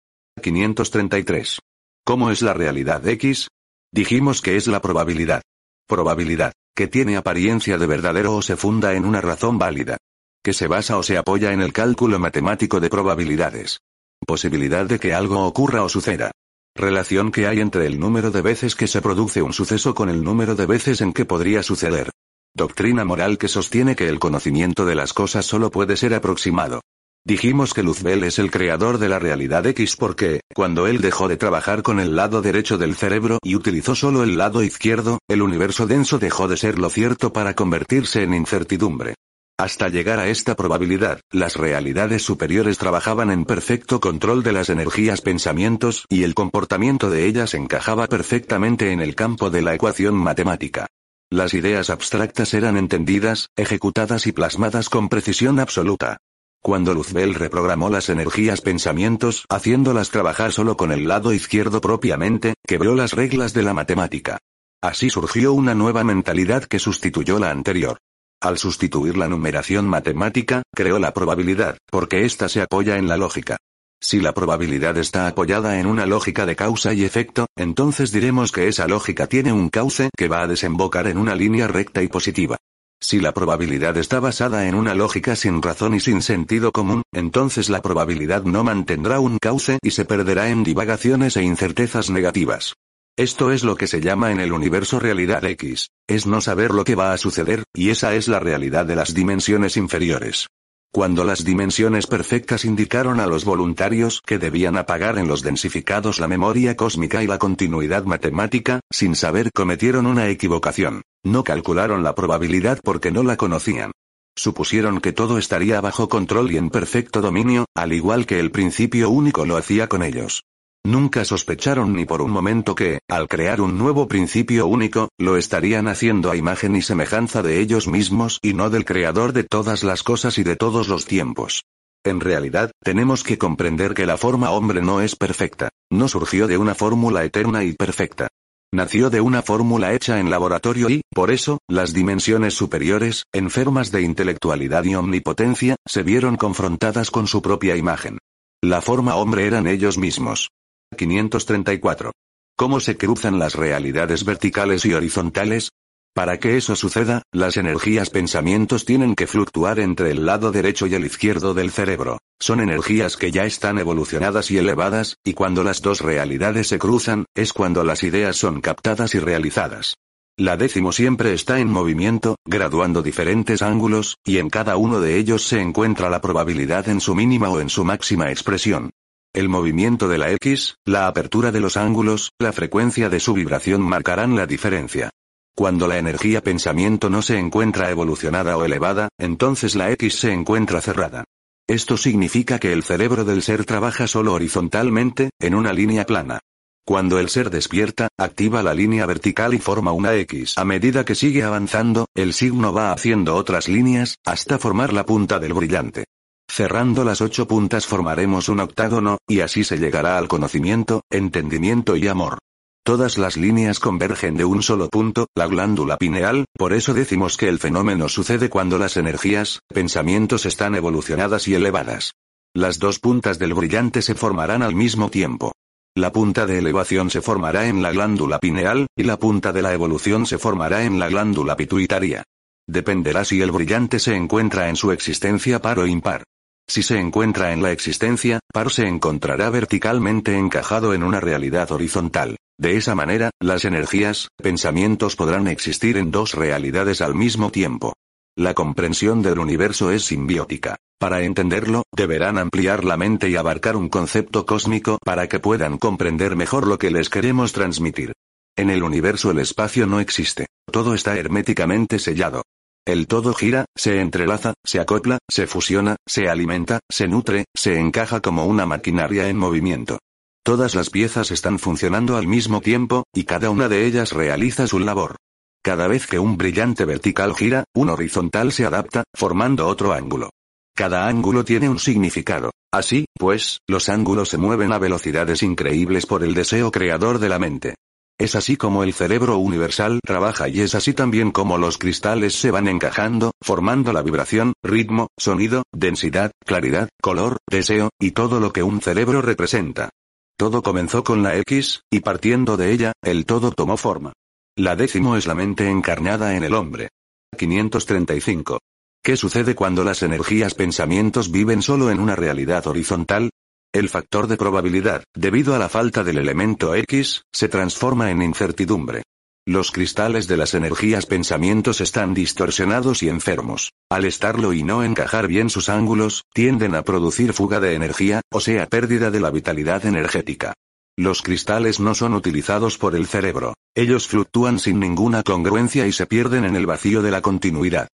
[0.43, 1.61] 533.
[2.05, 3.49] ¿Cómo es la realidad X?
[3.93, 5.43] Dijimos que es la probabilidad.
[5.87, 9.99] Probabilidad, que tiene apariencia de verdadero o se funda en una razón válida.
[10.43, 13.81] Que se basa o se apoya en el cálculo matemático de probabilidades.
[14.27, 16.33] Posibilidad de que algo ocurra o suceda.
[16.75, 20.25] Relación que hay entre el número de veces que se produce un suceso con el
[20.25, 22.11] número de veces en que podría suceder.
[22.55, 26.81] Doctrina moral que sostiene que el conocimiento de las cosas solo puede ser aproximado.
[27.25, 31.37] Dijimos que Luzbel es el creador de la realidad X porque, cuando él dejó de
[31.37, 35.87] trabajar con el lado derecho del cerebro y utilizó solo el lado izquierdo, el universo
[35.87, 39.15] denso dejó de ser lo cierto para convertirse en incertidumbre.
[39.59, 45.23] Hasta llegar a esta probabilidad, las realidades superiores trabajaban en perfecto control de las energías
[45.23, 50.89] pensamientos y el comportamiento de ellas encajaba perfectamente en el campo de la ecuación matemática.
[51.31, 56.19] Las ideas abstractas eran entendidas, ejecutadas y plasmadas con precisión absoluta.
[56.63, 62.95] Cuando Luzbel reprogramó las energías pensamientos, haciéndolas trabajar solo con el lado izquierdo propiamente, quebró
[62.95, 64.39] las reglas de la matemática.
[64.83, 67.99] Así surgió una nueva mentalidad que sustituyó la anterior.
[68.41, 73.57] Al sustituir la numeración matemática, creó la probabilidad, porque ésta se apoya en la lógica.
[73.99, 78.69] Si la probabilidad está apoyada en una lógica de causa y efecto, entonces diremos que
[78.69, 82.59] esa lógica tiene un cauce que va a desembocar en una línea recta y positiva.
[83.01, 87.69] Si la probabilidad está basada en una lógica sin razón y sin sentido común, entonces
[87.71, 92.75] la probabilidad no mantendrá un cauce y se perderá en divagaciones e incertezas negativas.
[93.19, 96.85] Esto es lo que se llama en el universo realidad X, es no saber lo
[96.85, 100.49] que va a suceder, y esa es la realidad de las dimensiones inferiores.
[100.93, 106.29] Cuando las dimensiones perfectas indicaron a los voluntarios que debían apagar en los densificados la
[106.29, 111.01] memoria cósmica y la continuidad matemática, sin saber cometieron una equivocación.
[111.25, 113.93] No calcularon la probabilidad porque no la conocían.
[114.37, 119.09] Supusieron que todo estaría bajo control y en perfecto dominio, al igual que el principio
[119.09, 120.43] único lo hacía con ellos.
[120.87, 125.89] Nunca sospecharon ni por un momento que, al crear un nuevo principio único, lo estarían
[125.89, 130.05] haciendo a imagen y semejanza de ellos mismos y no del creador de todas las
[130.05, 131.65] cosas y de todos los tiempos.
[132.05, 136.57] En realidad, tenemos que comprender que la forma hombre no es perfecta, no surgió de
[136.57, 138.29] una fórmula eterna y perfecta.
[138.73, 144.03] Nació de una fórmula hecha en laboratorio y, por eso, las dimensiones superiores, enfermas de
[144.03, 148.19] intelectualidad y omnipotencia, se vieron confrontadas con su propia imagen.
[148.63, 150.51] La forma hombre eran ellos mismos.
[150.95, 152.13] 534.
[152.57, 155.71] ¿Cómo se cruzan las realidades verticales y horizontales?
[156.15, 160.95] Para que eso suceda, las energías pensamientos tienen que fluctuar entre el lado derecho y
[160.95, 162.19] el izquierdo del cerebro.
[162.41, 167.27] Son energías que ya están evolucionadas y elevadas, y cuando las dos realidades se cruzan,
[167.35, 169.97] es cuando las ideas son captadas y realizadas.
[170.39, 175.43] La décimo siempre está en movimiento, graduando diferentes ángulos, y en cada uno de ellos
[175.43, 178.91] se encuentra la probabilidad en su mínima o en su máxima expresión.
[179.37, 183.83] El movimiento de la X, la apertura de los ángulos, la frecuencia de su vibración
[183.83, 185.11] marcarán la diferencia.
[185.55, 190.81] Cuando la energía pensamiento no se encuentra evolucionada o elevada, entonces la X se encuentra
[190.81, 191.25] cerrada.
[191.69, 196.39] Esto significa que el cerebro del ser trabaja solo horizontalmente, en una línea plana.
[196.87, 200.55] Cuando el ser despierta, activa la línea vertical y forma una X.
[200.57, 205.39] A medida que sigue avanzando, el signo va haciendo otras líneas, hasta formar la punta
[205.39, 206.07] del brillante.
[206.49, 212.09] Cerrando las ocho puntas formaremos un octágono, y así se llegará al conocimiento, entendimiento y
[212.09, 212.39] amor.
[212.85, 217.49] Todas las líneas convergen de un solo punto, la glándula pineal, por eso decimos que
[217.49, 222.13] el fenómeno sucede cuando las energías, pensamientos están evolucionadas y elevadas.
[222.55, 225.53] Las dos puntas del brillante se formarán al mismo tiempo.
[225.97, 229.73] La punta de elevación se formará en la glándula pineal, y la punta de la
[229.73, 232.23] evolución se formará en la glándula pituitaria.
[232.69, 236.23] Dependerá si el brillante se encuentra en su existencia par o impar.
[236.69, 242.37] Si se encuentra en la existencia, par se encontrará verticalmente encajado en una realidad horizontal.
[242.59, 247.95] De esa manera, las energías, pensamientos podrán existir en dos realidades al mismo tiempo.
[248.37, 250.77] La comprensión del universo es simbiótica.
[250.99, 256.37] Para entenderlo, deberán ampliar la mente y abarcar un concepto cósmico para que puedan comprender
[256.37, 258.13] mejor lo que les queremos transmitir.
[258.57, 260.47] En el universo el espacio no existe.
[260.71, 262.43] Todo está herméticamente sellado.
[262.87, 268.21] El todo gira, se entrelaza, se acopla, se fusiona, se alimenta, se nutre, se encaja
[268.21, 269.99] como una maquinaria en movimiento.
[270.45, 274.79] Todas las piezas están funcionando al mismo tiempo, y cada una de ellas realiza su
[274.79, 275.17] labor.
[275.65, 280.31] Cada vez que un brillante vertical gira, un horizontal se adapta, formando otro ángulo.
[280.73, 282.53] Cada ángulo tiene un significado.
[282.73, 287.41] Así, pues, los ángulos se mueven a velocidades increíbles por el deseo creador de la
[287.41, 287.75] mente.
[288.19, 292.51] Es así como el cerebro universal trabaja y es así también como los cristales se
[292.51, 298.63] van encajando, formando la vibración, ritmo, sonido, densidad, claridad, color, deseo, y todo lo que
[298.63, 299.91] un cerebro representa.
[300.39, 304.15] Todo comenzó con la X, y partiendo de ella, el todo tomó forma.
[304.57, 306.89] La décimo es la mente encarnada en el hombre.
[307.37, 308.59] 535.
[309.03, 313.31] ¿Qué sucede cuando las energías pensamientos viven solo en una realidad horizontal?
[313.77, 319.03] El factor de probabilidad, debido a la falta del elemento X, se transforma en incertidumbre.
[319.47, 323.73] Los cristales de las energías pensamientos están distorsionados y enfermos.
[323.91, 328.41] Al estarlo y no encajar bien sus ángulos, tienden a producir fuga de energía, o
[328.41, 330.55] sea pérdida de la vitalidad energética.
[330.97, 333.53] Los cristales no son utilizados por el cerebro.
[333.75, 337.89] Ellos fluctúan sin ninguna congruencia y se pierden en el vacío de la continuidad.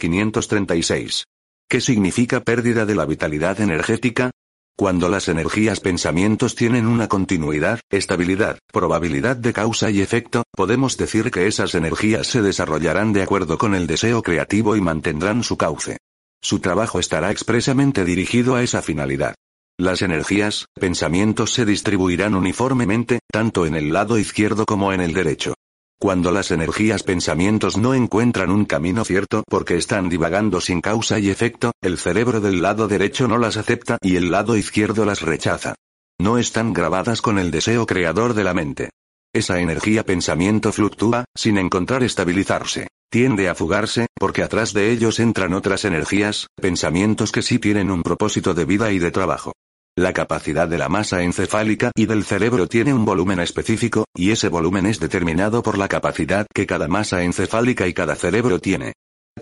[0.00, 1.26] 536.
[1.68, 4.32] ¿Qué significa pérdida de la vitalidad energética?
[4.78, 11.32] Cuando las energías pensamientos tienen una continuidad, estabilidad, probabilidad de causa y efecto, podemos decir
[11.32, 15.96] que esas energías se desarrollarán de acuerdo con el deseo creativo y mantendrán su cauce.
[16.40, 19.34] Su trabajo estará expresamente dirigido a esa finalidad.
[19.80, 25.54] Las energías, pensamientos se distribuirán uniformemente, tanto en el lado izquierdo como en el derecho.
[26.00, 31.28] Cuando las energías pensamientos no encuentran un camino cierto porque están divagando sin causa y
[31.28, 35.74] efecto, el cerebro del lado derecho no las acepta y el lado izquierdo las rechaza.
[36.20, 38.90] No están grabadas con el deseo creador de la mente.
[39.32, 42.86] Esa energía pensamiento fluctúa, sin encontrar estabilizarse.
[43.10, 48.04] Tiende a fugarse, porque atrás de ellos entran otras energías, pensamientos que sí tienen un
[48.04, 49.52] propósito de vida y de trabajo.
[49.98, 54.48] La capacidad de la masa encefálica y del cerebro tiene un volumen específico, y ese
[54.48, 58.92] volumen es determinado por la capacidad que cada masa encefálica y cada cerebro tiene.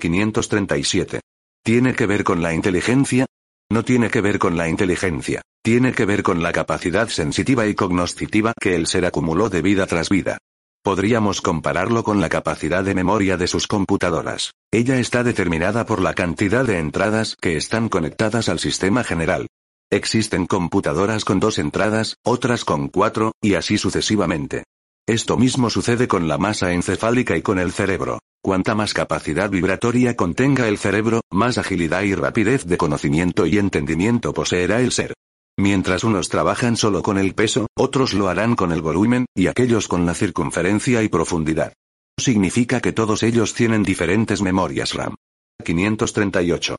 [0.01, 1.21] 537.
[1.63, 3.27] ¿Tiene que ver con la inteligencia?
[3.71, 7.75] No tiene que ver con la inteligencia, tiene que ver con la capacidad sensitiva y
[7.75, 10.39] cognoscitiva que el ser acumuló de vida tras vida.
[10.83, 14.53] Podríamos compararlo con la capacidad de memoria de sus computadoras.
[14.73, 19.49] Ella está determinada por la cantidad de entradas que están conectadas al sistema general.
[19.91, 24.65] Existen computadoras con dos entradas, otras con cuatro, y así sucesivamente.
[25.09, 28.19] Esto mismo sucede con la masa encefálica y con el cerebro.
[28.43, 34.35] Cuanta más capacidad vibratoria contenga el cerebro, más agilidad y rapidez de conocimiento y entendimiento
[34.35, 35.15] poseerá el ser.
[35.57, 39.87] Mientras unos trabajan solo con el peso, otros lo harán con el volumen, y aquellos
[39.87, 41.73] con la circunferencia y profundidad.
[42.19, 45.15] Significa que todos ellos tienen diferentes memorias RAM.
[45.65, 46.77] 538.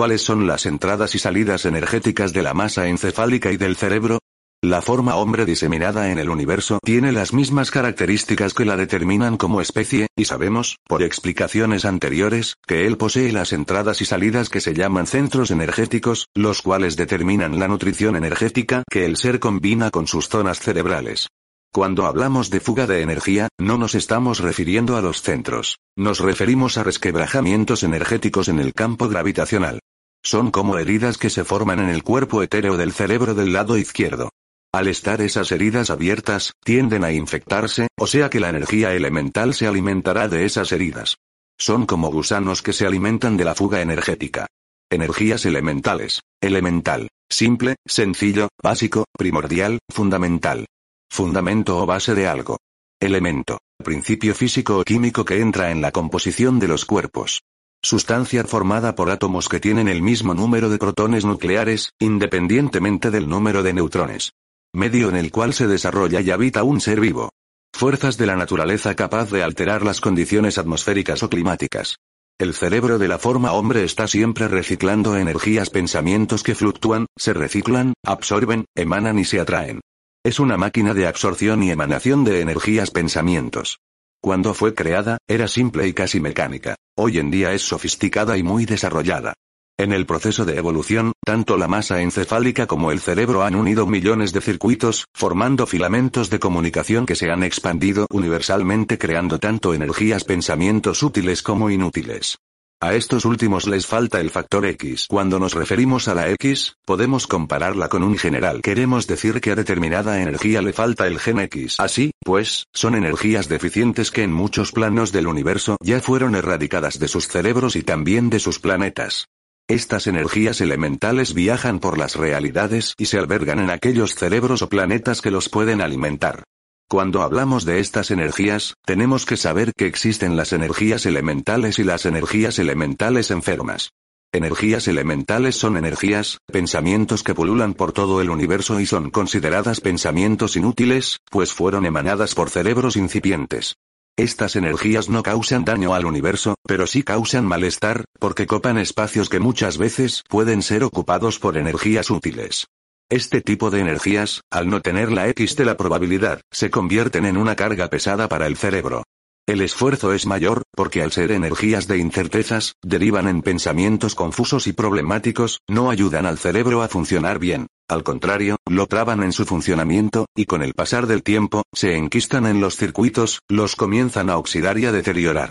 [0.00, 4.18] ¿Cuáles son las entradas y salidas energéticas de la masa encefálica y del cerebro?
[4.62, 9.60] La forma hombre diseminada en el universo tiene las mismas características que la determinan como
[9.60, 14.72] especie, y sabemos, por explicaciones anteriores, que él posee las entradas y salidas que se
[14.72, 20.30] llaman centros energéticos, los cuales determinan la nutrición energética que el ser combina con sus
[20.30, 21.28] zonas cerebrales.
[21.72, 25.78] Cuando hablamos de fuga de energía, no nos estamos refiriendo a los centros.
[25.96, 29.78] Nos referimos a resquebrajamientos energéticos en el campo gravitacional.
[30.20, 34.30] Son como heridas que se forman en el cuerpo etéreo del cerebro del lado izquierdo.
[34.72, 39.68] Al estar esas heridas abiertas, tienden a infectarse, o sea que la energía elemental se
[39.68, 41.18] alimentará de esas heridas.
[41.56, 44.48] Son como gusanos que se alimentan de la fuga energética.
[44.90, 46.20] Energías elementales.
[46.40, 47.10] Elemental.
[47.28, 50.66] Simple, sencillo, básico, primordial, fundamental.
[51.10, 52.58] Fundamento o base de algo.
[53.00, 53.58] Elemento.
[53.82, 57.42] Principio físico o químico que entra en la composición de los cuerpos.
[57.82, 63.64] Sustancia formada por átomos que tienen el mismo número de protones nucleares, independientemente del número
[63.64, 64.34] de neutrones.
[64.72, 67.30] Medio en el cual se desarrolla y habita un ser vivo.
[67.72, 71.96] Fuerzas de la naturaleza capaz de alterar las condiciones atmosféricas o climáticas.
[72.38, 77.94] El cerebro de la forma hombre está siempre reciclando energías pensamientos que fluctúan, se reciclan,
[78.04, 79.80] absorben, emanan y se atraen.
[80.22, 83.78] Es una máquina de absorción y emanación de energías pensamientos.
[84.20, 86.76] Cuando fue creada, era simple y casi mecánica.
[86.94, 89.32] Hoy en día es sofisticada y muy desarrollada.
[89.78, 94.34] En el proceso de evolución, tanto la masa encefálica como el cerebro han unido millones
[94.34, 101.02] de circuitos, formando filamentos de comunicación que se han expandido universalmente creando tanto energías pensamientos
[101.02, 102.36] útiles como inútiles.
[102.82, 105.04] A estos últimos les falta el factor X.
[105.06, 108.62] Cuando nos referimos a la X, podemos compararla con un general.
[108.62, 111.76] Queremos decir que a determinada energía le falta el gen X.
[111.78, 117.08] Así, pues, son energías deficientes que en muchos planos del universo ya fueron erradicadas de
[117.08, 119.26] sus cerebros y también de sus planetas.
[119.68, 125.20] Estas energías elementales viajan por las realidades y se albergan en aquellos cerebros o planetas
[125.20, 126.44] que los pueden alimentar.
[126.90, 132.04] Cuando hablamos de estas energías, tenemos que saber que existen las energías elementales y las
[132.04, 133.92] energías elementales enfermas.
[134.32, 140.56] Energías elementales son energías, pensamientos que pululan por todo el universo y son consideradas pensamientos
[140.56, 143.76] inútiles, pues fueron emanadas por cerebros incipientes.
[144.16, 149.38] Estas energías no causan daño al universo, pero sí causan malestar, porque copan espacios que
[149.38, 152.66] muchas veces pueden ser ocupados por energías útiles.
[153.10, 157.36] Este tipo de energías, al no tener la X de la probabilidad, se convierten en
[157.36, 159.02] una carga pesada para el cerebro.
[159.48, 164.72] El esfuerzo es mayor, porque al ser energías de incertezas, derivan en pensamientos confusos y
[164.74, 167.66] problemáticos, no ayudan al cerebro a funcionar bien.
[167.88, 172.46] Al contrario, lo traban en su funcionamiento, y con el pasar del tiempo, se enquistan
[172.46, 175.50] en los circuitos, los comienzan a oxidar y a deteriorar.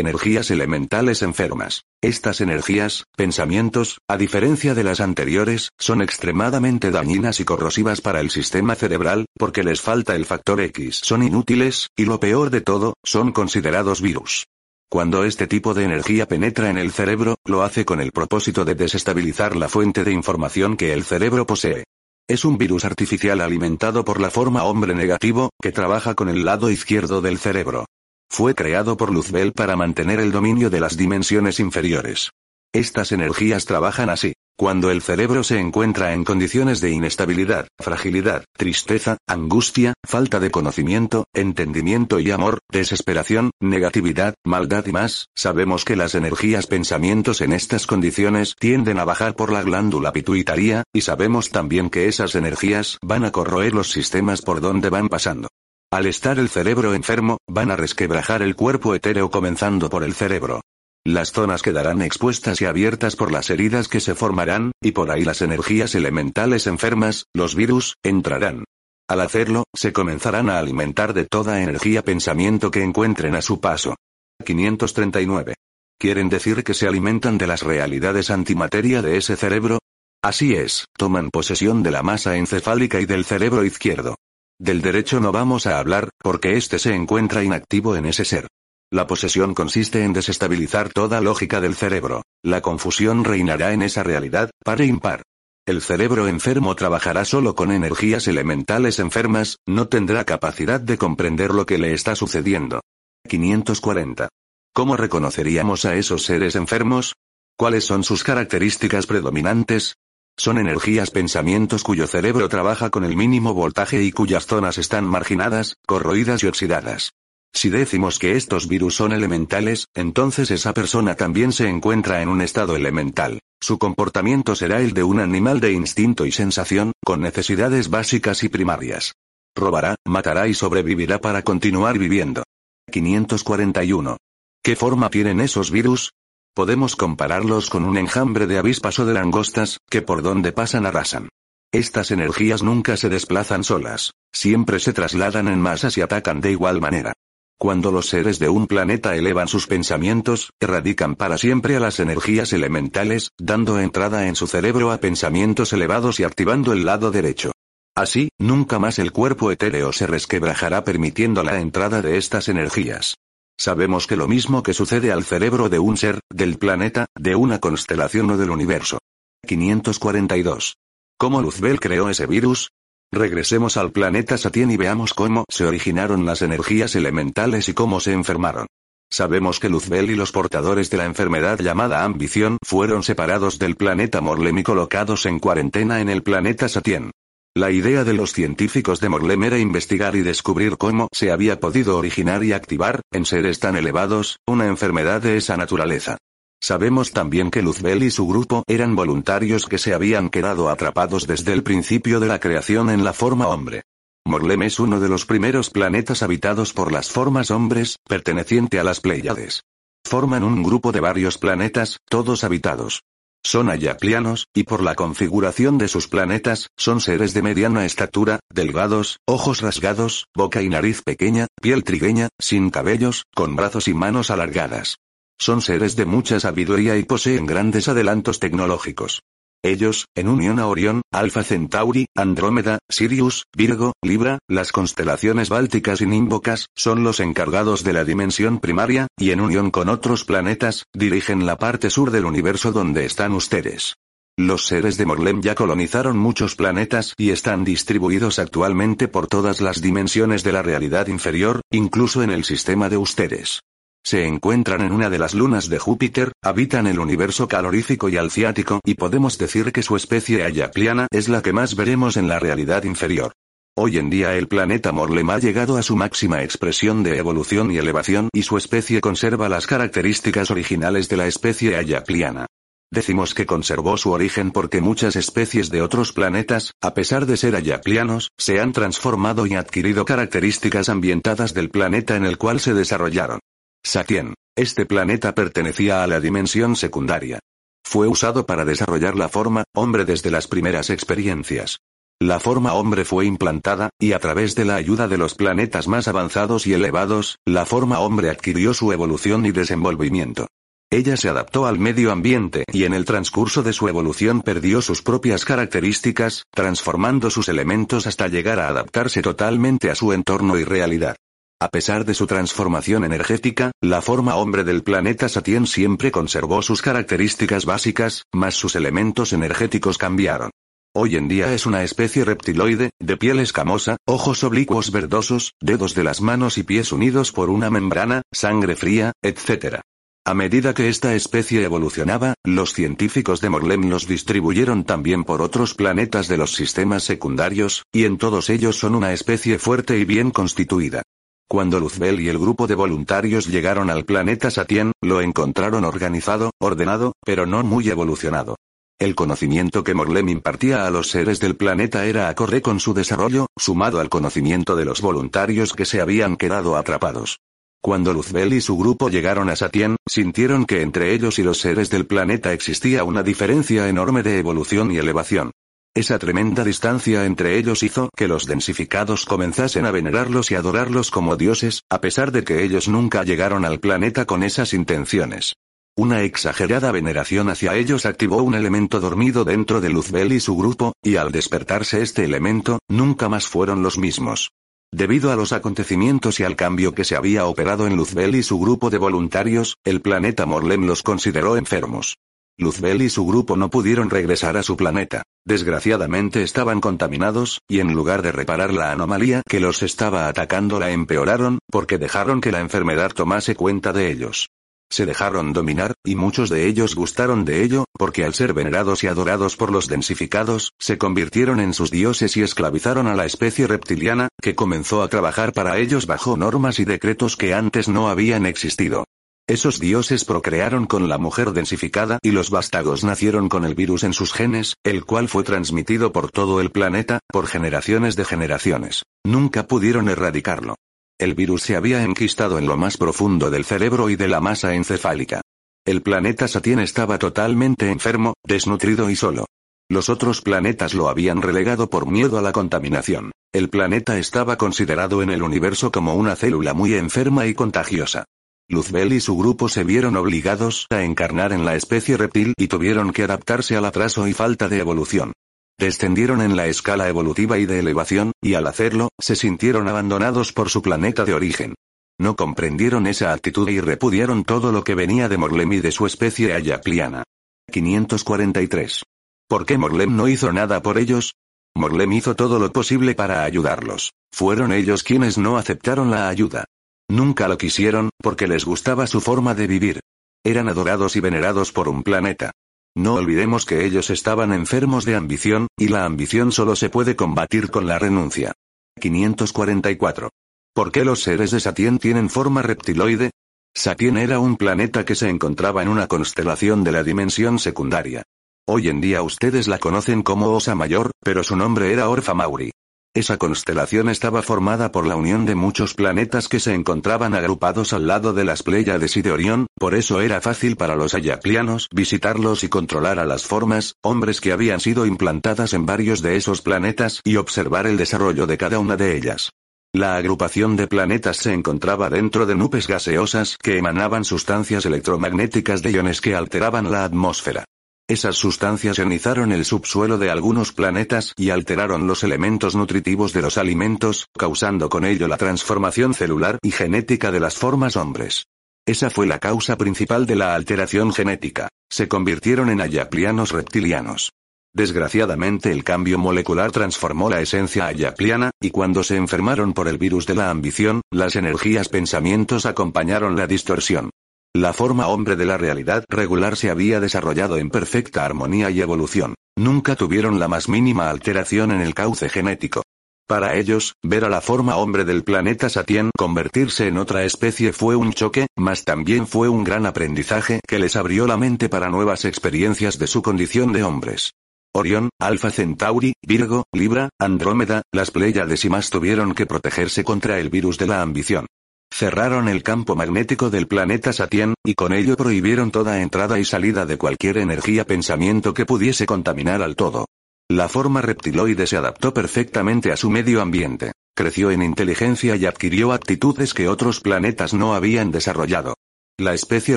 [0.00, 1.82] Energías elementales enfermas.
[2.00, 8.30] Estas energías, pensamientos, a diferencia de las anteriores, son extremadamente dañinas y corrosivas para el
[8.30, 11.00] sistema cerebral, porque les falta el factor X.
[11.04, 14.46] Son inútiles, y lo peor de todo, son considerados virus.
[14.88, 18.74] Cuando este tipo de energía penetra en el cerebro, lo hace con el propósito de
[18.74, 21.84] desestabilizar la fuente de información que el cerebro posee.
[22.26, 26.70] Es un virus artificial alimentado por la forma hombre negativo, que trabaja con el lado
[26.70, 27.84] izquierdo del cerebro.
[28.32, 32.30] Fue creado por Luzbel para mantener el dominio de las dimensiones inferiores.
[32.72, 34.34] Estas energías trabajan así.
[34.56, 41.24] Cuando el cerebro se encuentra en condiciones de inestabilidad, fragilidad, tristeza, angustia, falta de conocimiento,
[41.34, 47.86] entendimiento y amor, desesperación, negatividad, maldad y más, sabemos que las energías pensamientos en estas
[47.86, 53.24] condiciones tienden a bajar por la glándula pituitaria, y sabemos también que esas energías van
[53.24, 55.48] a corroer los sistemas por donde van pasando.
[55.92, 60.60] Al estar el cerebro enfermo, van a resquebrajar el cuerpo etéreo comenzando por el cerebro.
[61.04, 65.24] Las zonas quedarán expuestas y abiertas por las heridas que se formarán, y por ahí
[65.24, 68.62] las energías elementales enfermas, los virus, entrarán.
[69.08, 73.96] Al hacerlo, se comenzarán a alimentar de toda energía pensamiento que encuentren a su paso.
[74.44, 75.56] 539.
[75.98, 79.80] ¿Quieren decir que se alimentan de las realidades antimateria de ese cerebro?
[80.22, 84.14] Así es, toman posesión de la masa encefálica y del cerebro izquierdo.
[84.60, 88.46] Del derecho no vamos a hablar, porque éste se encuentra inactivo en ese ser.
[88.92, 92.24] La posesión consiste en desestabilizar toda lógica del cerebro.
[92.42, 95.22] La confusión reinará en esa realidad, par e impar.
[95.66, 101.64] El cerebro enfermo trabajará solo con energías elementales enfermas, no tendrá capacidad de comprender lo
[101.64, 102.82] que le está sucediendo.
[103.30, 104.28] 540.
[104.74, 107.14] ¿Cómo reconoceríamos a esos seres enfermos?
[107.56, 109.94] ¿Cuáles son sus características predominantes?
[110.40, 115.76] Son energías pensamientos cuyo cerebro trabaja con el mínimo voltaje y cuyas zonas están marginadas,
[115.86, 117.12] corroídas y oxidadas.
[117.52, 122.40] Si decimos que estos virus son elementales, entonces esa persona también se encuentra en un
[122.40, 123.40] estado elemental.
[123.60, 128.48] Su comportamiento será el de un animal de instinto y sensación, con necesidades básicas y
[128.48, 129.16] primarias.
[129.54, 132.44] Robará, matará y sobrevivirá para continuar viviendo.
[132.90, 134.16] 541.
[134.64, 136.12] ¿Qué forma tienen esos virus?
[136.54, 141.28] Podemos compararlos con un enjambre de avispas o de langostas, que por donde pasan arrasan.
[141.72, 146.80] Estas energías nunca se desplazan solas, siempre se trasladan en masas y atacan de igual
[146.80, 147.12] manera.
[147.56, 152.52] Cuando los seres de un planeta elevan sus pensamientos, erradican para siempre a las energías
[152.52, 157.52] elementales, dando entrada en su cerebro a pensamientos elevados y activando el lado derecho.
[157.94, 163.16] Así, nunca más el cuerpo etéreo se resquebrajará permitiendo la entrada de estas energías.
[163.60, 167.58] Sabemos que lo mismo que sucede al cerebro de un ser, del planeta, de una
[167.58, 169.00] constelación o del universo.
[169.46, 170.78] 542.
[171.18, 172.70] ¿Cómo Luzbel creó ese virus?
[173.12, 178.14] Regresemos al planeta Satien y veamos cómo se originaron las energías elementales y cómo se
[178.14, 178.66] enfermaron.
[179.10, 184.22] Sabemos que Luzbel y los portadores de la enfermedad llamada ambición fueron separados del planeta
[184.22, 187.10] Morlem y colocados en cuarentena en el planeta Satien.
[187.56, 191.98] La idea de los científicos de Morlem era investigar y descubrir cómo se había podido
[191.98, 196.16] originar y activar, en seres tan elevados, una enfermedad de esa naturaleza.
[196.62, 201.52] Sabemos también que Luzbel y su grupo eran voluntarios que se habían quedado atrapados desde
[201.52, 203.82] el principio de la creación en la forma hombre.
[204.24, 209.00] Morlem es uno de los primeros planetas habitados por las formas hombres, perteneciente a las
[209.00, 209.64] Pleiades.
[210.04, 213.02] Forman un grupo de varios planetas, todos habitados.
[213.42, 219.18] Son ayaclianos, y por la configuración de sus planetas, son seres de mediana estatura, delgados,
[219.26, 224.96] ojos rasgados, boca y nariz pequeña, piel trigueña, sin cabellos, con brazos y manos alargadas.
[225.38, 229.22] Son seres de mucha sabiduría y poseen grandes adelantos tecnológicos.
[229.62, 236.06] Ellos, en unión a Orión, Alfa Centauri, Andrómeda, Sirius, Virgo, Libra, las constelaciones bálticas y
[236.06, 241.44] nímbocas, son los encargados de la dimensión primaria, y en unión con otros planetas, dirigen
[241.44, 243.96] la parte sur del universo donde están ustedes.
[244.38, 249.82] Los seres de Morlem ya colonizaron muchos planetas y están distribuidos actualmente por todas las
[249.82, 253.60] dimensiones de la realidad inferior, incluso en el sistema de ustedes.
[254.04, 258.80] Se encuentran en una de las lunas de Júpiter, habitan el universo calorífico y alciático
[258.84, 262.84] y podemos decir que su especie ayacliana es la que más veremos en la realidad
[262.84, 263.32] inferior.
[263.76, 267.78] Hoy en día el planeta Morlem ha llegado a su máxima expresión de evolución y
[267.78, 272.46] elevación y su especie conserva las características originales de la especie ayacliana.
[272.92, 277.54] Decimos que conservó su origen porque muchas especies de otros planetas, a pesar de ser
[277.54, 283.38] ayaclianos, se han transformado y adquirido características ambientadas del planeta en el cual se desarrollaron.
[283.82, 284.34] Satien.
[284.56, 287.40] Este planeta pertenecía a la dimensión secundaria.
[287.84, 291.78] Fue usado para desarrollar la forma hombre desde las primeras experiencias.
[292.20, 296.06] La forma hombre fue implantada, y a través de la ayuda de los planetas más
[296.06, 300.46] avanzados y elevados, la forma hombre adquirió su evolución y desenvolvimiento.
[300.92, 305.02] Ella se adaptó al medio ambiente y en el transcurso de su evolución perdió sus
[305.02, 311.16] propias características, transformando sus elementos hasta llegar a adaptarse totalmente a su entorno y realidad.
[311.62, 316.80] A pesar de su transformación energética, la forma hombre del planeta Satien siempre conservó sus
[316.80, 320.48] características básicas, mas sus elementos energéticos cambiaron.
[320.94, 326.02] Hoy en día es una especie reptiloide, de piel escamosa, ojos oblicuos verdosos, dedos de
[326.02, 329.80] las manos y pies unidos por una membrana, sangre fría, etc.
[330.24, 335.74] A medida que esta especie evolucionaba, los científicos de Morlem los distribuyeron también por otros
[335.74, 340.30] planetas de los sistemas secundarios, y en todos ellos son una especie fuerte y bien
[340.30, 341.02] constituida.
[341.50, 347.14] Cuando Luzbel y el grupo de voluntarios llegaron al planeta Satien, lo encontraron organizado, ordenado,
[347.26, 348.54] pero no muy evolucionado.
[349.00, 353.48] El conocimiento que Morlem impartía a los seres del planeta era acorde con su desarrollo,
[353.58, 357.40] sumado al conocimiento de los voluntarios que se habían quedado atrapados.
[357.82, 361.90] Cuando Luzbel y su grupo llegaron a Satien, sintieron que entre ellos y los seres
[361.90, 365.50] del planeta existía una diferencia enorme de evolución y elevación.
[365.92, 371.36] Esa tremenda distancia entre ellos hizo que los densificados comenzasen a venerarlos y adorarlos como
[371.36, 375.54] dioses, a pesar de que ellos nunca llegaron al planeta con esas intenciones.
[375.96, 380.92] Una exagerada veneración hacia ellos activó un elemento dormido dentro de Luzbel y su grupo,
[381.02, 384.52] y al despertarse este elemento, nunca más fueron los mismos.
[384.92, 388.60] Debido a los acontecimientos y al cambio que se había operado en Luzbel y su
[388.60, 392.16] grupo de voluntarios, el planeta Morlem los consideró enfermos.
[392.60, 395.22] Luzbel y su grupo no pudieron regresar a su planeta.
[395.46, 400.90] Desgraciadamente estaban contaminados, y en lugar de reparar la anomalía que los estaba atacando la
[400.90, 404.50] empeoraron, porque dejaron que la enfermedad tomase cuenta de ellos.
[404.92, 409.06] Se dejaron dominar, y muchos de ellos gustaron de ello, porque al ser venerados y
[409.06, 414.28] adorados por los densificados, se convirtieron en sus dioses y esclavizaron a la especie reptiliana,
[414.42, 419.04] que comenzó a trabajar para ellos bajo normas y decretos que antes no habían existido.
[419.46, 424.12] Esos dioses procrearon con la mujer densificada y los vástagos nacieron con el virus en
[424.12, 429.02] sus genes, el cual fue transmitido por todo el planeta, por generaciones de generaciones.
[429.24, 430.76] Nunca pudieron erradicarlo.
[431.18, 434.74] El virus se había enquistado en lo más profundo del cerebro y de la masa
[434.74, 435.42] encefálica.
[435.84, 439.46] El planeta Satien estaba totalmente enfermo, desnutrido y solo.
[439.90, 443.32] Los otros planetas lo habían relegado por miedo a la contaminación.
[443.52, 448.24] El planeta estaba considerado en el universo como una célula muy enferma y contagiosa.
[448.70, 453.12] Luzbel y su grupo se vieron obligados a encarnar en la especie reptil y tuvieron
[453.12, 455.32] que adaptarse al atraso y falta de evolución.
[455.76, 460.68] Descendieron en la escala evolutiva y de elevación, y al hacerlo, se sintieron abandonados por
[460.70, 461.74] su planeta de origen.
[462.16, 466.06] No comprendieron esa actitud y repudiaron todo lo que venía de Morlem y de su
[466.06, 467.24] especie ayapliana.
[467.72, 469.02] 543.
[469.48, 471.34] ¿Por qué Morlem no hizo nada por ellos?
[471.74, 474.12] Morlem hizo todo lo posible para ayudarlos.
[474.32, 476.66] Fueron ellos quienes no aceptaron la ayuda.
[477.10, 480.00] Nunca lo quisieron, porque les gustaba su forma de vivir.
[480.44, 482.52] Eran adorados y venerados por un planeta.
[482.96, 487.68] No olvidemos que ellos estaban enfermos de ambición, y la ambición solo se puede combatir
[487.70, 488.52] con la renuncia.
[489.00, 490.30] 544.
[490.72, 493.32] ¿Por qué los seres de Satien tienen forma reptiloide?
[493.74, 498.22] Satien era un planeta que se encontraba en una constelación de la dimensión secundaria.
[498.68, 502.70] Hoy en día ustedes la conocen como Osa Mayor, pero su nombre era Orfa Mauri.
[503.12, 508.06] Esa constelación estaba formada por la unión de muchos planetas que se encontraban agrupados al
[508.06, 512.62] lado de las Pléyades y de Orión, por eso era fácil para los ayaplianos visitarlos
[512.62, 517.20] y controlar a las formas, hombres que habían sido implantadas en varios de esos planetas
[517.24, 519.50] y observar el desarrollo de cada una de ellas.
[519.92, 525.90] La agrupación de planetas se encontraba dentro de nubes gaseosas que emanaban sustancias electromagnéticas de
[525.90, 527.64] iones que alteraban la atmósfera.
[528.10, 533.56] Esas sustancias ionizaron el subsuelo de algunos planetas y alteraron los elementos nutritivos de los
[533.56, 538.46] alimentos, causando con ello la transformación celular y genética de las formas hombres.
[538.84, 541.68] Esa fue la causa principal de la alteración genética.
[541.88, 544.32] Se convirtieron en ayaplianos reptilianos.
[544.74, 550.26] Desgraciadamente el cambio molecular transformó la esencia ayapliana, y cuando se enfermaron por el virus
[550.26, 554.10] de la ambición, las energías pensamientos acompañaron la distorsión.
[554.54, 559.34] La forma hombre de la realidad regular se había desarrollado en perfecta armonía y evolución.
[559.56, 562.82] Nunca tuvieron la más mínima alteración en el cauce genético.
[563.28, 567.94] Para ellos, ver a la forma hombre del planeta Satien convertirse en otra especie fue
[567.94, 572.24] un choque, mas también fue un gran aprendizaje que les abrió la mente para nuevas
[572.24, 574.32] experiencias de su condición de hombres.
[574.74, 580.50] Orión, Alfa Centauri, Virgo, Libra, Andrómeda, las Pléyades y más tuvieron que protegerse contra el
[580.50, 581.46] virus de la ambición.
[581.92, 586.86] Cerraron el campo magnético del planeta Satien, y con ello prohibieron toda entrada y salida
[586.86, 590.06] de cualquier energía pensamiento que pudiese contaminar al todo.
[590.48, 595.92] La forma reptiloide se adaptó perfectamente a su medio ambiente, creció en inteligencia y adquirió
[595.92, 598.74] actitudes que otros planetas no habían desarrollado.
[599.18, 599.76] La especie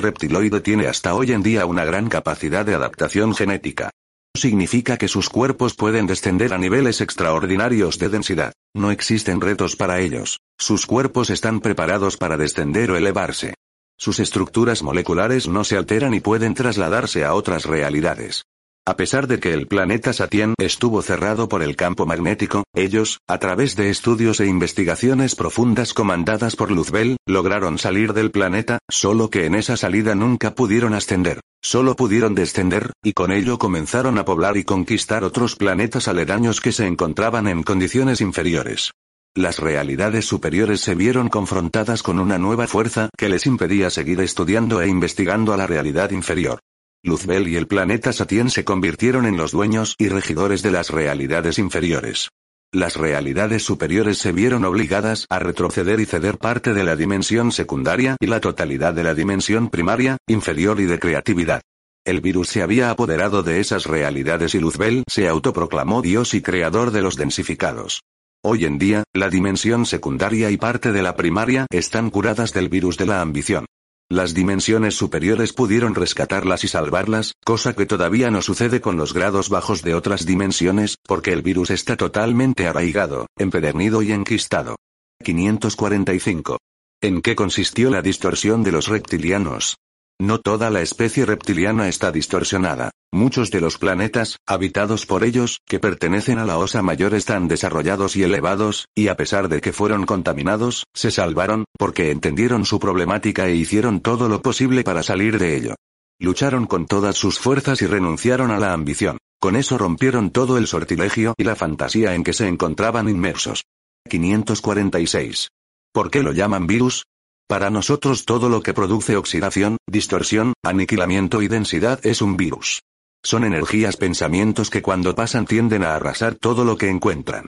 [0.00, 3.90] reptiloide tiene hasta hoy en día una gran capacidad de adaptación genética
[4.34, 8.52] significa que sus cuerpos pueden descender a niveles extraordinarios de densidad.
[8.74, 10.40] No existen retos para ellos.
[10.58, 13.54] Sus cuerpos están preparados para descender o elevarse.
[13.96, 18.44] Sus estructuras moleculares no se alteran y pueden trasladarse a otras realidades.
[18.86, 23.38] A pesar de que el planeta Satien estuvo cerrado por el campo magnético, ellos, a
[23.38, 29.46] través de estudios e investigaciones profundas comandadas por Luzbel, lograron salir del planeta, solo que
[29.46, 31.40] en esa salida nunca pudieron ascender.
[31.62, 36.72] Solo pudieron descender, y con ello comenzaron a poblar y conquistar otros planetas aledaños que
[36.72, 38.90] se encontraban en condiciones inferiores.
[39.34, 44.82] Las realidades superiores se vieron confrontadas con una nueva fuerza que les impedía seguir estudiando
[44.82, 46.60] e investigando a la realidad inferior.
[47.04, 51.58] Luzbel y el planeta Satien se convirtieron en los dueños y regidores de las realidades
[51.58, 52.30] inferiores.
[52.72, 58.16] Las realidades superiores se vieron obligadas a retroceder y ceder parte de la dimensión secundaria
[58.20, 61.60] y la totalidad de la dimensión primaria, inferior y de creatividad.
[62.06, 66.90] El virus se había apoderado de esas realidades y Luzbel se autoproclamó Dios y creador
[66.90, 68.00] de los densificados.
[68.42, 72.96] Hoy en día, la dimensión secundaria y parte de la primaria están curadas del virus
[72.96, 73.66] de la ambición.
[74.10, 79.48] Las dimensiones superiores pudieron rescatarlas y salvarlas, cosa que todavía no sucede con los grados
[79.48, 84.76] bajos de otras dimensiones, porque el virus está totalmente arraigado, empedernido y enquistado.
[85.22, 86.58] 545.
[87.00, 89.76] ¿En qué consistió la distorsión de los reptilianos?
[90.20, 92.92] No toda la especie reptiliana está distorsionada.
[93.12, 98.14] Muchos de los planetas, habitados por ellos, que pertenecen a la Osa Mayor están desarrollados
[98.16, 103.46] y elevados, y a pesar de que fueron contaminados, se salvaron, porque entendieron su problemática
[103.46, 105.74] e hicieron todo lo posible para salir de ello.
[106.20, 109.18] Lucharon con todas sus fuerzas y renunciaron a la ambición.
[109.40, 113.64] Con eso rompieron todo el sortilegio y la fantasía en que se encontraban inmersos.
[114.08, 115.48] 546.
[115.92, 117.04] ¿Por qué lo llaman virus?
[117.46, 122.80] Para nosotros todo lo que produce oxidación, distorsión, aniquilamiento y densidad es un virus.
[123.22, 127.44] Son energías pensamientos que cuando pasan tienden a arrasar todo lo que encuentran.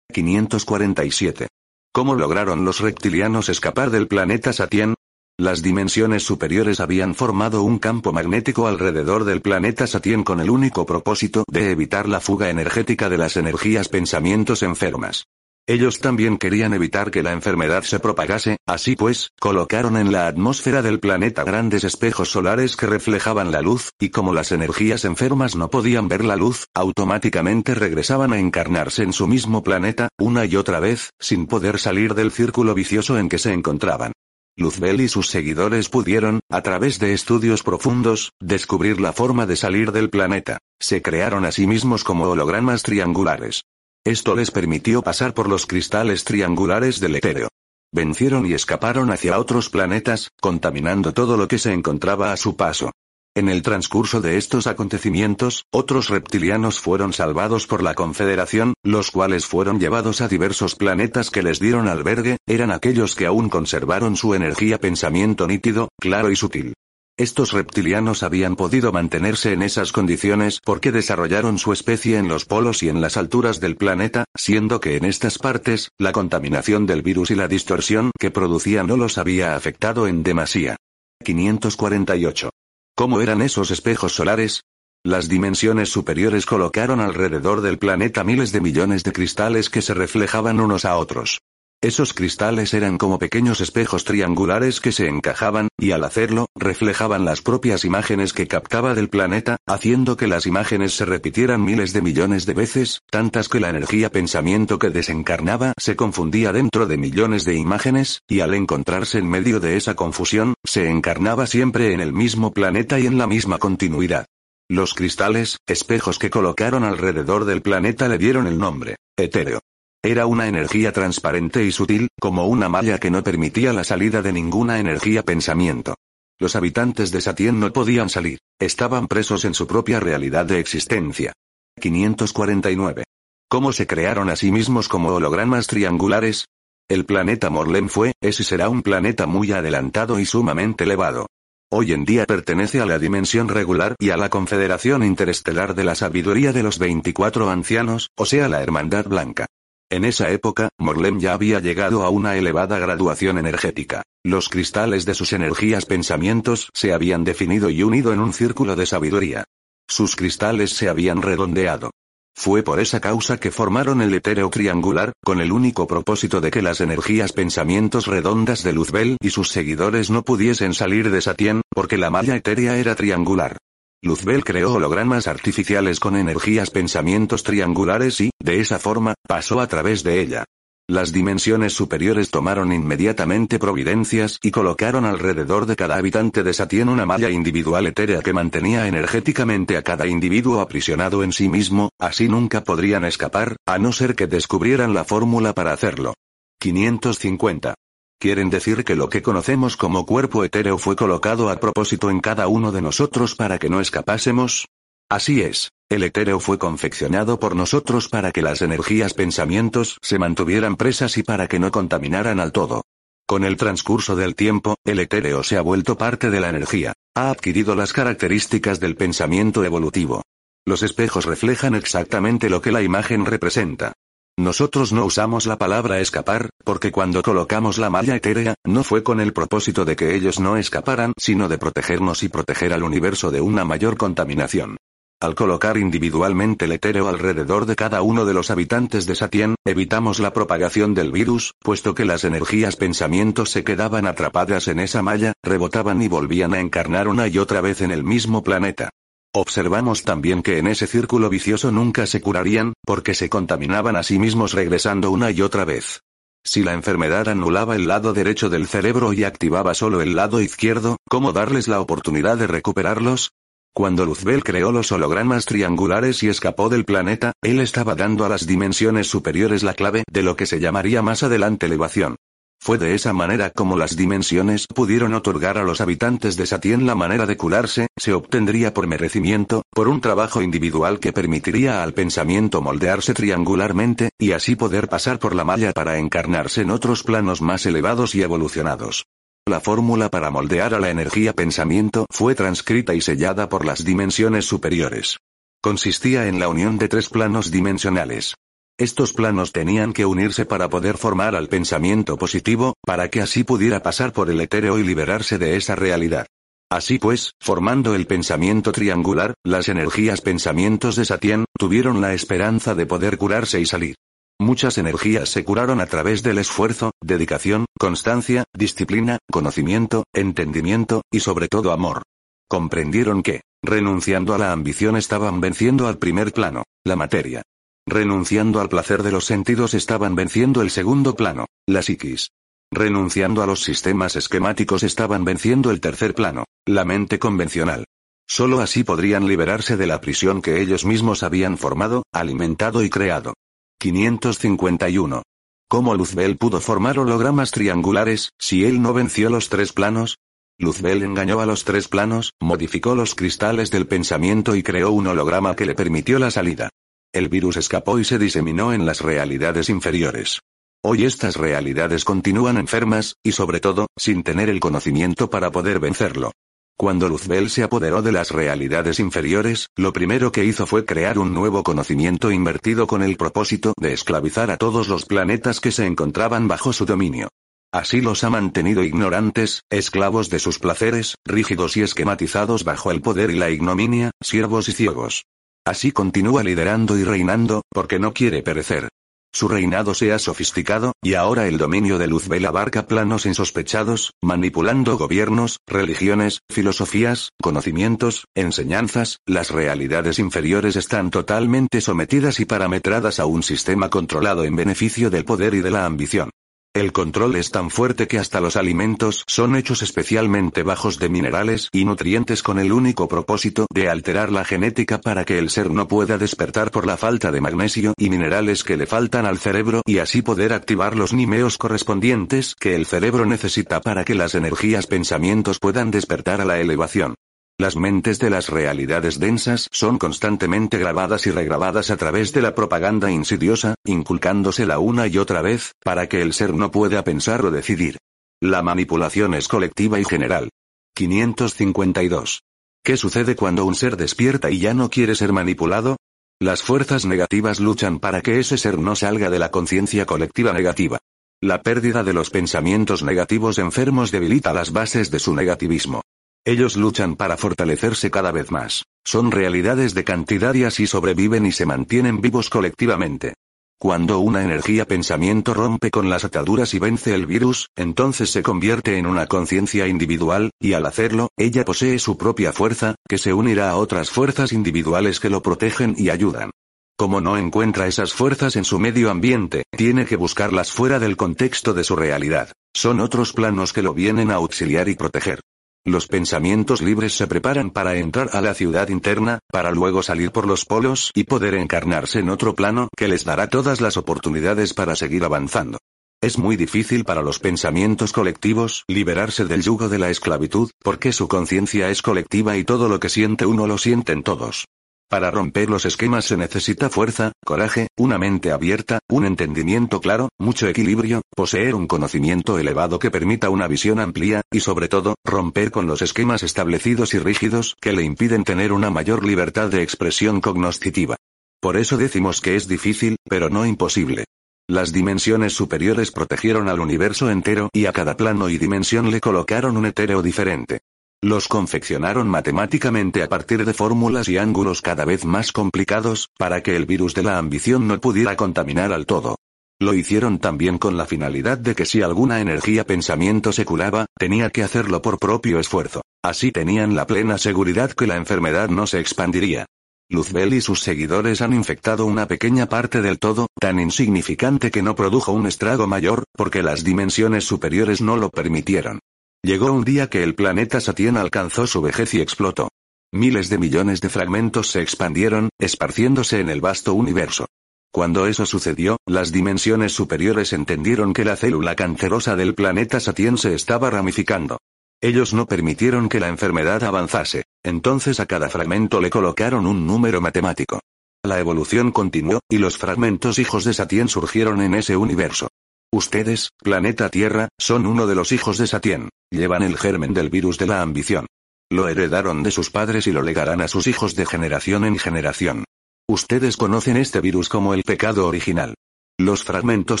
[0.12, 1.46] 547.
[1.92, 4.94] ¿Cómo lograron los reptilianos escapar del planeta Satien?
[5.38, 10.86] Las dimensiones superiores habían formado un campo magnético alrededor del planeta Satien con el único
[10.86, 15.24] propósito de evitar la fuga energética de las energías pensamientos enfermas.
[15.68, 20.82] Ellos también querían evitar que la enfermedad se propagase, así pues, colocaron en la atmósfera
[20.82, 25.70] del planeta grandes espejos solares que reflejaban la luz, y como las energías enfermas no
[25.70, 30.80] podían ver la luz, automáticamente regresaban a encarnarse en su mismo planeta, una y otra
[30.80, 34.12] vez, sin poder salir del círculo vicioso en que se encontraban.
[34.56, 39.92] Luzbel y sus seguidores pudieron, a través de estudios profundos, descubrir la forma de salir
[39.92, 40.58] del planeta.
[40.80, 43.62] Se crearon a sí mismos como hologramas triangulares.
[44.04, 47.48] Esto les permitió pasar por los cristales triangulares del etéreo.
[47.94, 52.90] Vencieron y escaparon hacia otros planetas, contaminando todo lo que se encontraba a su paso.
[53.36, 59.46] En el transcurso de estos acontecimientos, otros reptilianos fueron salvados por la Confederación, los cuales
[59.46, 64.34] fueron llevados a diversos planetas que les dieron albergue, eran aquellos que aún conservaron su
[64.34, 66.74] energía pensamiento nítido, claro y sutil.
[67.18, 72.82] Estos reptilianos habían podido mantenerse en esas condiciones porque desarrollaron su especie en los polos
[72.82, 77.30] y en las alturas del planeta, siendo que en estas partes, la contaminación del virus
[77.30, 80.76] y la distorsión que producía no los había afectado en demasía.
[81.22, 82.50] 548.
[82.96, 84.62] ¿Cómo eran esos espejos solares?
[85.04, 90.60] Las dimensiones superiores colocaron alrededor del planeta miles de millones de cristales que se reflejaban
[90.60, 91.40] unos a otros.
[91.82, 97.42] Esos cristales eran como pequeños espejos triangulares que se encajaban, y al hacerlo, reflejaban las
[97.42, 102.46] propias imágenes que captaba del planeta, haciendo que las imágenes se repitieran miles de millones
[102.46, 107.56] de veces, tantas que la energía pensamiento que desencarnaba se confundía dentro de millones de
[107.56, 112.52] imágenes, y al encontrarse en medio de esa confusión, se encarnaba siempre en el mismo
[112.52, 114.26] planeta y en la misma continuidad.
[114.68, 119.58] Los cristales, espejos que colocaron alrededor del planeta le dieron el nombre, etéreo.
[120.04, 124.32] Era una energía transparente y sutil, como una malla que no permitía la salida de
[124.32, 125.94] ninguna energía pensamiento.
[126.40, 131.32] Los habitantes de Satien no podían salir, estaban presos en su propia realidad de existencia.
[131.80, 133.04] 549.
[133.48, 136.46] ¿Cómo se crearon a sí mismos como hologramas triangulares?
[136.88, 141.26] El planeta Morlem fue, es y será un planeta muy adelantado y sumamente elevado.
[141.70, 145.94] Hoy en día pertenece a la dimensión regular y a la Confederación Interestelar de la
[145.94, 149.46] Sabiduría de los 24 Ancianos, o sea la Hermandad Blanca.
[149.92, 154.02] En esa época, Morlem ya había llegado a una elevada graduación energética.
[154.24, 158.86] Los cristales de sus energías pensamientos se habían definido y unido en un círculo de
[158.86, 159.44] sabiduría.
[159.86, 161.90] Sus cristales se habían redondeado.
[162.34, 166.62] Fue por esa causa que formaron el etéreo triangular, con el único propósito de que
[166.62, 171.98] las energías pensamientos redondas de Luzbel y sus seguidores no pudiesen salir de Satien, porque
[171.98, 173.58] la malla etérea era triangular.
[174.04, 180.02] Luzbel creó hologramas artificiales con energías pensamientos triangulares y, de esa forma, pasó a través
[180.02, 180.44] de ella.
[180.88, 187.06] Las dimensiones superiores tomaron inmediatamente providencias y colocaron alrededor de cada habitante de Satien una
[187.06, 192.64] malla individual etérea que mantenía energéticamente a cada individuo aprisionado en sí mismo, así nunca
[192.64, 196.14] podrían escapar, a no ser que descubrieran la fórmula para hacerlo.
[196.58, 197.74] 550.
[198.22, 202.46] Quieren decir que lo que conocemos como cuerpo etéreo fue colocado a propósito en cada
[202.46, 204.68] uno de nosotros para que no escapásemos.
[205.10, 210.76] Así es, el etéreo fue confeccionado por nosotros para que las energías pensamientos se mantuvieran
[210.76, 212.82] presas y para que no contaminaran al todo.
[213.26, 216.92] Con el transcurso del tiempo, el etéreo se ha vuelto parte de la energía.
[217.16, 220.22] Ha adquirido las características del pensamiento evolutivo.
[220.64, 223.94] Los espejos reflejan exactamente lo que la imagen representa.
[224.38, 229.20] Nosotros no usamos la palabra escapar, porque cuando colocamos la malla etérea, no fue con
[229.20, 233.42] el propósito de que ellos no escaparan, sino de protegernos y proteger al universo de
[233.42, 234.78] una mayor contaminación.
[235.20, 240.18] Al colocar individualmente el etéreo alrededor de cada uno de los habitantes de Satien, evitamos
[240.18, 245.34] la propagación del virus, puesto que las energías pensamientos se quedaban atrapadas en esa malla,
[245.44, 248.90] rebotaban y volvían a encarnar una y otra vez en el mismo planeta.
[249.34, 254.18] Observamos también que en ese círculo vicioso nunca se curarían, porque se contaminaban a sí
[254.18, 256.02] mismos regresando una y otra vez.
[256.44, 260.98] Si la enfermedad anulaba el lado derecho del cerebro y activaba solo el lado izquierdo,
[261.08, 263.32] ¿cómo darles la oportunidad de recuperarlos?
[263.74, 268.46] Cuando Luzbel creó los hologramas triangulares y escapó del planeta, él estaba dando a las
[268.46, 272.16] dimensiones superiores la clave de lo que se llamaría más adelante elevación.
[272.64, 276.94] Fue de esa manera como las dimensiones pudieron otorgar a los habitantes de Satien la
[276.94, 282.62] manera de curarse, se obtendría por merecimiento, por un trabajo individual que permitiría al pensamiento
[282.62, 287.66] moldearse triangularmente, y así poder pasar por la malla para encarnarse en otros planos más
[287.66, 289.06] elevados y evolucionados.
[289.44, 294.44] La fórmula para moldear a la energía pensamiento fue transcrita y sellada por las dimensiones
[294.44, 295.18] superiores.
[295.60, 298.36] Consistía en la unión de tres planos dimensionales.
[298.82, 303.80] Estos planos tenían que unirse para poder formar al pensamiento positivo, para que así pudiera
[303.80, 306.26] pasar por el etéreo y liberarse de esa realidad.
[306.68, 312.84] Así pues, formando el pensamiento triangular, las energías pensamientos de Satien, tuvieron la esperanza de
[312.86, 313.94] poder curarse y salir.
[314.40, 321.46] Muchas energías se curaron a través del esfuerzo, dedicación, constancia, disciplina, conocimiento, entendimiento, y sobre
[321.46, 322.02] todo amor.
[322.48, 327.44] Comprendieron que, renunciando a la ambición estaban venciendo al primer plano, la materia.
[327.86, 332.30] Renunciando al placer de los sentidos estaban venciendo el segundo plano, la psiquis.
[332.70, 337.84] Renunciando a los sistemas esquemáticos estaban venciendo el tercer plano, la mente convencional.
[338.26, 343.34] Solo así podrían liberarse de la prisión que ellos mismos habían formado, alimentado y creado.
[343.78, 345.22] 551.
[345.68, 350.18] ¿Cómo Luzbel pudo formar hologramas triangulares, si él no venció los tres planos?
[350.58, 355.56] Luzbel engañó a los tres planos, modificó los cristales del pensamiento y creó un holograma
[355.56, 356.70] que le permitió la salida.
[357.14, 360.40] El virus escapó y se diseminó en las realidades inferiores.
[360.82, 366.32] Hoy estas realidades continúan enfermas, y sobre todo, sin tener el conocimiento para poder vencerlo.
[366.74, 371.34] Cuando Luzbel se apoderó de las realidades inferiores, lo primero que hizo fue crear un
[371.34, 376.48] nuevo conocimiento invertido con el propósito de esclavizar a todos los planetas que se encontraban
[376.48, 377.28] bajo su dominio.
[377.74, 383.30] Así los ha mantenido ignorantes, esclavos de sus placeres, rígidos y esquematizados bajo el poder
[383.30, 385.24] y la ignominia, siervos y ciegos.
[385.64, 388.88] Así continúa liderando y reinando, porque no quiere perecer.
[389.34, 394.98] Su reinado se ha sofisticado, y ahora el dominio de Luzbel abarca planos insospechados, manipulando
[394.98, 403.42] gobiernos, religiones, filosofías, conocimientos, enseñanzas, las realidades inferiores están totalmente sometidas y parametradas a un
[403.42, 406.30] sistema controlado en beneficio del poder y de la ambición.
[406.74, 411.68] El control es tan fuerte que hasta los alimentos son hechos especialmente bajos de minerales
[411.70, 415.86] y nutrientes con el único propósito de alterar la genética para que el ser no
[415.86, 419.98] pueda despertar por la falta de magnesio y minerales que le faltan al cerebro y
[419.98, 425.58] así poder activar los nimeos correspondientes que el cerebro necesita para que las energías pensamientos
[425.58, 427.16] puedan despertar a la elevación.
[427.62, 432.56] Las mentes de las realidades densas son constantemente grabadas y regrabadas a través de la
[432.56, 437.52] propaganda insidiosa, inculcándosela una y otra vez, para que el ser no pueda pensar o
[437.52, 437.98] decidir.
[438.40, 440.48] La manipulación es colectiva y general.
[440.96, 442.42] 552.
[442.82, 445.98] ¿Qué sucede cuando un ser despierta y ya no quiere ser manipulado?
[446.40, 450.98] Las fuerzas negativas luchan para que ese ser no salga de la conciencia colectiva negativa.
[451.40, 456.02] La pérdida de los pensamientos negativos enfermos debilita las bases de su negativismo.
[456.44, 458.84] Ellos luchan para fortalecerse cada vez más.
[459.04, 463.34] Son realidades de cantidad y sobreviven y se mantienen vivos colectivamente.
[463.78, 468.98] Cuando una energía pensamiento rompe con las ataduras y vence el virus, entonces se convierte
[468.98, 473.70] en una conciencia individual, y al hacerlo, ella posee su propia fuerza, que se unirá
[473.70, 476.50] a otras fuerzas individuales que lo protegen y ayudan.
[476.96, 481.72] Como no encuentra esas fuerzas en su medio ambiente, tiene que buscarlas fuera del contexto
[481.72, 482.52] de su realidad.
[482.74, 485.40] Son otros planos que lo vienen a auxiliar y proteger.
[485.84, 490.46] Los pensamientos libres se preparan para entrar a la ciudad interna, para luego salir por
[490.46, 494.94] los polos y poder encarnarse en otro plano que les dará todas las oportunidades para
[494.94, 495.78] seguir avanzando.
[496.22, 501.26] Es muy difícil para los pensamientos colectivos liberarse del yugo de la esclavitud, porque su
[501.26, 504.66] conciencia es colectiva y todo lo que siente uno lo sienten todos.
[505.12, 510.68] Para romper los esquemas se necesita fuerza, coraje, una mente abierta, un entendimiento claro, mucho
[510.68, 515.86] equilibrio, poseer un conocimiento elevado que permita una visión amplia, y sobre todo, romper con
[515.86, 521.16] los esquemas establecidos y rígidos que le impiden tener una mayor libertad de expresión cognoscitiva.
[521.60, 524.24] Por eso decimos que es difícil, pero no imposible.
[524.66, 529.76] Las dimensiones superiores protegieron al universo entero y a cada plano y dimensión le colocaron
[529.76, 530.80] un etéreo diferente.
[531.24, 536.74] Los confeccionaron matemáticamente a partir de fórmulas y ángulos cada vez más complicados, para que
[536.74, 539.36] el virus de la ambición no pudiera contaminar al todo.
[539.80, 544.50] Lo hicieron también con la finalidad de que si alguna energía pensamiento se curaba, tenía
[544.50, 546.02] que hacerlo por propio esfuerzo.
[546.24, 549.66] Así tenían la plena seguridad que la enfermedad no se expandiría.
[550.08, 554.96] Luzbel y sus seguidores han infectado una pequeña parte del todo, tan insignificante que no
[554.96, 558.98] produjo un estrago mayor, porque las dimensiones superiores no lo permitieron.
[559.44, 562.68] Llegó un día que el planeta Satien alcanzó su vejez y explotó.
[563.12, 567.46] Miles de millones de fragmentos se expandieron, esparciéndose en el vasto universo.
[567.92, 573.54] Cuando eso sucedió, las dimensiones superiores entendieron que la célula cancerosa del planeta Satien se
[573.56, 574.58] estaba ramificando.
[575.00, 580.20] Ellos no permitieron que la enfermedad avanzase, entonces a cada fragmento le colocaron un número
[580.20, 580.78] matemático.
[581.24, 585.48] La evolución continuó, y los fragmentos hijos de Satien surgieron en ese universo.
[585.94, 589.10] Ustedes, planeta Tierra, son uno de los hijos de Satien.
[589.30, 591.26] Llevan el germen del virus de la ambición.
[591.70, 595.64] Lo heredaron de sus padres y lo legarán a sus hijos de generación en generación.
[596.08, 598.74] Ustedes conocen este virus como el pecado original.
[599.18, 600.00] Los fragmentos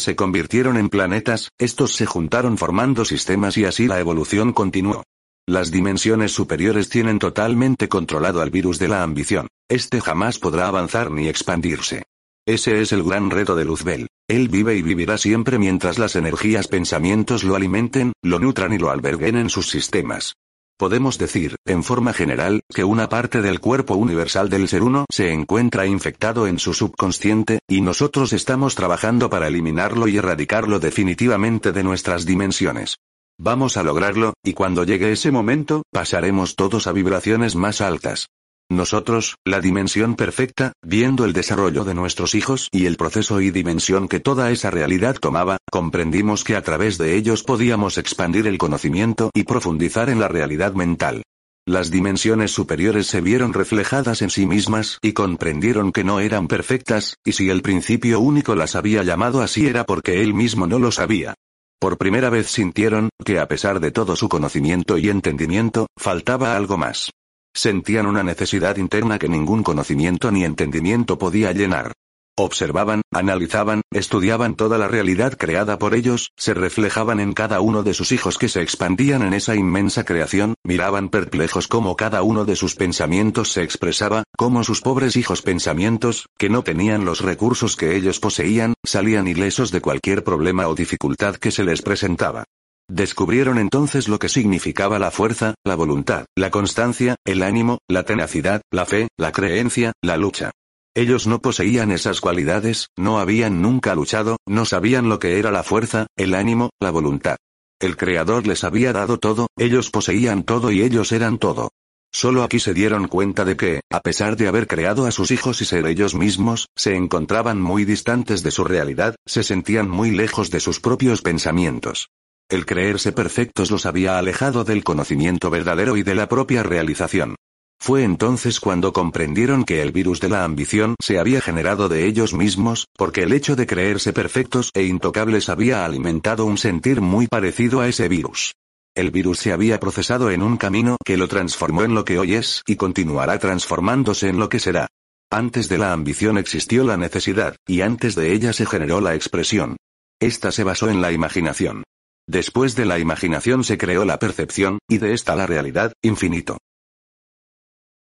[0.00, 5.02] se convirtieron en planetas, estos se juntaron formando sistemas y así la evolución continuó.
[5.46, 9.48] Las dimensiones superiores tienen totalmente controlado al virus de la ambición.
[9.68, 12.04] Este jamás podrá avanzar ni expandirse.
[12.46, 14.08] Ese es el gran reto de Luzbel.
[14.28, 18.90] Él vive y vivirá siempre mientras las energías pensamientos lo alimenten, lo nutran y lo
[18.90, 20.34] alberguen en sus sistemas.
[20.76, 25.32] Podemos decir, en forma general, que una parte del cuerpo universal del ser uno se
[25.32, 31.84] encuentra infectado en su subconsciente, y nosotros estamos trabajando para eliminarlo y erradicarlo definitivamente de
[31.84, 32.96] nuestras dimensiones.
[33.38, 38.26] Vamos a lograrlo, y cuando llegue ese momento, pasaremos todos a vibraciones más altas.
[38.72, 44.08] Nosotros, la dimensión perfecta, viendo el desarrollo de nuestros hijos y el proceso y dimensión
[44.08, 49.30] que toda esa realidad tomaba, comprendimos que a través de ellos podíamos expandir el conocimiento
[49.34, 51.22] y profundizar en la realidad mental.
[51.66, 57.16] Las dimensiones superiores se vieron reflejadas en sí mismas y comprendieron que no eran perfectas,
[57.26, 60.92] y si el principio único las había llamado así era porque él mismo no lo
[60.92, 61.34] sabía.
[61.78, 66.78] Por primera vez sintieron, que a pesar de todo su conocimiento y entendimiento, faltaba algo
[66.78, 67.10] más.
[67.54, 71.92] Sentían una necesidad interna que ningún conocimiento ni entendimiento podía llenar.
[72.34, 77.92] Observaban, analizaban, estudiaban toda la realidad creada por ellos, se reflejaban en cada uno de
[77.92, 82.56] sus hijos que se expandían en esa inmensa creación, miraban perplejos cómo cada uno de
[82.56, 87.96] sus pensamientos se expresaba, cómo sus pobres hijos pensamientos, que no tenían los recursos que
[87.96, 92.44] ellos poseían, salían ilesos de cualquier problema o dificultad que se les presentaba.
[92.88, 98.62] Descubrieron entonces lo que significaba la fuerza, la voluntad, la constancia, el ánimo, la tenacidad,
[98.70, 100.50] la fe, la creencia, la lucha.
[100.94, 105.62] Ellos no poseían esas cualidades, no habían nunca luchado, no sabían lo que era la
[105.62, 107.36] fuerza, el ánimo, la voluntad.
[107.80, 111.70] El Creador les había dado todo, ellos poseían todo y ellos eran todo.
[112.14, 115.62] Solo aquí se dieron cuenta de que, a pesar de haber creado a sus hijos
[115.62, 120.50] y ser ellos mismos, se encontraban muy distantes de su realidad, se sentían muy lejos
[120.50, 122.10] de sus propios pensamientos.
[122.52, 127.34] El creerse perfectos los había alejado del conocimiento verdadero y de la propia realización.
[127.80, 132.34] Fue entonces cuando comprendieron que el virus de la ambición se había generado de ellos
[132.34, 137.80] mismos, porque el hecho de creerse perfectos e intocables había alimentado un sentir muy parecido
[137.80, 138.52] a ese virus.
[138.94, 142.34] El virus se había procesado en un camino que lo transformó en lo que hoy
[142.34, 144.88] es y continuará transformándose en lo que será.
[145.30, 149.78] Antes de la ambición existió la necesidad, y antes de ella se generó la expresión.
[150.20, 151.84] Esta se basó en la imaginación.
[152.28, 156.58] Después de la imaginación se creó la percepción, y de esta la realidad, infinito.